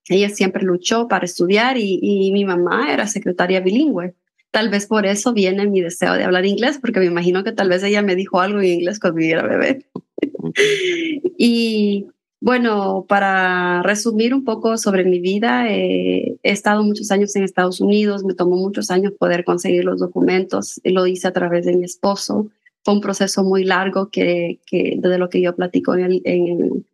ella 0.10 0.30
siempre 0.30 0.64
luchó 0.64 1.08
para 1.08 1.26
estudiar 1.26 1.78
y, 1.78 2.32
mi 2.34 2.46
mamá 2.46 2.94
era 2.94 3.08
secretaria 3.08 3.62
bilingüe. 3.62 4.16
Tal 4.52 4.70
vez 4.70 4.86
por 4.86 5.06
eso 5.06 5.32
viene 5.34 5.68
mi 5.68 5.82
deseo 5.82 6.14
de 6.14 6.24
hablar 6.24 6.46
inglés, 6.46 6.80
porque 6.82 7.00
me 7.00 7.06
imagino 7.06 7.44
que 7.44 7.54
tal 7.54 7.70
vez 7.70 7.84
ella 7.84 8.02
me 8.02 8.16
dijo 8.16 8.42
algo 8.42 8.60
en 8.60 8.66
inglés 8.66 9.00
cuando 9.00 9.22
yo 9.22 9.28
era 9.28 9.48
bebé. 9.48 9.86
y 11.38 12.08
bueno, 12.42 13.06
para 13.08 13.84
resumir 13.84 14.34
un 14.34 14.44
poco 14.44 14.76
sobre 14.78 15.06
mi 15.06 15.20
vida, 15.20 15.70
eh, 15.70 16.40
he 16.42 16.52
estado 16.52 16.84
muchos 16.84 17.12
años 17.12 17.36
en 17.36 17.44
Estados 17.44 17.80
Unidos, 17.80 18.24
me 18.24 18.34
tomó 18.34 18.58
muchos 18.58 18.90
años 18.90 19.14
poder 19.20 19.46
conseguir 19.46 19.86
los 19.86 20.00
documentos, 20.00 20.82
lo 20.84 21.06
hice 21.06 21.28
a 21.28 21.34
través 21.34 21.66
de 21.68 21.78
mi 21.78 21.86
esposo. 21.86 22.50
Fue 22.84 22.96
un 22.96 23.02
proceso 23.02 23.44
muy 23.44 23.64
largo 23.64 24.10
que, 24.10 24.60
que 24.66 25.00
lo 25.04 25.30
que 25.30 25.40
yo 25.40 25.56
platico 25.56 25.94
en 25.94 26.04
el, 26.04 26.22
en, 26.26 26.86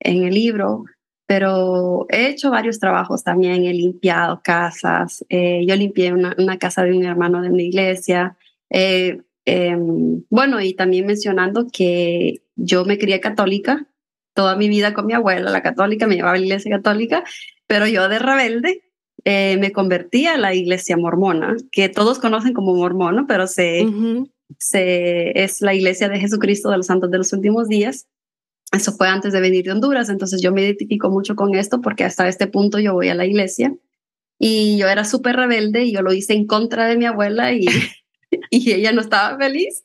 en 0.00 0.22
el 0.24 0.34
libro, 0.34 0.86
pero 1.26 2.06
he 2.10 2.26
hecho 2.28 2.50
varios 2.50 2.80
trabajos 2.80 3.22
también, 3.22 3.64
he 3.66 3.72
limpiado 3.72 4.40
casas, 4.42 5.24
eh, 5.28 5.64
yo 5.68 5.76
limpié 5.76 6.12
una, 6.12 6.34
una, 6.36 6.58
casa 6.58 6.82
de 6.82 6.94
un 6.94 7.04
hermano 7.04 7.42
de 7.42 7.50
una 7.50 7.62
iglesia, 7.62 8.36
eh, 8.70 9.20
em, 9.44 10.24
bueno, 10.30 10.60
y 10.60 10.74
también 10.74 11.06
mencionando 11.06 11.68
que 11.72 12.42
yo 12.56 12.84
me 12.84 12.98
crié 12.98 13.20
católica, 13.20 13.86
toda 14.34 14.56
mi 14.56 14.68
vida 14.68 14.92
con 14.92 15.06
mi 15.06 15.14
abuela, 15.14 15.50
la 15.50 15.62
católica, 15.62 16.06
me 16.06 16.16
llevaba 16.16 16.34
a 16.34 16.38
la 16.38 16.44
iglesia 16.44 16.70
católica, 16.76 17.24
pero 17.66 17.86
yo 17.86 18.08
de 18.08 18.18
rebelde 18.18 18.82
eh, 19.24 19.56
me 19.58 19.72
convertí 19.72 20.26
a 20.26 20.36
la 20.36 20.54
iglesia 20.54 20.96
mormona, 20.96 21.56
que 21.72 21.88
todos 21.88 22.18
conocen 22.18 22.52
como 22.52 22.74
mormona, 22.74 23.24
pero 23.26 23.46
se, 23.46 23.86
se, 24.58 25.42
es 25.42 25.62
la 25.62 25.74
iglesia 25.74 26.08
de 26.08 26.20
Jesucristo 26.20 26.70
de 26.70 26.76
los 26.76 26.86
Santos 26.86 27.10
de 27.10 27.18
los 27.18 27.32
Últimos 27.32 27.68
Días. 27.68 28.06
Eso 28.72 28.92
fue 28.92 29.08
antes 29.08 29.32
de 29.32 29.40
venir 29.40 29.64
de 29.64 29.72
Honduras, 29.72 30.08
entonces 30.08 30.42
yo 30.42 30.52
me 30.52 30.62
identifico 30.62 31.08
mucho 31.08 31.36
con 31.36 31.54
esto 31.54 31.80
porque 31.80 32.04
hasta 32.04 32.28
este 32.28 32.48
punto 32.48 32.78
yo 32.80 32.92
voy 32.92 33.08
a 33.08 33.14
la 33.14 33.24
iglesia 33.24 33.74
y 34.38 34.76
yo 34.76 34.88
era 34.88 35.04
súper 35.04 35.36
rebelde 35.36 35.84
y 35.84 35.92
yo 35.92 36.02
lo 36.02 36.12
hice 36.12 36.34
en 36.34 36.46
contra 36.46 36.86
de 36.86 36.96
mi 36.96 37.06
abuela 37.06 37.52
y 37.52 37.66
y 38.50 38.72
ella 38.72 38.92
no 38.92 39.00
estaba 39.00 39.36
feliz. 39.38 39.84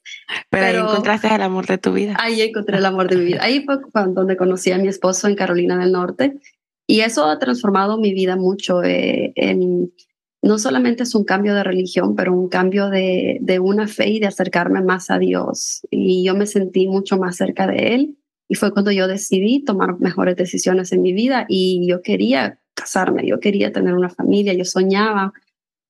Pero, 0.50 0.66
ahí 0.66 0.76
encontraste 0.76 1.34
el 1.34 1.42
amor 1.42 1.66
de 1.68 1.78
tu 1.78 1.94
vida. 1.94 2.16
Ahí 2.20 2.42
encontré 2.42 2.78
el 2.78 2.86
amor 2.86 3.10
de 3.10 3.18
mi 3.18 3.26
vida. 3.26 3.40
Ahí 3.42 3.66
fue 3.66 3.78
donde 4.14 4.38
conocí 4.38 4.72
a 4.72 4.78
mi 4.78 4.88
esposo 4.88 5.28
en 5.28 5.36
Carolina 5.36 5.78
del 5.78 5.92
Norte. 5.92 6.40
Y 6.88 7.02
eso 7.02 7.26
ha 7.26 7.38
transformado 7.40 7.98
mi 7.98 8.14
vida 8.14 8.36
mucho. 8.36 8.84
Eh, 8.84 9.32
en, 9.36 9.94
no 10.42 10.58
solamente 10.58 11.04
es 11.04 11.14
un 11.16 11.24
cambio 11.24 11.54
de 11.54 11.64
religión, 11.64 12.16
pero 12.16 12.34
un 12.34 12.50
cambio 12.50 12.90
de, 12.90 13.38
de 13.42 13.60
una 13.60 13.88
fe 13.88 14.10
y 14.10 14.20
de 14.20 14.28
acercarme 14.28 14.82
más 14.82 15.10
a 15.12 15.20
Dios. 15.20 15.82
Y 15.92 16.24
yo 16.24 16.36
me 16.36 16.46
sentí 16.46 16.88
mucho 16.88 17.18
más 17.18 17.36
cerca 17.36 17.68
de 17.68 17.96
Él. 17.96 18.18
Y 18.48 18.56
fue 18.56 18.72
cuando 18.72 18.92
yo 18.92 19.08
decidí 19.08 19.64
tomar 19.64 20.00
mejores 20.00 20.36
decisiones 20.36 20.92
en 20.92 21.02
mi 21.04 21.14
vida. 21.14 21.46
Y 21.48 21.88
yo 21.88 22.02
quería 22.02 22.60
casarme, 22.74 23.28
yo 23.28 23.40
quería 23.40 23.72
tener 23.72 23.94
una 23.94 24.10
familia, 24.10 24.54
yo 24.54 24.66
soñaba 24.66 25.34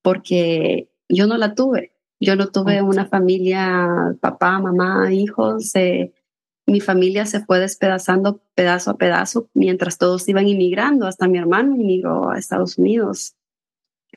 porque 0.02 0.90
yo 1.08 1.28
no 1.28 1.38
la 1.38 1.54
tuve. 1.54 1.92
Yo 2.20 2.36
no 2.36 2.48
tuve 2.48 2.82
una 2.82 3.06
familia, 3.06 4.16
papá, 4.20 4.60
mamá, 4.60 5.12
hijos. 5.14 5.74
Eh, 5.76 6.14
mi 6.66 6.82
familia 6.82 7.26
se 7.26 7.44
fue 7.44 7.60
despedazando 7.60 8.42
pedazo 8.56 8.92
a 8.92 8.98
pedazo 8.98 9.50
mientras 9.54 9.98
todos 9.98 10.28
iban 10.28 10.48
inmigrando. 10.48 11.08
Hasta 11.08 11.28
mi 11.28 11.38
hermano 11.38 11.76
inmigró 11.76 12.30
a 12.30 12.38
Estados 12.38 12.78
Unidos. 12.78 13.36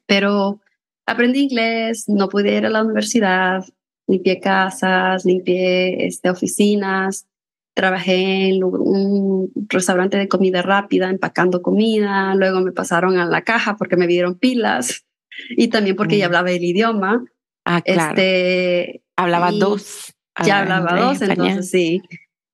Pero 0.07 0.61
aprendí 1.07 1.41
inglés, 1.41 2.05
no 2.09 2.29
pude 2.29 2.57
ir 2.57 2.67
a 2.67 2.71
la 2.71 2.83
universidad, 2.83 3.65
limpié 4.07 4.41
casas, 4.41 5.25
limpié 5.25 6.07
este, 6.07 6.31
oficinas. 6.31 7.27
trabajé 7.75 8.49
en 8.49 8.65
un 8.65 9.51
restaurante 9.69 10.19
de 10.19 10.29
comida 10.29 10.61
rápida, 10.61 11.09
empacando 11.09 11.63
comida, 11.63 12.35
luego 12.35 12.61
me 12.61 12.73
pasaron 12.73 13.17
a 13.19 13.25
la 13.25 13.43
caja 13.43 13.77
porque 13.77 13.97
me 13.97 14.07
dieron 14.07 14.35
pilas 14.39 15.07
y 15.51 15.69
también 15.69 15.97
porque 15.97 16.19
ya 16.19 16.27
mm. 16.27 16.29
hablaba 16.29 16.51
el 16.51 16.65
idioma. 16.65 17.25
Ah, 17.65 17.81
claro. 17.83 18.11
Este, 18.11 19.03
hablaba 19.17 19.53
dos. 19.53 20.15
Ya 20.45 20.61
hablaba 20.61 20.99
dos, 20.99 21.21
entonces 21.23 21.71
sí. 21.71 22.03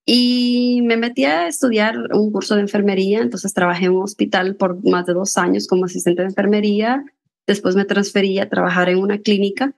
Y 0.04 0.80
me 0.84 0.96
metí 0.96 1.24
a 1.24 1.48
estudiar 1.48 1.96
un 2.12 2.32
curso 2.32 2.54
de 2.54 2.62
enfermería, 2.62 3.20
entonces 3.20 3.52
trabajé 3.52 3.86
en 3.86 3.92
un 3.92 4.02
hospital 4.02 4.56
por 4.56 4.82
más 4.88 5.06
de 5.06 5.12
dos 5.12 5.36
años 5.36 5.66
como 5.66 5.84
asistente 5.84 6.22
de 6.22 6.28
enfermería. 6.28 7.04
Después 7.46 7.76
me 7.76 7.84
transferí 7.84 8.38
a 8.38 8.48
trabajar 8.48 8.88
en 8.88 8.98
una 8.98 9.18
clínica 9.18 9.74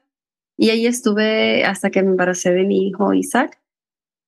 y 0.57 0.70
ahí 0.70 0.87
estuve 0.87 1.64
hasta 1.64 1.91
que 1.91 2.03
me 2.03 2.11
embaracé 2.11 2.53
de 2.53 2.64
mi 2.64 2.87
hijo 2.87 3.12
Isaac. 3.12 3.61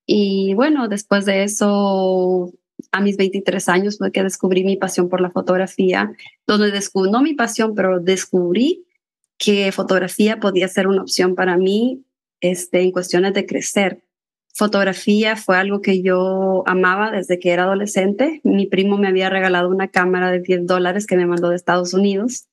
Y 0.05 0.53
bueno, 0.55 0.87
después 0.87 1.25
de 1.25 1.43
eso, 1.43 2.51
a 2.91 3.01
mis 3.01 3.17
23 3.17 3.69
años 3.69 3.97
fue 3.97 4.11
que 4.11 4.23
descubrí 4.23 4.63
mi 4.63 4.75
pasión 4.75 5.09
por 5.09 5.21
la 5.21 5.31
fotografía, 5.31 6.11
donde 6.45 6.71
descubrí, 6.71 7.11
no 7.11 7.21
mi 7.21 7.33
pasión, 7.33 7.75
pero 7.75 7.99
descubrí 7.99 8.85
que 9.43 9.71
fotografía 9.73 10.39
podía 10.39 10.69
ser 10.69 10.87
una 10.87 11.01
opción 11.01 11.35
para 11.35 11.57
mí 11.57 12.05
este, 12.39 12.81
en 12.81 12.91
cuestiones 12.91 13.33
de 13.33 13.45
crecer. 13.45 14.05
Fotografía 14.55 15.35
fue 15.35 15.57
algo 15.57 15.81
que 15.81 16.01
yo 16.01 16.63
amaba 16.65 17.11
desde 17.11 17.39
que 17.39 17.51
era 17.51 17.63
adolescente. 17.63 18.39
Mi 18.43 18.67
primo 18.67 18.97
me 18.97 19.09
había 19.09 19.29
regalado 19.29 19.67
una 19.69 19.89
cámara 19.89 20.31
de 20.31 20.39
10 20.39 20.65
dólares 20.65 21.05
que 21.07 21.17
me 21.17 21.25
mandó 21.25 21.49
de 21.49 21.57
Estados 21.57 21.93
Unidos 21.93 22.47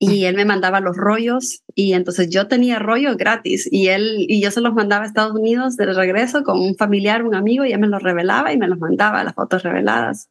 y 0.00 0.24
él 0.24 0.34
me 0.34 0.44
mandaba 0.44 0.80
los 0.80 0.96
rollos 0.96 1.62
y 1.74 1.92
entonces 1.92 2.30
yo 2.30 2.48
tenía 2.48 2.80
rollos 2.80 3.16
gratis 3.16 3.68
y 3.70 3.88
él 3.88 4.26
y 4.28 4.40
yo 4.40 4.50
se 4.50 4.60
los 4.60 4.74
mandaba 4.74 5.04
a 5.04 5.06
Estados 5.06 5.38
Unidos 5.38 5.76
de 5.76 5.86
regreso 5.86 6.42
con 6.42 6.58
un 6.58 6.74
familiar, 6.76 7.22
un 7.22 7.36
amigo 7.36 7.64
y 7.64 7.72
él 7.72 7.80
me 7.80 7.88
los 7.88 8.02
revelaba 8.02 8.52
y 8.52 8.58
me 8.58 8.66
los 8.66 8.78
mandaba 8.78 9.22
las 9.22 9.34
fotos 9.34 9.62
reveladas. 9.62 10.30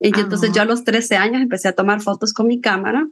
Y 0.00 0.18
entonces 0.18 0.52
yo 0.54 0.62
a 0.62 0.66
los 0.66 0.84
13 0.84 1.16
años 1.16 1.42
empecé 1.42 1.68
a 1.68 1.72
tomar 1.74 2.00
fotos 2.00 2.32
con 2.32 2.46
mi 2.46 2.60
cámara. 2.60 3.06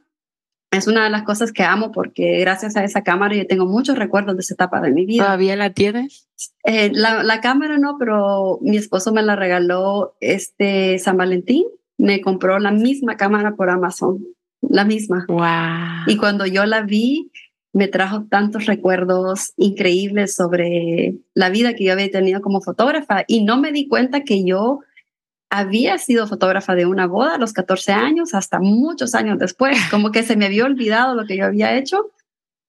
Es 0.77 0.87
una 0.87 1.05
de 1.05 1.11
las 1.11 1.23
cosas 1.23 1.53
que 1.53 1.63
amo 1.63 1.93
porque 1.93 2.39
gracias 2.41 2.77
a 2.77 2.85
esa 2.85 3.03
cámara 3.03 3.35
yo 3.35 3.47
tengo 3.47 3.67
muchos 3.67 3.99
recuerdos 3.99 4.37
de 4.37 4.41
esa 4.41 4.55
etapa 4.55 4.81
de 4.81 4.93
mi 4.93 5.07
vida. 5.07 5.25
¿Todavía 5.25 5.57
la 5.57 5.71
tienes? 5.71 6.29
Eh, 6.65 6.91
la, 6.93 7.23
la 7.23 7.41
cámara 7.41 7.79
no, 7.79 7.97
pero 7.99 8.59
mi 8.63 8.77
esposo 8.77 9.13
me 9.13 9.23
la 9.23 9.37
regaló 9.37 10.17
este 10.21 10.99
San 10.99 11.17
Valentín. 11.17 11.65
Me 11.97 12.21
compró 12.21 12.59
la 12.59 12.73
misma 12.73 13.17
cámara 13.17 13.55
por 13.55 13.71
Amazon 13.71 14.25
la 14.69 14.85
misma. 14.85 15.25
Wow. 15.29 16.07
Y 16.07 16.17
cuando 16.17 16.47
yo 16.47 16.67
la 16.67 16.83
vi, 16.83 17.31
me 17.73 17.89
trajo 17.89 18.25
tantos 18.29 18.67
recuerdos 18.67 19.53
increíbles 19.57 20.35
sobre 20.35 21.17
la 21.35 21.51
vida 21.51 21.75
que 21.75 21.85
yo 21.85 21.93
había 21.93 22.11
tenido 22.11 22.41
como 22.41 22.61
fotógrafa 22.61 23.25
y 23.27 23.45
no 23.45 23.61
me 23.61 23.73
di 23.73 23.89
cuenta 23.89 24.23
que 24.23 24.45
yo 24.45 24.81
había 25.59 25.99
sido 25.99 26.27
fotógrafa 26.27 26.75
de 26.75 26.87
una 26.87 27.07
boda 27.07 27.35
a 27.35 27.39
los 27.39 27.53
14 27.53 27.93
años 27.93 28.35
hasta 28.35 28.59
muchos 28.61 29.15
años 29.15 29.39
después, 29.39 29.79
como 29.91 30.11
que 30.11 30.23
se 30.23 30.37
me 30.37 30.47
había 30.47 30.65
olvidado 30.65 31.15
lo 31.15 31.27
que 31.27 31.37
yo 31.37 31.47
había 31.47 31.77
hecho. 31.77 32.11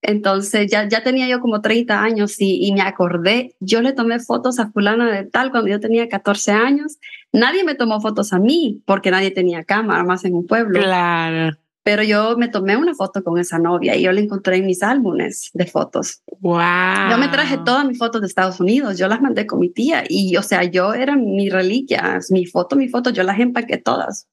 Entonces 0.01 0.69
ya, 0.69 0.87
ya 0.87 1.03
tenía 1.03 1.27
yo 1.27 1.39
como 1.39 1.61
30 1.61 1.99
años 1.99 2.39
y, 2.39 2.67
y 2.67 2.73
me 2.73 2.81
acordé, 2.81 3.55
yo 3.59 3.81
le 3.81 3.91
tomé 3.91 4.19
fotos 4.19 4.59
a 4.59 4.69
fulana 4.69 5.11
de 5.11 5.23
tal 5.23 5.49
cuando 5.49 5.69
yo 5.69 5.79
tenía 5.79 6.07
14 6.07 6.51
años. 6.51 6.97
Nadie 7.31 7.63
me 7.63 7.73
tomó 7.73 7.99
fotos 7.99 8.31
a 8.31 8.39
mí 8.39 8.83
porque 8.85 9.09
nadie 9.09 9.31
tenía 9.31 9.63
cámara 9.63 10.03
más 10.03 10.23
en 10.23 10.35
un 10.35 10.45
pueblo. 10.45 10.79
Claro. 10.79 11.57
Pero 11.85 12.01
yo 12.01 12.35
me 12.35 12.47
tomé 12.47 12.75
una 12.75 12.95
foto 12.95 13.23
con 13.23 13.37
esa 13.37 13.59
novia 13.59 13.95
y 13.95 14.01
yo 14.01 14.11
la 14.11 14.19
encontré 14.19 14.55
en 14.55 14.65
mis 14.65 14.81
álbumes 14.81 15.51
de 15.53 15.67
fotos. 15.67 16.23
Wow. 16.39 17.11
Yo 17.11 17.17
me 17.19 17.27
traje 17.27 17.59
todas 17.63 17.85
mis 17.85 17.99
fotos 17.99 18.21
de 18.21 18.27
Estados 18.27 18.59
Unidos, 18.59 18.97
yo 18.97 19.07
las 19.07 19.21
mandé 19.21 19.45
con 19.45 19.59
mi 19.59 19.69
tía 19.69 20.03
y, 20.09 20.35
o 20.35 20.41
sea, 20.41 20.63
yo 20.63 20.95
era 20.95 21.15
mi 21.15 21.47
reliquia, 21.47 22.17
mi 22.31 22.47
foto, 22.47 22.75
mi 22.75 22.89
foto, 22.89 23.11
yo 23.11 23.21
las 23.21 23.39
empaqué 23.39 23.77
todas, 23.77 24.27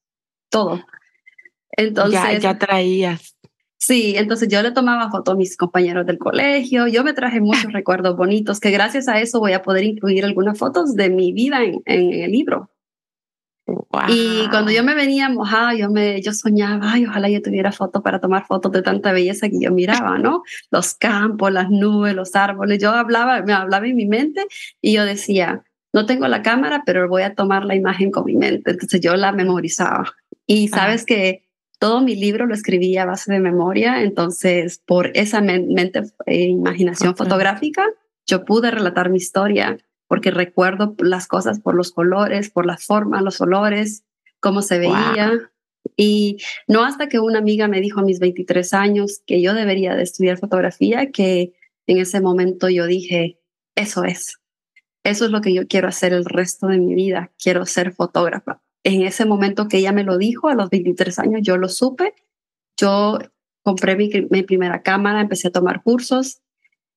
todo. 0.49 0.83
Entonces. 1.69 2.19
Ya, 2.19 2.39
ya 2.39 2.57
traías. 2.57 3.37
Sí, 3.77 4.15
entonces 4.17 4.49
yo 4.49 4.63
le 4.63 4.71
tomaba 4.71 5.11
fotos 5.11 5.35
a 5.35 5.37
mis 5.37 5.55
compañeros 5.55 6.07
del 6.07 6.17
colegio, 6.17 6.87
yo 6.87 7.03
me 7.03 7.13
traje 7.13 7.39
muchos 7.39 7.71
recuerdos 7.71 8.17
bonitos 8.17 8.59
que 8.59 8.71
gracias 8.71 9.07
a 9.07 9.21
eso 9.21 9.39
voy 9.39 9.53
a 9.53 9.61
poder 9.61 9.83
incluir 9.83 10.25
algunas 10.25 10.57
fotos 10.57 10.95
de 10.95 11.11
mi 11.11 11.33
vida 11.33 11.63
en, 11.63 11.83
en 11.85 12.13
el 12.13 12.31
libro. 12.31 12.72
Y 14.09 14.47
cuando 14.49 14.71
yo 14.71 14.83
me 14.83 14.95
venía 14.95 15.29
mojada, 15.29 15.73
yo, 15.73 15.89
me, 15.89 16.21
yo 16.21 16.33
soñaba, 16.33 16.93
ay, 16.93 17.05
ojalá 17.05 17.29
yo 17.29 17.41
tuviera 17.41 17.71
fotos 17.71 18.01
para 18.01 18.19
tomar 18.19 18.45
fotos 18.45 18.71
de 18.71 18.81
tanta 18.81 19.11
belleza 19.11 19.49
que 19.49 19.59
yo 19.59 19.71
miraba, 19.71 20.17
¿no? 20.17 20.43
Los 20.71 20.93
campos, 20.95 21.51
las 21.51 21.69
nubes, 21.69 22.15
los 22.15 22.35
árboles. 22.35 22.79
Yo 22.81 22.91
hablaba, 22.91 23.41
me 23.41 23.53
hablaba 23.53 23.87
en 23.87 23.95
mi 23.95 24.05
mente 24.05 24.45
y 24.81 24.93
yo 24.93 25.05
decía, 25.05 25.63
no 25.93 26.05
tengo 26.05 26.27
la 26.27 26.41
cámara, 26.41 26.83
pero 26.85 27.07
voy 27.07 27.23
a 27.23 27.35
tomar 27.35 27.65
la 27.65 27.75
imagen 27.75 28.11
con 28.11 28.25
mi 28.25 28.35
mente. 28.35 28.71
Entonces 28.71 28.99
yo 28.99 29.15
la 29.15 29.31
memorizaba. 29.31 30.13
Y 30.47 30.67
sabes 30.69 31.05
que 31.05 31.43
todo 31.79 32.01
mi 32.01 32.15
libro 32.15 32.45
lo 32.45 32.53
escribí 32.53 32.97
a 32.97 33.05
base 33.05 33.31
de 33.31 33.39
memoria, 33.39 34.03
entonces 34.03 34.81
por 34.85 35.11
esa 35.15 35.41
mente, 35.41 36.03
e 36.25 36.43
imaginación 36.43 37.15
fotográfica, 37.15 37.85
yo 38.25 38.45
pude 38.45 38.71
relatar 38.71 39.09
mi 39.09 39.17
historia 39.17 39.77
porque 40.13 40.29
recuerdo 40.29 40.93
las 40.99 41.25
cosas 41.25 41.59
por 41.59 41.73
los 41.73 41.91
colores, 41.91 42.51
por 42.51 42.67
la 42.67 42.77
forma, 42.77 43.23
los 43.23 43.41
olores, 43.41 44.03
cómo 44.39 44.61
se 44.61 44.77
veía. 44.77 45.49
Y 45.97 46.37
no 46.67 46.85
hasta 46.85 47.09
que 47.09 47.19
una 47.19 47.39
amiga 47.39 47.67
me 47.67 47.81
dijo 47.81 47.99
a 47.99 48.03
mis 48.03 48.19
23 48.19 48.75
años 48.75 49.23
que 49.25 49.41
yo 49.41 49.55
debería 49.55 49.95
de 49.95 50.03
estudiar 50.03 50.37
fotografía, 50.37 51.09
que 51.09 51.55
en 51.87 51.97
ese 51.97 52.21
momento 52.21 52.69
yo 52.69 52.85
dije, 52.85 53.39
eso 53.73 54.03
es, 54.03 54.39
eso 55.03 55.25
es 55.25 55.31
lo 55.31 55.41
que 55.41 55.51
yo 55.51 55.67
quiero 55.67 55.87
hacer 55.87 56.13
el 56.13 56.25
resto 56.25 56.67
de 56.67 56.77
mi 56.77 56.93
vida, 56.93 57.31
quiero 57.41 57.65
ser 57.65 57.91
fotógrafa. 57.91 58.61
En 58.83 59.01
ese 59.01 59.25
momento 59.25 59.67
que 59.67 59.79
ella 59.79 59.93
me 59.93 60.03
lo 60.03 60.19
dijo, 60.19 60.47
a 60.47 60.53
los 60.53 60.69
23 60.69 61.17
años, 61.17 61.41
yo 61.41 61.57
lo 61.57 61.69
supe, 61.69 62.13
yo 62.79 63.17
compré 63.63 63.95
mi, 63.95 64.11
mi 64.29 64.43
primera 64.43 64.83
cámara, 64.83 65.21
empecé 65.21 65.47
a 65.47 65.51
tomar 65.51 65.81
cursos, 65.81 66.43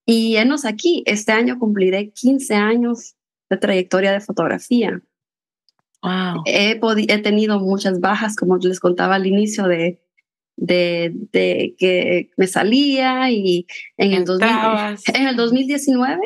y 0.06 0.36
enos 0.36 0.64
aquí, 0.64 1.02
este 1.06 1.32
año 1.32 1.58
cumpliré 1.58 2.10
15 2.10 2.54
años 2.54 3.16
de 3.50 3.56
trayectoria 3.56 4.12
de 4.12 4.20
fotografía. 4.20 5.02
Wow. 6.02 6.42
He, 6.46 6.80
he 7.08 7.18
tenido 7.18 7.58
muchas 7.58 8.00
bajas, 8.00 8.36
como 8.36 8.56
les 8.58 8.80
contaba 8.80 9.16
al 9.16 9.26
inicio, 9.26 9.64
de, 9.66 10.00
de, 10.56 11.12
de 11.32 11.74
que 11.78 12.30
me 12.36 12.46
salía 12.46 13.30
y 13.30 13.66
en 13.96 14.12
el, 14.12 14.24
en 15.14 15.26
el 15.26 15.36
2019 15.36 16.20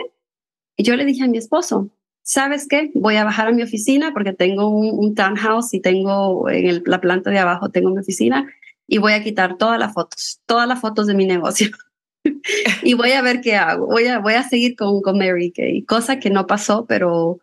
yo 0.83 0.97
le 0.97 1.05
dije 1.05 1.25
a 1.25 1.29
mi 1.29 1.39
esposo, 1.39 1.91
¿sabes 2.23 2.67
qué? 2.69 2.91
Voy 2.95 3.17
a 3.17 3.25
bajar 3.25 3.49
a 3.49 3.53
mi 3.53 3.63
oficina 3.63 4.13
porque 4.13 4.33
tengo 4.33 4.69
un, 4.69 5.15
townhouse 5.15 5.75
y 5.75 5.81
tengo 5.81 6.49
en 6.49 6.83
la 6.87 7.01
planta 7.01 7.31
de 7.31 7.39
abajo, 7.39 7.71
tengo 7.71 7.91
mi 7.91 8.01
oficina 8.01 8.49
y 8.87 8.99
voy 8.99 9.13
a 9.13 9.23
quitar 9.23 9.57
todas 9.57 9.79
las 9.79 9.93
fotos, 9.93 10.41
todas 10.47 10.69
las 10.69 10.81
fotos 10.81 11.07
de 11.07 11.15
mi 11.15 11.27
negocio. 11.27 11.69
y 12.83 12.95
voy 12.95 13.13
a 13.13 13.23
ver 13.23 13.41
qué 13.41 13.57
hago. 13.57 13.87
Voy 13.87 14.07
a, 14.07 14.19
voy 14.19 14.35
a 14.35 14.43
seguir 14.43 14.77
con, 14.77 15.01
con 15.03 15.19
Mary 15.19 15.53
Kay, 15.53 15.85
cosa 15.85 16.19
que 16.19 16.31
no 16.31 16.47
pasó, 16.47 16.87
pero, 16.87 17.41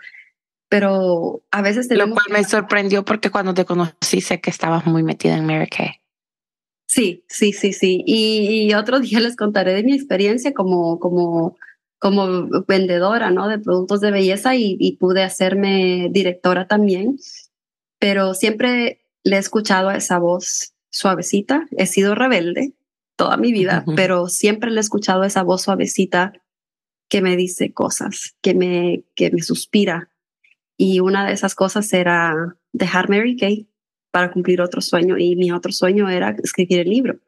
pero 0.70 1.42
a 1.52 1.62
veces 1.62 1.88
Lo 1.92 2.10
cual 2.10 2.26
me 2.32 2.44
sorprendió 2.44 3.06
porque 3.06 3.30
cuando 3.30 3.54
te 3.54 3.66
conocí 3.66 4.22
sé 4.22 4.42
que 4.42 4.50
estabas 4.50 4.86
muy 4.86 5.04
metida 5.04 5.38
en 5.38 5.46
Mary 5.46 5.68
Kay. 5.68 5.92
Sí, 6.88 7.26
sí, 7.28 7.52
sí, 7.54 7.74
sí. 7.74 8.04
Y, 8.06 8.74
otro 8.74 9.00
día 9.02 9.20
les 9.20 9.36
contaré 9.36 9.74
de 9.74 9.84
mi 9.84 9.94
experiencia 9.94 10.54
como, 10.54 11.00
como, 11.00 11.58
como 12.00 12.48
vendedora 12.68 13.30
¿no? 13.30 13.48
de 13.48 13.60
productos 13.60 14.02
de 14.02 14.12
belleza 14.12 14.56
y, 14.56 14.78
y 14.80 14.98
pude 14.98 15.24
hacerme 15.24 16.08
directora 16.12 16.68
también. 16.68 17.18
Pero 18.00 18.34
siempre 18.34 19.02
le 19.24 19.36
he 19.36 19.40
escuchado 19.40 19.90
a 19.90 19.98
esa 19.98 20.20
voz 20.20 20.74
suavecita. 20.90 21.68
He 21.78 21.86
sido 21.86 22.16
rebelde, 22.16 22.74
toda 23.18 23.36
mi 23.36 23.52
vida, 23.52 23.84
pero 23.96 24.28
siempre 24.28 24.72
le 24.72 24.78
he 24.78 24.82
escuchado 24.82 25.26
esa 25.26 25.44
voz 25.44 25.64
suavecita 25.64 26.34
que 27.10 27.22
me 27.22 27.36
dice 27.36 27.74
cosas, 27.74 28.36
que 28.42 28.54
me, 28.54 29.04
que 29.16 29.32
me 29.32 29.42
suspira. 29.42 30.12
Y 30.78 31.00
una 31.00 31.26
de 31.26 31.34
esas 31.34 31.56
cosas 31.56 31.92
era 31.92 32.58
dejar 32.72 33.10
Mary 33.10 33.36
Kay 33.36 33.68
para 34.12 34.32
cumplir 34.32 34.62
otro 34.62 34.82
sueño. 34.82 35.18
Y 35.18 35.36
mi 35.36 35.52
otro 35.52 35.72
sueño 35.72 36.08
era 36.10 36.36
escribir 36.44 36.80
el 36.80 36.90
libro. 36.90 37.20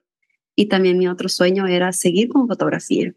Y 0.56 0.68
también 0.68 0.98
mi 0.98 1.08
otro 1.08 1.28
sueño 1.28 1.66
era 1.66 1.92
seguir 1.92 2.30
con 2.30 2.48
fotografía. 2.48 3.14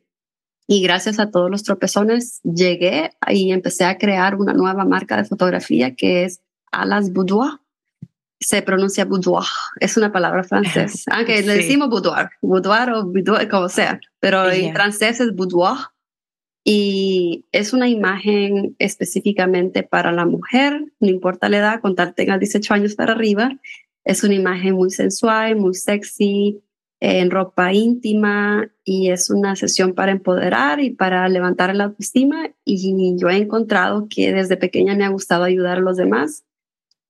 Y 0.67 0.83
gracias 0.83 1.19
a 1.19 1.31
todos 1.31 1.51
los 1.51 1.65
tropezones 1.65 2.41
llegué 2.43 3.11
y 3.29 3.53
empecé 3.53 3.85
a 3.85 3.99
crear 3.99 4.37
una 4.37 4.55
nueva 4.55 4.85
marca 4.85 5.17
de 5.17 5.25
fotografía 5.25 5.95
que 5.95 6.25
es 6.25 6.41
Alas 6.71 7.13
Boudoir 7.13 7.59
se 8.43 8.63
pronuncia 8.63 9.05
boudoir, 9.05 9.47
es 9.81 9.97
una 9.97 10.13
palabra 10.13 10.45
francesa, 10.45 11.11
aunque 11.15 11.43
le 11.43 11.55
decimos 11.55 11.89
boudoir, 11.89 12.31
boudoir 12.41 12.91
o 12.91 13.05
boudoir, 13.05 13.49
como 13.49 13.69
sea, 13.69 14.01
pero 14.21 14.51
en 14.51 14.73
francés 14.73 15.21
es 15.21 15.35
boudoir. 15.35 15.79
Y 16.65 17.47
es 17.51 17.73
una 17.73 17.89
imagen 17.89 18.77
específicamente 18.79 19.83
para 19.83 20.13
la 20.13 20.27
mujer, 20.27 20.85
no 21.01 21.09
importa 21.09 21.49
la 21.49 21.59
edad, 21.59 21.81
con 21.81 21.97
tal 21.97 22.15
tenga 22.15 22.39
18 22.39 22.73
años 22.73 22.95
para 22.95 23.15
arriba, 23.15 23.59
es 24.05 24.23
una 24.23 24.35
imagen 24.35 24.75
muy 24.75 24.91
sensual, 24.91 25.57
muy 25.57 25.75
sexy, 25.75 26.63
en 27.05 27.33
ropa 27.33 27.73
íntima 27.73 28.71
y 28.85 29.11
es 29.11 29.29
una 29.29 29.57
sesión 29.57 29.93
para 29.93 30.13
empoderar 30.13 30.79
y 30.79 30.91
para 30.91 31.29
levantar 31.29 31.75
la 31.75 31.85
autoestima. 31.85 32.51
Y 32.65 33.17
yo 33.19 33.29
he 33.29 33.39
encontrado 33.39 34.07
que 34.09 34.33
desde 34.33 34.57
pequeña 34.57 34.95
me 34.95 35.05
ha 35.05 35.09
gustado 35.09 35.43
ayudar 35.43 35.79
a 35.79 35.81
los 35.81 35.97
demás. 35.97 36.45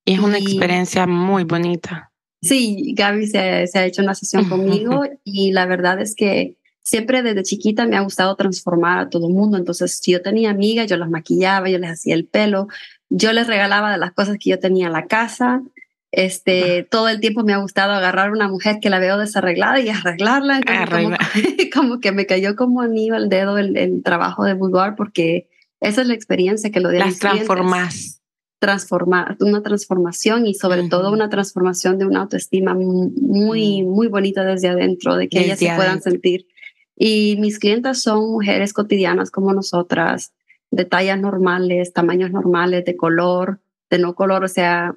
Y 0.04 0.14
es 0.14 0.20
una 0.20 0.38
experiencia 0.38 1.06
muy 1.06 1.44
bonita. 1.44 2.10
Sí, 2.40 2.92
Gaby 2.96 3.28
se, 3.28 3.66
se 3.68 3.78
ha 3.78 3.86
hecho 3.86 4.02
una 4.02 4.14
sesión 4.14 4.48
conmigo 4.48 5.04
y 5.22 5.52
la 5.52 5.66
verdad 5.66 6.00
es 6.00 6.16
que 6.16 6.56
siempre 6.82 7.22
desde 7.22 7.44
chiquita 7.44 7.86
me 7.86 7.96
ha 7.96 8.00
gustado 8.00 8.34
transformar 8.36 8.98
a 8.98 9.08
todo 9.08 9.28
el 9.28 9.34
mundo. 9.34 9.56
Entonces, 9.56 9.98
si 10.02 10.12
yo 10.12 10.22
tenía 10.22 10.50
amigas, 10.50 10.88
yo 10.88 10.96
las 10.96 11.08
maquillaba, 11.08 11.68
yo 11.68 11.78
les 11.78 11.90
hacía 11.90 12.14
el 12.14 12.26
pelo, 12.26 12.68
yo 13.08 13.32
les 13.32 13.46
regalaba 13.46 13.92
de 13.92 13.98
las 13.98 14.12
cosas 14.12 14.38
que 14.38 14.50
yo 14.50 14.58
tenía 14.58 14.86
en 14.86 14.92
la 14.92 15.06
casa. 15.06 15.62
Este, 16.10 16.86
todo 16.90 17.08
el 17.08 17.20
tiempo 17.20 17.42
me 17.42 17.54
ha 17.54 17.58
gustado 17.58 17.92
agarrar 17.92 18.28
a 18.28 18.32
una 18.32 18.48
mujer 18.48 18.78
que 18.82 18.90
la 18.90 18.98
veo 18.98 19.16
desarreglada 19.18 19.80
y 19.80 19.88
arreglarla. 19.88 20.60
Como, 21.72 22.00
que 22.00 22.12
me 22.12 22.26
cayó 22.26 22.54
como 22.54 22.82
anillo 22.82 23.14
al 23.14 23.28
dedo 23.28 23.56
el, 23.56 24.02
trabajo 24.04 24.44
de 24.44 24.54
boudoir 24.54 24.94
porque 24.94 25.48
esa 25.80 26.02
es 26.02 26.06
la 26.06 26.14
experiencia 26.14 26.70
que 26.70 26.80
lo 26.80 26.90
de 26.90 26.98
las 26.98 27.18
transformas. 27.18 28.21
Transformar, 28.62 29.36
una 29.40 29.60
transformación 29.60 30.46
y 30.46 30.54
sobre 30.54 30.88
todo 30.88 31.12
una 31.12 31.28
transformación 31.28 31.98
de 31.98 32.06
una 32.06 32.20
autoestima 32.20 32.74
muy, 32.74 33.82
mm. 33.82 33.88
muy 33.88 34.06
bonita 34.06 34.44
desde 34.44 34.68
adentro, 34.68 35.16
de 35.16 35.28
que 35.28 35.40
ellas 35.40 35.58
se 35.58 35.74
puedan 35.74 36.00
sentir. 36.00 36.46
Y 36.94 37.36
mis 37.40 37.58
clientas 37.58 38.00
son 38.02 38.30
mujeres 38.30 38.72
cotidianas 38.72 39.32
como 39.32 39.52
nosotras, 39.52 40.32
de 40.70 40.84
tallas 40.84 41.18
normales, 41.18 41.92
tamaños 41.92 42.30
normales, 42.30 42.84
de 42.84 42.96
color, 42.96 43.58
de 43.90 43.98
no 43.98 44.14
color, 44.14 44.44
o 44.44 44.48
sea, 44.48 44.94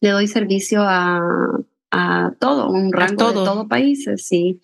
le 0.00 0.10
doy 0.10 0.26
servicio 0.26 0.82
a, 0.82 1.20
a 1.92 2.32
todo, 2.40 2.70
un 2.70 2.92
rango 2.92 3.28
de 3.28 3.34
todo 3.34 3.68
países, 3.68 4.26
sí. 4.26 4.60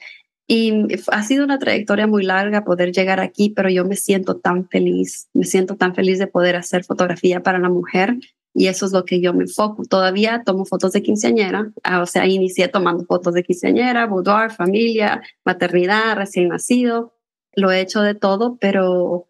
Y 0.48 0.86
ha 1.10 1.22
sido 1.24 1.44
una 1.44 1.58
trayectoria 1.58 2.06
muy 2.06 2.22
larga 2.22 2.64
poder 2.64 2.92
llegar 2.92 3.18
aquí, 3.18 3.50
pero 3.50 3.68
yo 3.68 3.84
me 3.84 3.96
siento 3.96 4.36
tan 4.36 4.68
feliz, 4.68 5.28
me 5.34 5.44
siento 5.44 5.76
tan 5.76 5.94
feliz 5.94 6.20
de 6.20 6.28
poder 6.28 6.54
hacer 6.54 6.84
fotografía 6.84 7.42
para 7.42 7.58
la 7.58 7.68
mujer 7.68 8.16
y 8.54 8.68
eso 8.68 8.86
es 8.86 8.92
lo 8.92 9.04
que 9.04 9.20
yo 9.20 9.34
me 9.34 9.44
enfoco. 9.44 9.84
Todavía 9.84 10.42
tomo 10.44 10.64
fotos 10.64 10.92
de 10.92 11.02
quinceañera, 11.02 11.72
ah, 11.82 12.00
o 12.00 12.06
sea, 12.06 12.26
inicié 12.26 12.68
tomando 12.68 13.04
fotos 13.04 13.34
de 13.34 13.42
quinceañera, 13.42 14.06
boudoir, 14.06 14.50
familia, 14.50 15.20
maternidad, 15.44 16.16
recién 16.16 16.48
nacido, 16.48 17.12
lo 17.54 17.70
he 17.70 17.80
hecho 17.80 18.00
de 18.00 18.14
todo, 18.14 18.56
pero 18.58 19.28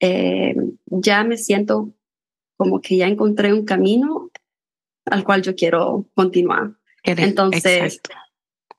eh, 0.00 0.54
ya 0.86 1.24
me 1.24 1.36
siento 1.36 1.90
como 2.56 2.80
que 2.80 2.96
ya 2.96 3.08
encontré 3.08 3.52
un 3.52 3.64
camino 3.64 4.30
al 5.04 5.24
cual 5.24 5.42
yo 5.42 5.54
quiero 5.54 6.06
continuar. 6.14 6.72
Entonces, 7.02 8.00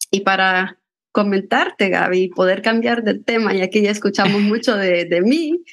y 0.09 0.22
para 0.22 0.80
comentarte, 1.18 1.89
Gaby, 1.89 2.28
poder 2.28 2.61
cambiar 2.61 3.03
de 3.03 3.15
tema, 3.15 3.51
ya 3.51 3.72
que 3.72 3.82
ya 3.82 3.89
escuchamos 3.89 4.39
mucho 4.53 4.76
de, 4.76 5.05
de 5.05 5.22
mí, 5.22 5.63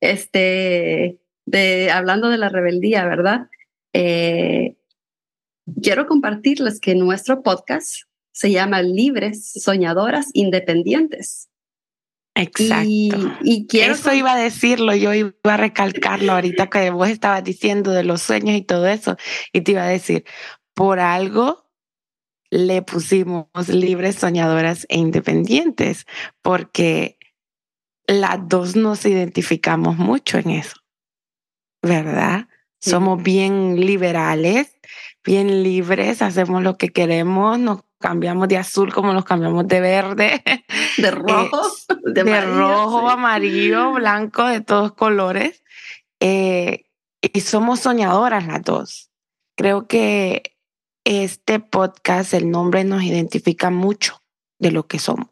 este, 0.00 1.18
de, 1.44 1.90
hablando 1.90 2.30
de 2.30 2.38
la 2.38 2.48
rebeldía, 2.48 3.04
¿verdad? 3.04 3.48
Eh, 3.92 4.76
quiero 5.82 6.06
compartirles 6.06 6.80
que 6.80 6.94
nuestro 6.94 7.42
podcast 7.42 8.04
se 8.32 8.50
llama 8.50 8.80
Libres, 8.80 9.52
Soñadoras, 9.62 10.30
Independientes. 10.32 11.50
Exacto. 12.34 12.88
Y, 13.42 13.66
quiero 13.66 13.92
eso 13.92 14.14
iba 14.14 14.32
a 14.32 14.38
decirlo, 14.38 14.94
yo 14.94 15.12
iba 15.12 15.34
a 15.42 15.56
recalcarlo 15.58 16.32
ahorita 16.32 16.70
que 16.70 16.88
vos 16.88 17.10
estabas 17.10 17.44
diciendo 17.44 17.90
de 17.90 18.04
los 18.04 18.22
sueños 18.22 18.56
y 18.56 18.62
todo 18.62 18.86
eso, 18.86 19.18
y 19.52 19.60
te 19.60 19.72
iba 19.72 19.82
a 19.82 19.88
decir, 19.88 20.24
por 20.72 20.98
algo 20.98 21.67
le 22.50 22.82
pusimos 22.82 23.46
libres, 23.68 24.16
soñadoras 24.16 24.86
e 24.88 24.98
independientes, 24.98 26.06
porque 26.42 27.18
las 28.06 28.48
dos 28.48 28.76
nos 28.76 29.04
identificamos 29.04 29.96
mucho 29.98 30.38
en 30.38 30.50
eso, 30.50 30.76
¿verdad? 31.82 32.48
Somos 32.80 33.22
bien 33.22 33.80
liberales, 33.80 34.72
bien 35.24 35.62
libres, 35.62 36.22
hacemos 36.22 36.62
lo 36.62 36.76
que 36.76 36.88
queremos, 36.88 37.58
nos 37.58 37.82
cambiamos 37.98 38.48
de 38.48 38.56
azul 38.56 38.92
como 38.94 39.12
nos 39.12 39.24
cambiamos 39.24 39.66
de 39.66 39.80
verde, 39.80 40.42
de 40.98 41.10
rojo, 41.10 41.60
eh, 41.90 41.94
de, 42.12 42.40
rojo, 42.40 43.08
amarillo, 43.10 43.92
blanco, 43.92 44.46
de 44.46 44.60
todos 44.60 44.92
colores. 44.92 45.62
Eh, 46.20 46.84
y 47.20 47.40
somos 47.40 47.80
soñadoras 47.80 48.46
las 48.46 48.62
dos. 48.62 49.10
Creo 49.56 49.88
que 49.88 50.56
este 51.04 51.60
podcast, 51.60 52.34
el 52.34 52.50
nombre 52.50 52.84
nos 52.84 53.02
identifica 53.02 53.70
mucho 53.70 54.22
de 54.58 54.70
lo 54.70 54.86
que 54.86 54.98
somos. 54.98 55.28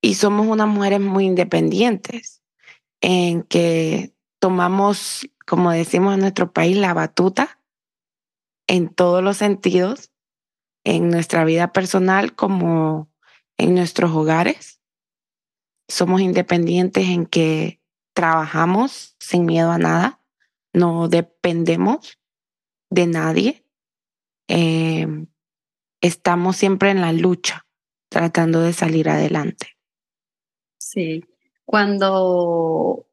Y 0.00 0.14
somos 0.14 0.46
unas 0.46 0.68
mujeres 0.68 1.00
muy 1.00 1.24
independientes, 1.24 2.42
en 3.00 3.42
que 3.42 4.14
tomamos, 4.40 5.28
como 5.46 5.70
decimos 5.70 6.14
en 6.14 6.20
nuestro 6.20 6.52
país, 6.52 6.76
la 6.76 6.94
batuta 6.94 7.60
en 8.66 8.88
todos 8.88 9.22
los 9.22 9.36
sentidos 9.36 10.10
en 10.84 11.10
nuestra 11.10 11.44
vida 11.44 11.72
personal 11.72 12.34
como 12.34 13.10
en 13.58 13.74
nuestros 13.74 14.10
hogares. 14.12 14.80
Somos 15.88 16.20
independientes 16.20 17.08
en 17.08 17.26
que 17.26 17.80
trabajamos 18.14 19.16
sin 19.18 19.46
miedo 19.46 19.70
a 19.70 19.78
nada, 19.78 20.20
no 20.72 21.08
dependemos 21.08 22.18
de 22.90 23.06
nadie. 23.06 23.64
Em, 24.48 25.26
estamos 26.00 26.56
siempre 26.56 26.90
en 26.90 27.00
la 27.00 27.12
lucha, 27.12 27.66
tratando 28.10 28.60
de 28.60 28.72
salir 28.72 29.08
adelante. 29.08 29.76
Sí, 30.78 31.24
cuando 31.64 33.04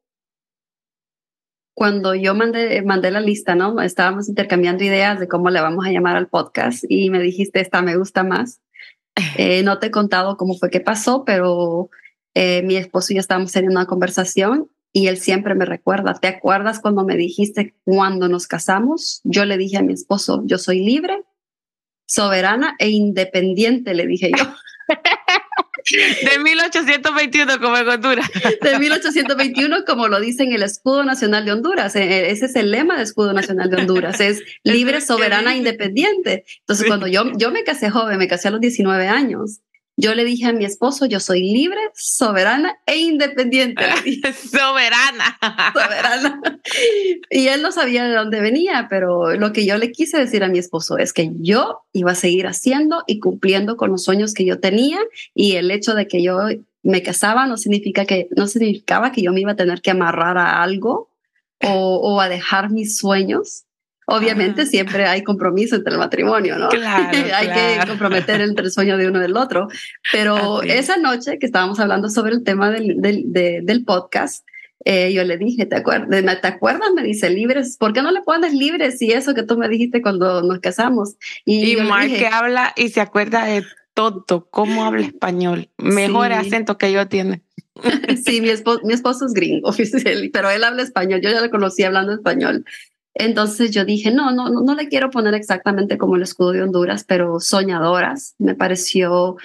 cuando 1.74 2.14
yo 2.14 2.34
mandé, 2.34 2.80
mandé 2.80 3.10
la 3.10 3.20
lista, 3.20 3.54
¿no? 3.54 3.82
Estábamos 3.82 4.30
intercambiando 4.30 4.82
ideas 4.82 5.20
de 5.20 5.28
cómo 5.28 5.50
le 5.50 5.60
vamos 5.60 5.84
a 5.84 5.90
llamar 5.90 6.16
al 6.16 6.26
podcast 6.26 6.84
y 6.88 7.10
me 7.10 7.20
dijiste, 7.20 7.60
esta 7.60 7.82
me 7.82 7.96
gusta 7.96 8.24
más. 8.24 8.60
Eh, 9.38 9.62
no 9.62 9.78
te 9.78 9.86
he 9.86 9.90
contado 9.90 10.36
cómo 10.36 10.58
fue 10.58 10.68
que 10.68 10.80
pasó, 10.80 11.24
pero 11.24 11.88
eh, 12.34 12.62
mi 12.62 12.76
esposo 12.76 13.12
y 13.12 13.16
yo 13.16 13.20
estábamos 13.20 13.56
en 13.56 13.66
una 13.70 13.86
conversación 13.86 14.70
y 14.96 15.08
él 15.08 15.18
siempre 15.18 15.54
me 15.54 15.66
recuerda, 15.66 16.14
¿te 16.14 16.26
acuerdas 16.26 16.80
cuando 16.80 17.04
me 17.04 17.16
dijiste 17.16 17.74
cuando 17.84 18.30
nos 18.30 18.46
casamos? 18.46 19.20
Yo 19.24 19.44
le 19.44 19.58
dije 19.58 19.76
a 19.76 19.82
mi 19.82 19.92
esposo, 19.92 20.42
yo 20.46 20.56
soy 20.56 20.82
libre, 20.82 21.22
soberana 22.06 22.76
e 22.78 22.88
independiente, 22.88 23.92
le 23.92 24.06
dije 24.06 24.30
yo. 24.34 24.44
De 26.32 26.38
1821 26.42 27.60
como 27.60 27.76
en 27.76 27.88
Honduras. 27.88 28.26
De 28.62 28.78
1821 28.78 29.84
como 29.84 30.08
lo 30.08 30.18
dice 30.18 30.44
en 30.44 30.52
el 30.52 30.62
escudo 30.62 31.04
nacional 31.04 31.44
de 31.44 31.52
Honduras. 31.52 31.94
E, 31.94 32.02
e, 32.02 32.30
ese 32.30 32.46
es 32.46 32.56
el 32.56 32.70
lema 32.70 32.94
del 32.94 33.02
escudo 33.02 33.34
nacional 33.34 33.70
de 33.70 33.76
Honduras. 33.76 34.18
Es 34.20 34.42
libre, 34.64 35.02
soberana, 35.02 35.54
independiente. 35.54 36.46
Entonces 36.60 36.86
cuando 36.86 37.06
yo, 37.06 37.30
yo 37.36 37.50
me 37.50 37.64
casé 37.64 37.90
joven, 37.90 38.18
me 38.18 38.28
casé 38.28 38.48
a 38.48 38.52
los 38.52 38.60
19 38.60 39.08
años. 39.08 39.60
Yo 39.98 40.14
le 40.14 40.24
dije 40.24 40.46
a 40.46 40.52
mi 40.52 40.66
esposo, 40.66 41.06
yo 41.06 41.20
soy 41.20 41.40
libre, 41.40 41.80
soberana 41.94 42.76
e 42.84 42.98
independiente. 42.98 43.82
soberana. 44.34 45.38
soberana. 45.72 46.40
Y 47.30 47.48
él 47.48 47.62
no 47.62 47.72
sabía 47.72 48.04
de 48.04 48.14
dónde 48.14 48.40
venía, 48.40 48.88
pero 48.90 49.34
lo 49.36 49.52
que 49.54 49.64
yo 49.64 49.78
le 49.78 49.92
quise 49.92 50.18
decir 50.18 50.44
a 50.44 50.48
mi 50.48 50.58
esposo 50.58 50.98
es 50.98 51.14
que 51.14 51.30
yo 51.40 51.80
iba 51.92 52.12
a 52.12 52.16
seguir 52.16 52.46
haciendo 52.46 53.04
y 53.06 53.20
cumpliendo 53.20 53.78
con 53.78 53.90
los 53.90 54.04
sueños 54.04 54.34
que 54.34 54.44
yo 54.44 54.60
tenía 54.60 54.98
y 55.34 55.56
el 55.56 55.70
hecho 55.70 55.94
de 55.94 56.06
que 56.06 56.22
yo 56.22 56.40
me 56.82 57.02
casaba 57.02 57.46
no 57.46 57.56
significa 57.56 58.04
que 58.04 58.28
no 58.36 58.46
significaba 58.46 59.12
que 59.12 59.22
yo 59.22 59.32
me 59.32 59.40
iba 59.40 59.52
a 59.52 59.56
tener 59.56 59.80
que 59.80 59.90
amarrar 59.90 60.36
a 60.36 60.62
algo 60.62 61.08
o, 61.62 61.96
o 61.96 62.20
a 62.20 62.28
dejar 62.28 62.70
mis 62.70 62.98
sueños 62.98 63.65
Obviamente 64.08 64.66
siempre 64.66 65.04
hay 65.04 65.24
compromiso 65.24 65.74
entre 65.74 65.92
el 65.92 65.98
matrimonio, 65.98 66.58
¿no? 66.58 66.68
hay 67.34 67.48
que 67.48 67.86
comprometer 67.88 68.40
entre 68.40 68.66
el 68.66 68.70
sueño 68.70 68.96
de 68.96 69.08
uno 69.08 69.18
del 69.18 69.36
otro. 69.36 69.68
Pero 70.12 70.62
esa 70.62 70.96
noche 70.96 71.38
que 71.38 71.46
estábamos 71.46 71.80
hablando 71.80 72.08
sobre 72.08 72.34
el 72.34 72.44
tema 72.44 72.70
del, 72.70 72.96
del, 73.00 73.84
podcast, 73.84 74.46
eh, 74.84 75.12
yo 75.12 75.24
le 75.24 75.36
dije, 75.38 75.66
¿te 75.66 75.74
acuerdas? 75.74 76.40
¿te 76.40 76.46
acuerdas? 76.46 76.90
Me 76.94 77.02
dice, 77.02 77.30
libres, 77.30 77.76
¿por 77.78 77.92
qué 77.92 78.00
no 78.00 78.12
le 78.12 78.22
pones 78.22 78.54
libres 78.54 79.02
y 79.02 79.10
eso 79.10 79.34
que 79.34 79.42
tú 79.42 79.58
me 79.58 79.68
dijiste 79.68 80.00
cuando 80.00 80.40
nos 80.40 80.60
casamos? 80.60 81.16
Y, 81.44 81.76
y 81.76 82.14
que 82.14 82.28
habla 82.28 82.72
y 82.76 82.90
se 82.90 83.00
acuerda 83.00 83.44
de 83.44 83.64
todo, 83.96 84.46
cómo 84.50 84.84
habla 84.84 85.06
español, 85.06 85.70
mejor 85.78 86.32
acento 86.32 86.78
que 86.78 86.92
yo 86.92 87.08
tiene. 87.08 87.42
sí, 88.24 88.40
mi 88.40 88.50
esposo, 88.50 88.80
mi 88.84 88.92
esposo 88.94 89.26
es 89.26 89.32
gringo, 89.32 89.74
pero 90.32 90.50
él 90.50 90.62
habla 90.62 90.82
español, 90.82 91.20
yo 91.22 91.30
ya 91.30 91.40
lo 91.40 91.50
conocí 91.50 91.82
hablando 91.82 92.12
español. 92.12 92.64
Entonces 93.18 93.70
yo 93.70 93.86
dije, 93.86 94.10
no, 94.10 94.30
no, 94.30 94.50
no, 94.50 94.74
le 94.74 94.88
quiero 94.88 95.08
poner 95.08 95.32
exactamente 95.32 95.96
como 95.96 96.16
el 96.16 96.22
escudo 96.22 96.52
de 96.52 96.62
Honduras, 96.62 97.02
pero 97.04 97.40
soñadoras. 97.40 98.34
Me 98.38 98.54
pareció 98.54 99.36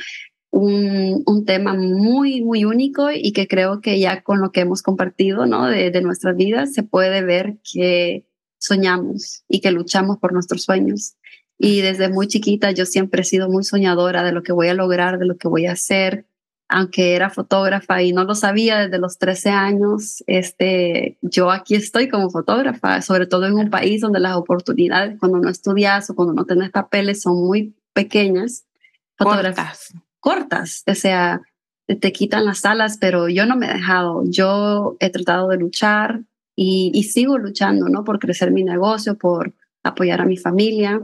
un, 0.50 1.24
un, 1.26 1.46
tema 1.46 1.74
muy, 1.74 2.42
muy 2.42 2.66
único 2.66 3.12
y 3.12 3.32
que 3.32 3.48
creo 3.48 3.80
que 3.80 3.98
ya 3.98 4.24
con 4.24 4.42
lo 4.42 4.52
que 4.52 4.60
hemos 4.60 4.82
compartido 4.82 5.46
¿no? 5.46 5.68
de, 5.68 5.90
de 5.90 6.02
nuestras 6.02 6.36
vidas 6.36 6.74
se 6.74 6.84
puede 6.84 7.24
ver 7.24 7.60
que 7.64 8.26
soñamos 8.58 9.46
y 9.48 9.62
que 9.62 9.72
luchamos 9.72 10.18
por 10.18 10.34
nuestros 10.34 10.64
sueños. 10.64 11.16
Y 11.58 11.80
desde 11.80 12.10
muy 12.10 12.28
chiquita 12.28 12.72
yo 12.72 12.86
siempre 12.86 13.22
he 13.22 13.26
sido 13.26 13.50
muy 13.50 13.64
soñadora 13.64 14.24
de 14.24 14.34
lo 14.34 14.44
que 14.44 14.52
voy 14.52 14.68
a 14.68 14.74
lograr, 14.74 15.18
de 15.18 15.28
lo 15.28 15.38
que 15.38 15.48
voy 15.48 15.68
a 15.68 15.74
hacer. 15.74 16.26
Aunque 16.72 17.16
era 17.16 17.30
fotógrafa 17.30 18.02
y 18.02 18.14
no 18.14 18.24
lo 18.24 18.34
sabía 18.34 18.80
desde 18.80 18.98
los 18.98 19.18
13 19.18 19.50
años, 19.50 20.24
este, 20.26 21.18
yo 21.22 21.52
aquí 21.52 21.76
estoy 21.76 22.08
como 22.08 22.30
fotógrafa, 22.30 23.02
sobre 23.02 23.28
todo 23.28 23.46
en 23.46 23.56
un 23.56 23.70
país 23.70 24.00
donde 24.00 24.22
las 24.22 24.36
oportunidades 24.36 25.20
cuando 25.20 25.40
no 25.40 25.50
estudias 25.50 26.10
o 26.10 26.16
cuando 26.16 26.34
no 26.34 26.46
tienes 26.46 26.72
papeles 26.72 27.22
son 27.22 27.36
muy 27.36 27.76
pequeñas. 27.94 28.66
Cortas. 29.18 29.94
Cortas. 30.20 30.84
O 30.88 30.96
sea, 30.96 31.42
te 31.86 32.12
quitan 32.14 32.46
las 32.46 32.66
alas, 32.66 32.98
pero 33.00 33.28
yo 33.28 33.46
no 33.46 33.58
me 33.58 33.70
he 33.70 33.74
dejado. 33.74 34.24
Yo 34.26 34.96
he 35.00 35.10
tratado 35.10 35.50
de 35.50 35.58
luchar 35.58 36.22
y, 36.56 36.92
y 36.94 37.04
sigo 37.04 37.38
luchando, 37.38 37.90
¿no? 37.90 38.04
Por 38.04 38.20
crecer 38.20 38.52
mi 38.52 38.64
negocio, 38.64 39.18
por 39.18 39.54
apoyar 39.84 40.22
a 40.22 40.26
mi 40.26 40.38
familia. 40.38 41.02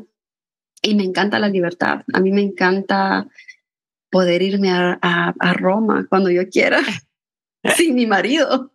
Y 0.81 0.95
me 0.95 1.03
encanta 1.03 1.39
la 1.39 1.49
libertad. 1.49 2.03
A 2.13 2.19
mí 2.19 2.31
me 2.31 2.41
encanta 2.41 3.27
poder 4.09 4.41
irme 4.41 4.69
a, 4.71 4.97
a, 5.01 5.53
Roma 5.53 6.05
cuando 6.09 6.29
yo 6.29 6.47
quiera, 6.49 6.81
sin 7.75 7.95
mi 7.95 8.05
marido. 8.05 8.71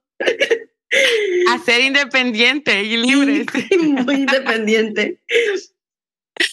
A 1.51 1.59
ser 1.59 1.81
independiente 1.81 2.83
y 2.83 2.97
libre. 2.97 3.47
muy 4.05 4.15
independiente. 4.15 5.23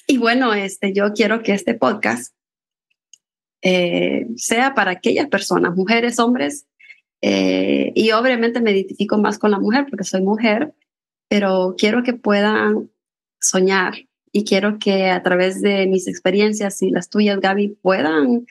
Y 0.07 0.17
bueno, 0.17 0.53
este, 0.53 0.93
yo 0.93 1.13
quiero 1.13 1.43
que 1.43 1.53
este 1.53 1.73
podcast 1.73 2.33
eh, 3.61 4.27
sea 4.35 4.73
para 4.73 4.91
aquellas 4.91 5.27
personas, 5.27 5.75
mujeres, 5.75 6.19
hombres, 6.19 6.65
eh, 7.21 7.91
y 7.95 8.11
obviamente 8.11 8.61
me 8.61 8.71
identifico 8.71 9.17
más 9.17 9.37
con 9.37 9.51
la 9.51 9.59
mujer 9.59 9.87
porque 9.89 10.05
soy 10.05 10.21
mujer, 10.21 10.73
pero 11.27 11.75
quiero 11.77 12.03
que 12.03 12.13
puedan 12.13 12.89
soñar 13.41 13.95
y 14.31 14.45
quiero 14.45 14.79
que 14.79 15.09
a 15.09 15.21
través 15.23 15.61
de 15.61 15.87
mis 15.87 16.07
experiencias 16.07 16.81
y 16.81 16.91
las 16.91 17.09
tuyas, 17.09 17.39
Gaby, 17.39 17.77
puedan 17.81 18.47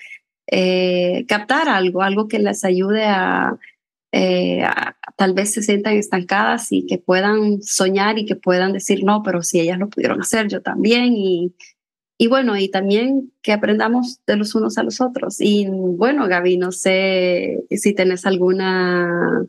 eh, 0.50 1.24
captar 1.28 1.68
algo, 1.68 2.02
algo 2.02 2.26
que 2.26 2.38
les 2.38 2.64
ayude 2.64 3.04
a, 3.04 3.58
a, 4.12 4.96
tal 5.16 5.34
vez 5.34 5.52
se 5.52 5.62
sientan 5.62 5.96
estancadas 5.96 6.72
y 6.72 6.86
que 6.86 6.98
puedan 6.98 7.62
soñar 7.62 8.18
y 8.18 8.24
que 8.24 8.36
puedan 8.36 8.72
decir, 8.72 9.04
no, 9.04 9.22
pero 9.22 9.42
si 9.42 9.60
ellas 9.60 9.78
lo 9.78 9.88
pudieron 9.88 10.20
hacer, 10.20 10.48
yo 10.48 10.62
también. 10.62 11.14
Y, 11.16 11.54
y 12.16 12.28
bueno, 12.28 12.56
y 12.56 12.68
también 12.68 13.32
que 13.42 13.52
aprendamos 13.52 14.20
de 14.26 14.36
los 14.36 14.54
unos 14.54 14.78
a 14.78 14.82
los 14.82 15.00
otros. 15.00 15.40
Y 15.40 15.66
bueno, 15.68 16.28
Gaby, 16.28 16.56
no 16.56 16.72
sé 16.72 17.64
si 17.70 17.94
tenés 17.94 18.26
alguna... 18.26 19.44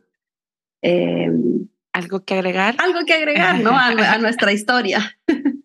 Em, 0.81 1.67
¿Algo 1.93 2.23
que 2.23 2.35
agregar? 2.35 2.75
Algo 2.77 3.05
que 3.05 3.13
agregar, 3.13 3.59
¿no? 3.61 3.71
A, 3.71 4.17
nuestra 4.17 4.51
historia. 4.51 5.17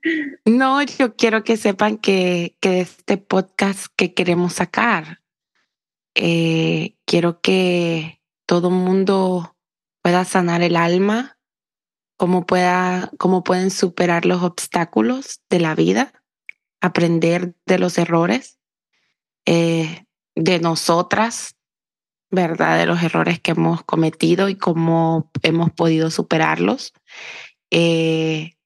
No, 0.45 0.83
yo 0.83 1.17
quiero 1.17 1.45
que 1.45 1.57
sepan 1.57 1.97
que, 1.97 2.59
que 2.61 2.83
este 2.83 3.17
podcast 3.17 3.87
que 3.97 4.13
queremos 4.13 4.53
sacar, 4.53 5.23
eh, 6.15 6.97
quiero 7.05 7.41
que 7.41 8.21
todo 8.47 8.71
mundo 8.71 9.57
pueda 10.03 10.25
sanar 10.25 10.63
el 10.63 10.77
alma, 10.77 11.39
cómo, 12.17 12.47
pueda, 12.47 13.11
cómo 13.19 13.43
pueden 13.43 13.71
superar 13.71 14.27
los 14.27 14.43
obstáculos 14.43 15.41
de 15.51 15.61
la 15.61 15.75
vida 15.75 16.13
aprender 16.85 17.55
de 17.65 17.79
los 17.79 17.97
errores 17.97 18.59
eh, 19.47 20.05
de 20.35 20.59
nosotras, 20.61 21.57
¿verdad? 22.31 22.79
De 22.79 22.87
los 22.87 23.03
errores 23.03 23.41
que 23.41 23.53
hemos 23.53 23.83
cometido 23.85 24.51
y 24.51 24.57
cómo 24.57 25.31
hemos 25.43 25.71
podido 25.71 26.11
superarlos. 26.11 26.93
Eh, 27.71 28.57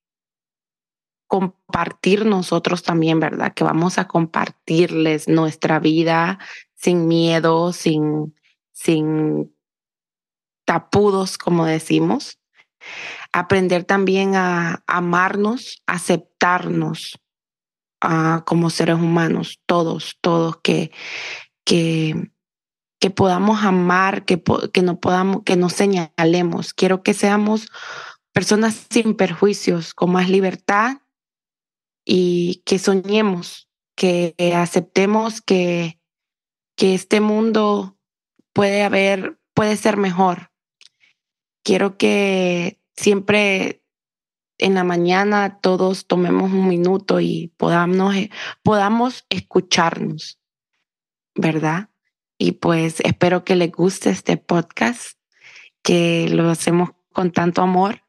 compartir 1.29 2.25
nosotros 2.27 2.83
también, 2.83 3.21
¿verdad? 3.21 3.55
Que 3.55 3.63
vamos 3.63 3.99
a 3.99 4.09
compartirles 4.09 5.29
nuestra 5.29 5.79
vida 5.79 6.41
sin 6.79 7.09
miedo, 7.09 7.73
sin, 7.73 8.35
sin 8.73 9.55
tapudos, 10.65 11.37
como 11.37 11.67
decimos. 11.67 12.39
Aprender 13.33 13.85
también 13.85 14.37
a 14.37 14.85
amarnos, 14.87 15.83
aceptarnos, 15.87 17.21
como 18.47 18.71
seres 18.71 18.95
humanos, 18.95 19.61
todos, 19.67 20.17
todos, 20.21 20.59
que, 20.63 20.93
que, 21.65 22.31
que 23.01 23.11
podamos 23.11 23.65
amar, 23.65 24.25
que, 24.25 24.41
que, 24.73 24.83
no 24.83 25.01
podamos, 25.01 25.43
que 25.45 25.57
nos 25.57 25.73
señalemos. 25.73 26.75
Quiero 26.75 27.03
que 27.03 27.13
seamos 27.13 27.67
personas 28.33 28.87
sin 28.89 29.17
perjuicios, 29.17 29.95
con 29.95 30.13
más 30.13 30.31
libertad 30.31 30.99
y 32.05 32.63
que 32.65 32.79
soñemos, 32.79 33.69
que 33.97 34.37
aceptemos 34.55 35.41
que, 35.41 35.98
que 36.79 36.95
este 36.95 37.21
mundo 37.21 37.99
puede 38.53 38.85
haber, 38.85 39.37
puede 39.53 39.77
ser 39.77 39.97
mejor. 39.97 40.53
Quiero 41.65 41.99
que 41.99 42.81
siempre 42.97 43.83
en 44.59 44.75
la 44.75 44.85
mañana 44.85 45.59
todos 45.61 46.07
tomemos 46.07 46.53
un 46.53 46.69
minuto 46.69 47.19
y 47.19 47.53
podamos, 47.57 48.15
eh, 48.15 48.31
podamos 48.63 49.27
escucharnos, 49.29 50.41
¿verdad? 51.35 51.91
Y 52.39 52.53
pues 52.53 53.01
espero 53.01 53.45
que 53.45 53.57
les 53.57 53.73
guste 53.73 54.11
este 54.11 54.37
podcast, 54.37 55.19
que 55.83 56.29
lo 56.29 56.49
hacemos 56.49 56.91
con 57.13 57.33
tanto 57.33 57.61
amor 57.61 58.05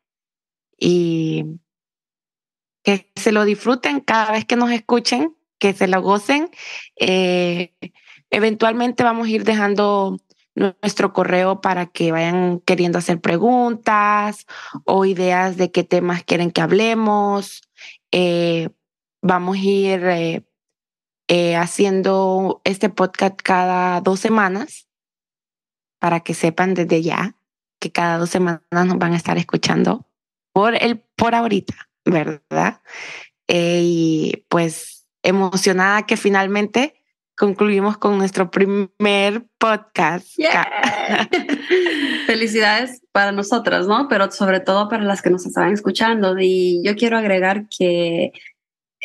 y 0.78 1.59
que 2.84 3.11
se 3.15 3.32
lo 3.32 3.45
disfruten 3.45 3.99
cada 3.99 4.32
vez 4.32 4.45
que 4.45 4.55
nos 4.55 4.70
escuchen, 4.70 5.36
que 5.57 5.74
se 5.74 5.88
lo 5.88 6.03
gocen. 6.03 6.51
Eh, 6.99 7.74
eventualmente 8.30 9.03
vamos 9.03 9.27
a 9.27 9.32
ir 9.32 9.43
dejando 9.43 10.17
nuestro 10.55 11.13
correo 11.13 11.61
para 11.61 11.86
que 11.88 12.11
vayan 12.11 12.59
queriendo 12.59 12.97
hacer 12.97 13.21
preguntas 13.21 14.45
o 14.86 15.05
ideas 15.05 15.57
de 15.57 15.71
qué 15.71 15.84
temas 15.84 16.23
quieren 16.23 16.51
que 16.51 16.61
hablemos. 16.61 17.61
Eh, 18.11 18.69
vamos 19.21 19.57
a 19.57 19.61
ir 19.61 20.03
eh, 20.05 20.43
eh, 21.27 21.55
haciendo 21.55 22.61
este 22.63 22.89
podcast 22.89 23.39
cada 23.41 24.01
dos 24.01 24.19
semanas 24.19 24.88
para 25.99 26.21
que 26.21 26.34
sepan 26.34 26.73
desde 26.73 27.01
ya 27.01 27.36
que 27.80 27.91
cada 27.91 28.17
dos 28.17 28.30
semanas 28.30 28.61
nos 28.71 28.97
van 28.97 29.13
a 29.13 29.17
estar 29.17 29.38
escuchando 29.38 30.05
por 30.51 30.75
el 30.75 30.99
por 31.15 31.36
ahorita, 31.36 31.89
¿verdad? 32.05 32.82
y 33.51 34.45
pues 34.47 35.07
emocionada 35.23 36.05
que 36.05 36.17
finalmente 36.17 36.99
concluimos 37.40 37.98
con 37.98 38.18
nuestro 38.18 38.52
primer 38.52 39.46
podcast. 39.58 40.28
Felicidades 42.28 43.02
para 43.14 43.32
nosotras, 43.32 43.88
¿no? 43.88 44.10
Pero 44.10 44.30
sobre 44.30 44.60
todo 44.60 44.90
para 44.90 45.06
las 45.06 45.22
que 45.22 45.30
nos 45.30 45.46
estaban 45.46 45.72
escuchando. 45.72 46.36
Y 46.38 46.82
yo 46.84 46.98
quiero 46.98 47.18
agregar 47.18 47.68
que 47.70 48.34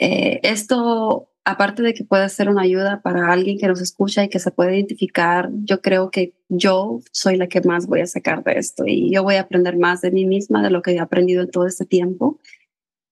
eh, 0.01 0.41
esto, 0.43 1.31
aparte 1.45 1.85
de 1.85 1.95
que 1.95 2.03
puede 2.03 2.29
ser 2.29 2.49
una 2.49 2.63
ayuda 2.63 3.03
para 3.03 3.33
alguien 3.33 3.57
que 3.57 3.69
nos 3.69 3.81
escucha 3.81 4.25
y 4.25 4.29
que 4.29 4.41
se 4.41 4.51
puede 4.51 4.75
identificar, 4.75 5.51
yo 5.63 5.81
creo 5.81 6.11
que 6.11 6.35
yo 6.49 7.03
soy 7.13 7.37
la 7.37 7.47
que 7.47 7.61
más 7.61 7.87
voy 7.87 8.01
a 8.01 8.07
sacar 8.07 8.43
de 8.43 8.59
esto 8.59 8.83
y 8.85 9.15
yo 9.15 9.23
voy 9.23 9.37
a 9.37 9.43
aprender 9.43 9.79
más 9.79 10.01
de 10.01 10.11
mí 10.11 10.27
misma, 10.27 10.61
de 10.61 10.71
lo 10.71 10.83
que 10.83 10.91
he 10.91 10.99
aprendido 10.99 11.43
en 11.43 11.53
todo 11.53 11.69
este 11.69 11.87
tiempo 11.87 12.41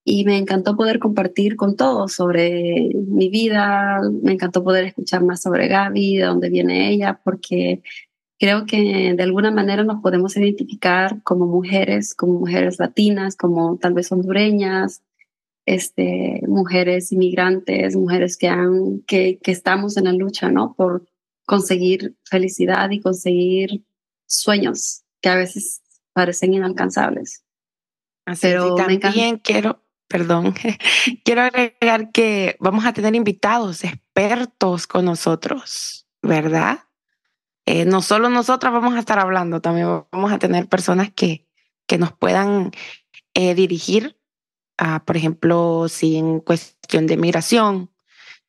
y 0.05 0.25
me 0.25 0.37
encantó 0.37 0.77
poder 0.77 0.99
compartir 0.99 1.57
con 1.57 1.77
todos 1.77 2.13
sobre 2.13 2.91
mi 2.95 3.29
vida, 3.29 4.01
me 4.23 4.33
encantó 4.33 4.65
poder 4.65 4.85
escuchar 4.85 5.23
más 5.23 5.43
sobre 5.43 5.69
Gaby, 5.69 6.17
de 6.17 6.25
dónde 6.25 6.51
viene 6.51 6.91
ella, 6.91 7.21
porque 7.23 7.83
creo 8.39 8.67
que 8.67 9.15
de 9.17 9.23
alguna 9.23 9.53
manera 9.53 9.85
nos 9.85 10.03
podemos 10.03 10.37
identificar 10.37 11.23
como 11.23 11.47
mujeres, 11.47 12.15
como 12.15 12.41
mujeres 12.41 12.81
latinas, 12.81 13.37
como 13.37 13.79
tal 13.79 13.95
vez 13.95 14.11
hondureñas, 14.11 15.03
este, 15.67 16.43
mujeres 16.49 17.13
inmigrantes, 17.13 17.95
mujeres 17.95 18.37
que, 18.37 18.49
han, 18.49 19.03
que, 19.07 19.39
que 19.41 19.53
estamos 19.53 19.97
en 19.97 20.05
la 20.05 20.13
lucha, 20.13 20.51
¿no? 20.51 20.75
Por 20.75 21.07
conseguir 21.47 22.17
felicidad 22.25 22.91
y 22.91 23.01
conseguir 23.01 23.85
sueños 24.27 25.03
que 25.21 25.29
a 25.29 25.37
veces 25.37 25.83
parecen 26.13 26.55
inalcanzables. 26.55 27.45
Así 28.25 28.41
Pero 28.43 28.75
también 28.75 29.39
quiero, 29.39 29.82
perdón, 30.13 30.55
quiero 31.25 31.41
agregar 31.41 32.13
que 32.13 32.57
vamos 32.61 32.85
a 32.85 32.93
tener 32.93 33.15
invitados 33.15 33.83
expertos 33.83 34.87
con 34.87 35.07
nosotros, 35.07 36.07
¿verdad? 36.21 36.81
Eh, 37.65 37.87
no 37.87 38.03
solo 38.03 38.29
nosotras 38.29 38.75
vamos 38.75 38.95
a 38.95 38.99
estar 38.99 39.19
hablando, 39.19 39.63
también 39.63 40.05
vamos 40.13 40.31
a 40.31 40.39
tener 40.39 40.69
personas 40.69 41.11
que, 41.15 41.47
que 41.87 41.97
nos 41.97 42.13
puedan 42.13 42.73
eh, 43.33 43.55
dirigir, 43.55 44.19
a, 44.77 45.03
por 45.03 45.17
ejemplo, 45.17 45.87
si 45.89 46.17
en 46.17 46.41
cuestión 46.41 47.07
de 47.07 47.17
migración, 47.17 47.91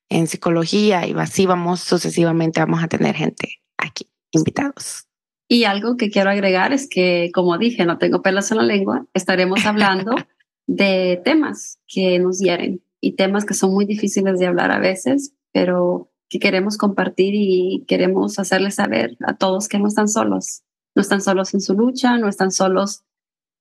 en 0.10 0.28
psicología 0.28 1.08
y 1.08 1.14
así 1.14 1.46
vamos 1.46 1.80
sucesivamente, 1.80 2.60
vamos 2.60 2.84
a 2.84 2.90
tener 2.90 3.16
gente 3.16 3.62
aquí, 3.78 4.12
invitados. 4.32 5.08
Y 5.48 5.64
algo 5.64 5.96
que 5.96 6.10
quiero 6.10 6.30
agregar 6.30 6.74
es 6.74 6.90
que, 6.90 7.32
como 7.34 7.58
dije, 7.58 7.86
no 7.86 8.00
tengo 8.00 8.22
pelos 8.22 8.52
en 8.52 8.58
la 8.58 8.64
lengua, 8.64 9.06
estaremos 9.14 9.66
hablando 9.66 10.14
de 10.68 11.22
temas 11.24 11.80
que 11.88 12.20
nos 12.20 12.40
hieren 12.40 12.82
y 13.02 13.14
temas 13.14 13.46
que 13.46 13.54
son 13.54 13.74
muy 13.74 13.86
difíciles 13.86 14.40
de 14.40 14.48
hablar 14.48 14.72
a 14.72 14.80
veces, 14.80 15.34
pero 15.52 16.10
que 16.30 16.40
queremos 16.40 16.78
compartir 16.78 17.34
y 17.36 17.84
queremos 17.88 18.40
hacerles 18.40 18.76
saber 18.76 19.18
a 19.26 19.36
todos 19.36 19.68
que 19.68 19.78
no 19.78 19.88
están 19.88 20.08
solos, 20.08 20.64
no 20.96 21.02
están 21.02 21.22
solos 21.22 21.54
en 21.54 21.62
su 21.62 21.74
lucha, 21.74 22.18
no 22.18 22.28
están 22.28 22.52
solos 22.52 23.04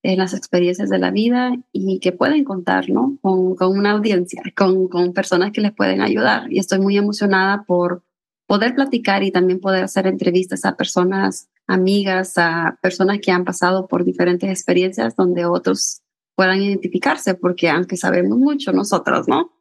en 0.03 0.18
las 0.18 0.34
experiencias 0.34 0.88
de 0.90 0.98
la 0.98 1.11
vida 1.11 1.53
y 1.72 2.00
que 2.00 2.12
pueden 2.12 2.44
contar, 2.44 2.88
¿no? 2.88 3.18
Con, 3.20 3.57
una 3.61 3.92
audiencia, 3.92 4.42
con, 4.57 4.88
con 4.88 5.12
personas 5.12 5.53
que 5.53 5.61
les 5.61 5.72
pueden 5.72 6.00
ayudar. 6.00 6.53
Y 6.53 6.59
estoy 6.59 6.80
muy 6.80 6.96
emocionada 6.96 7.64
por 7.64 8.03
poder 8.46 8.74
platicar 8.74 9.22
y 9.22 9.30
también 9.30 9.61
poder 9.61 9.84
hacer 9.84 10.07
entrevistas 10.07 10.64
a 10.64 10.76
personas 10.76 11.48
amigas, 11.66 12.36
a 12.36 12.78
personas 12.82 13.20
que 13.20 13.30
han 13.30 13.44
pasado 13.44 13.86
por 13.86 14.05
diferentes 14.05 14.50
experiencias 14.50 15.14
donde 15.14 15.46
otros 15.46 16.03
puedan 16.35 16.62
identificarse, 16.62 17.35
porque 17.35 17.70
aunque 17.70 17.97
sabemos 17.97 18.39
mucho 18.39 18.72
nosotros, 18.72 19.28
¿no? 19.28 19.53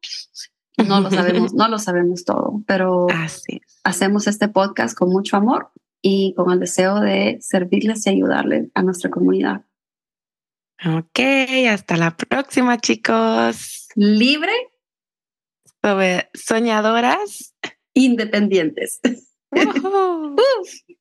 No 0.77 1.01
lo 1.01 1.11
sabemos, 1.11 1.53
no 1.55 1.67
lo 1.67 1.77
sabemos 1.77 2.25
todo, 2.25 2.61
pero 2.65 3.07
hacemos 3.83 4.27
este 4.27 4.47
podcast 4.47 4.97
con 4.97 5.09
mucho 5.09 5.37
amor 5.37 5.71
y 6.01 6.33
con 6.35 6.51
el 6.51 6.59
deseo 6.59 6.99
de 6.99 7.37
servirles 7.41 8.05
y 8.07 8.09
ayudarles 8.09 8.69
a 8.73 8.83
nuestra 8.83 9.09
comunidad. 9.09 9.65
Ok, 10.83 11.19
hasta 11.69 11.95
la 11.97 12.17
próxima, 12.17 12.79
chicos. 12.79 13.87
Libre. 13.95 14.53
Soñadoras. 16.33 17.55
Independientes. 17.93 18.99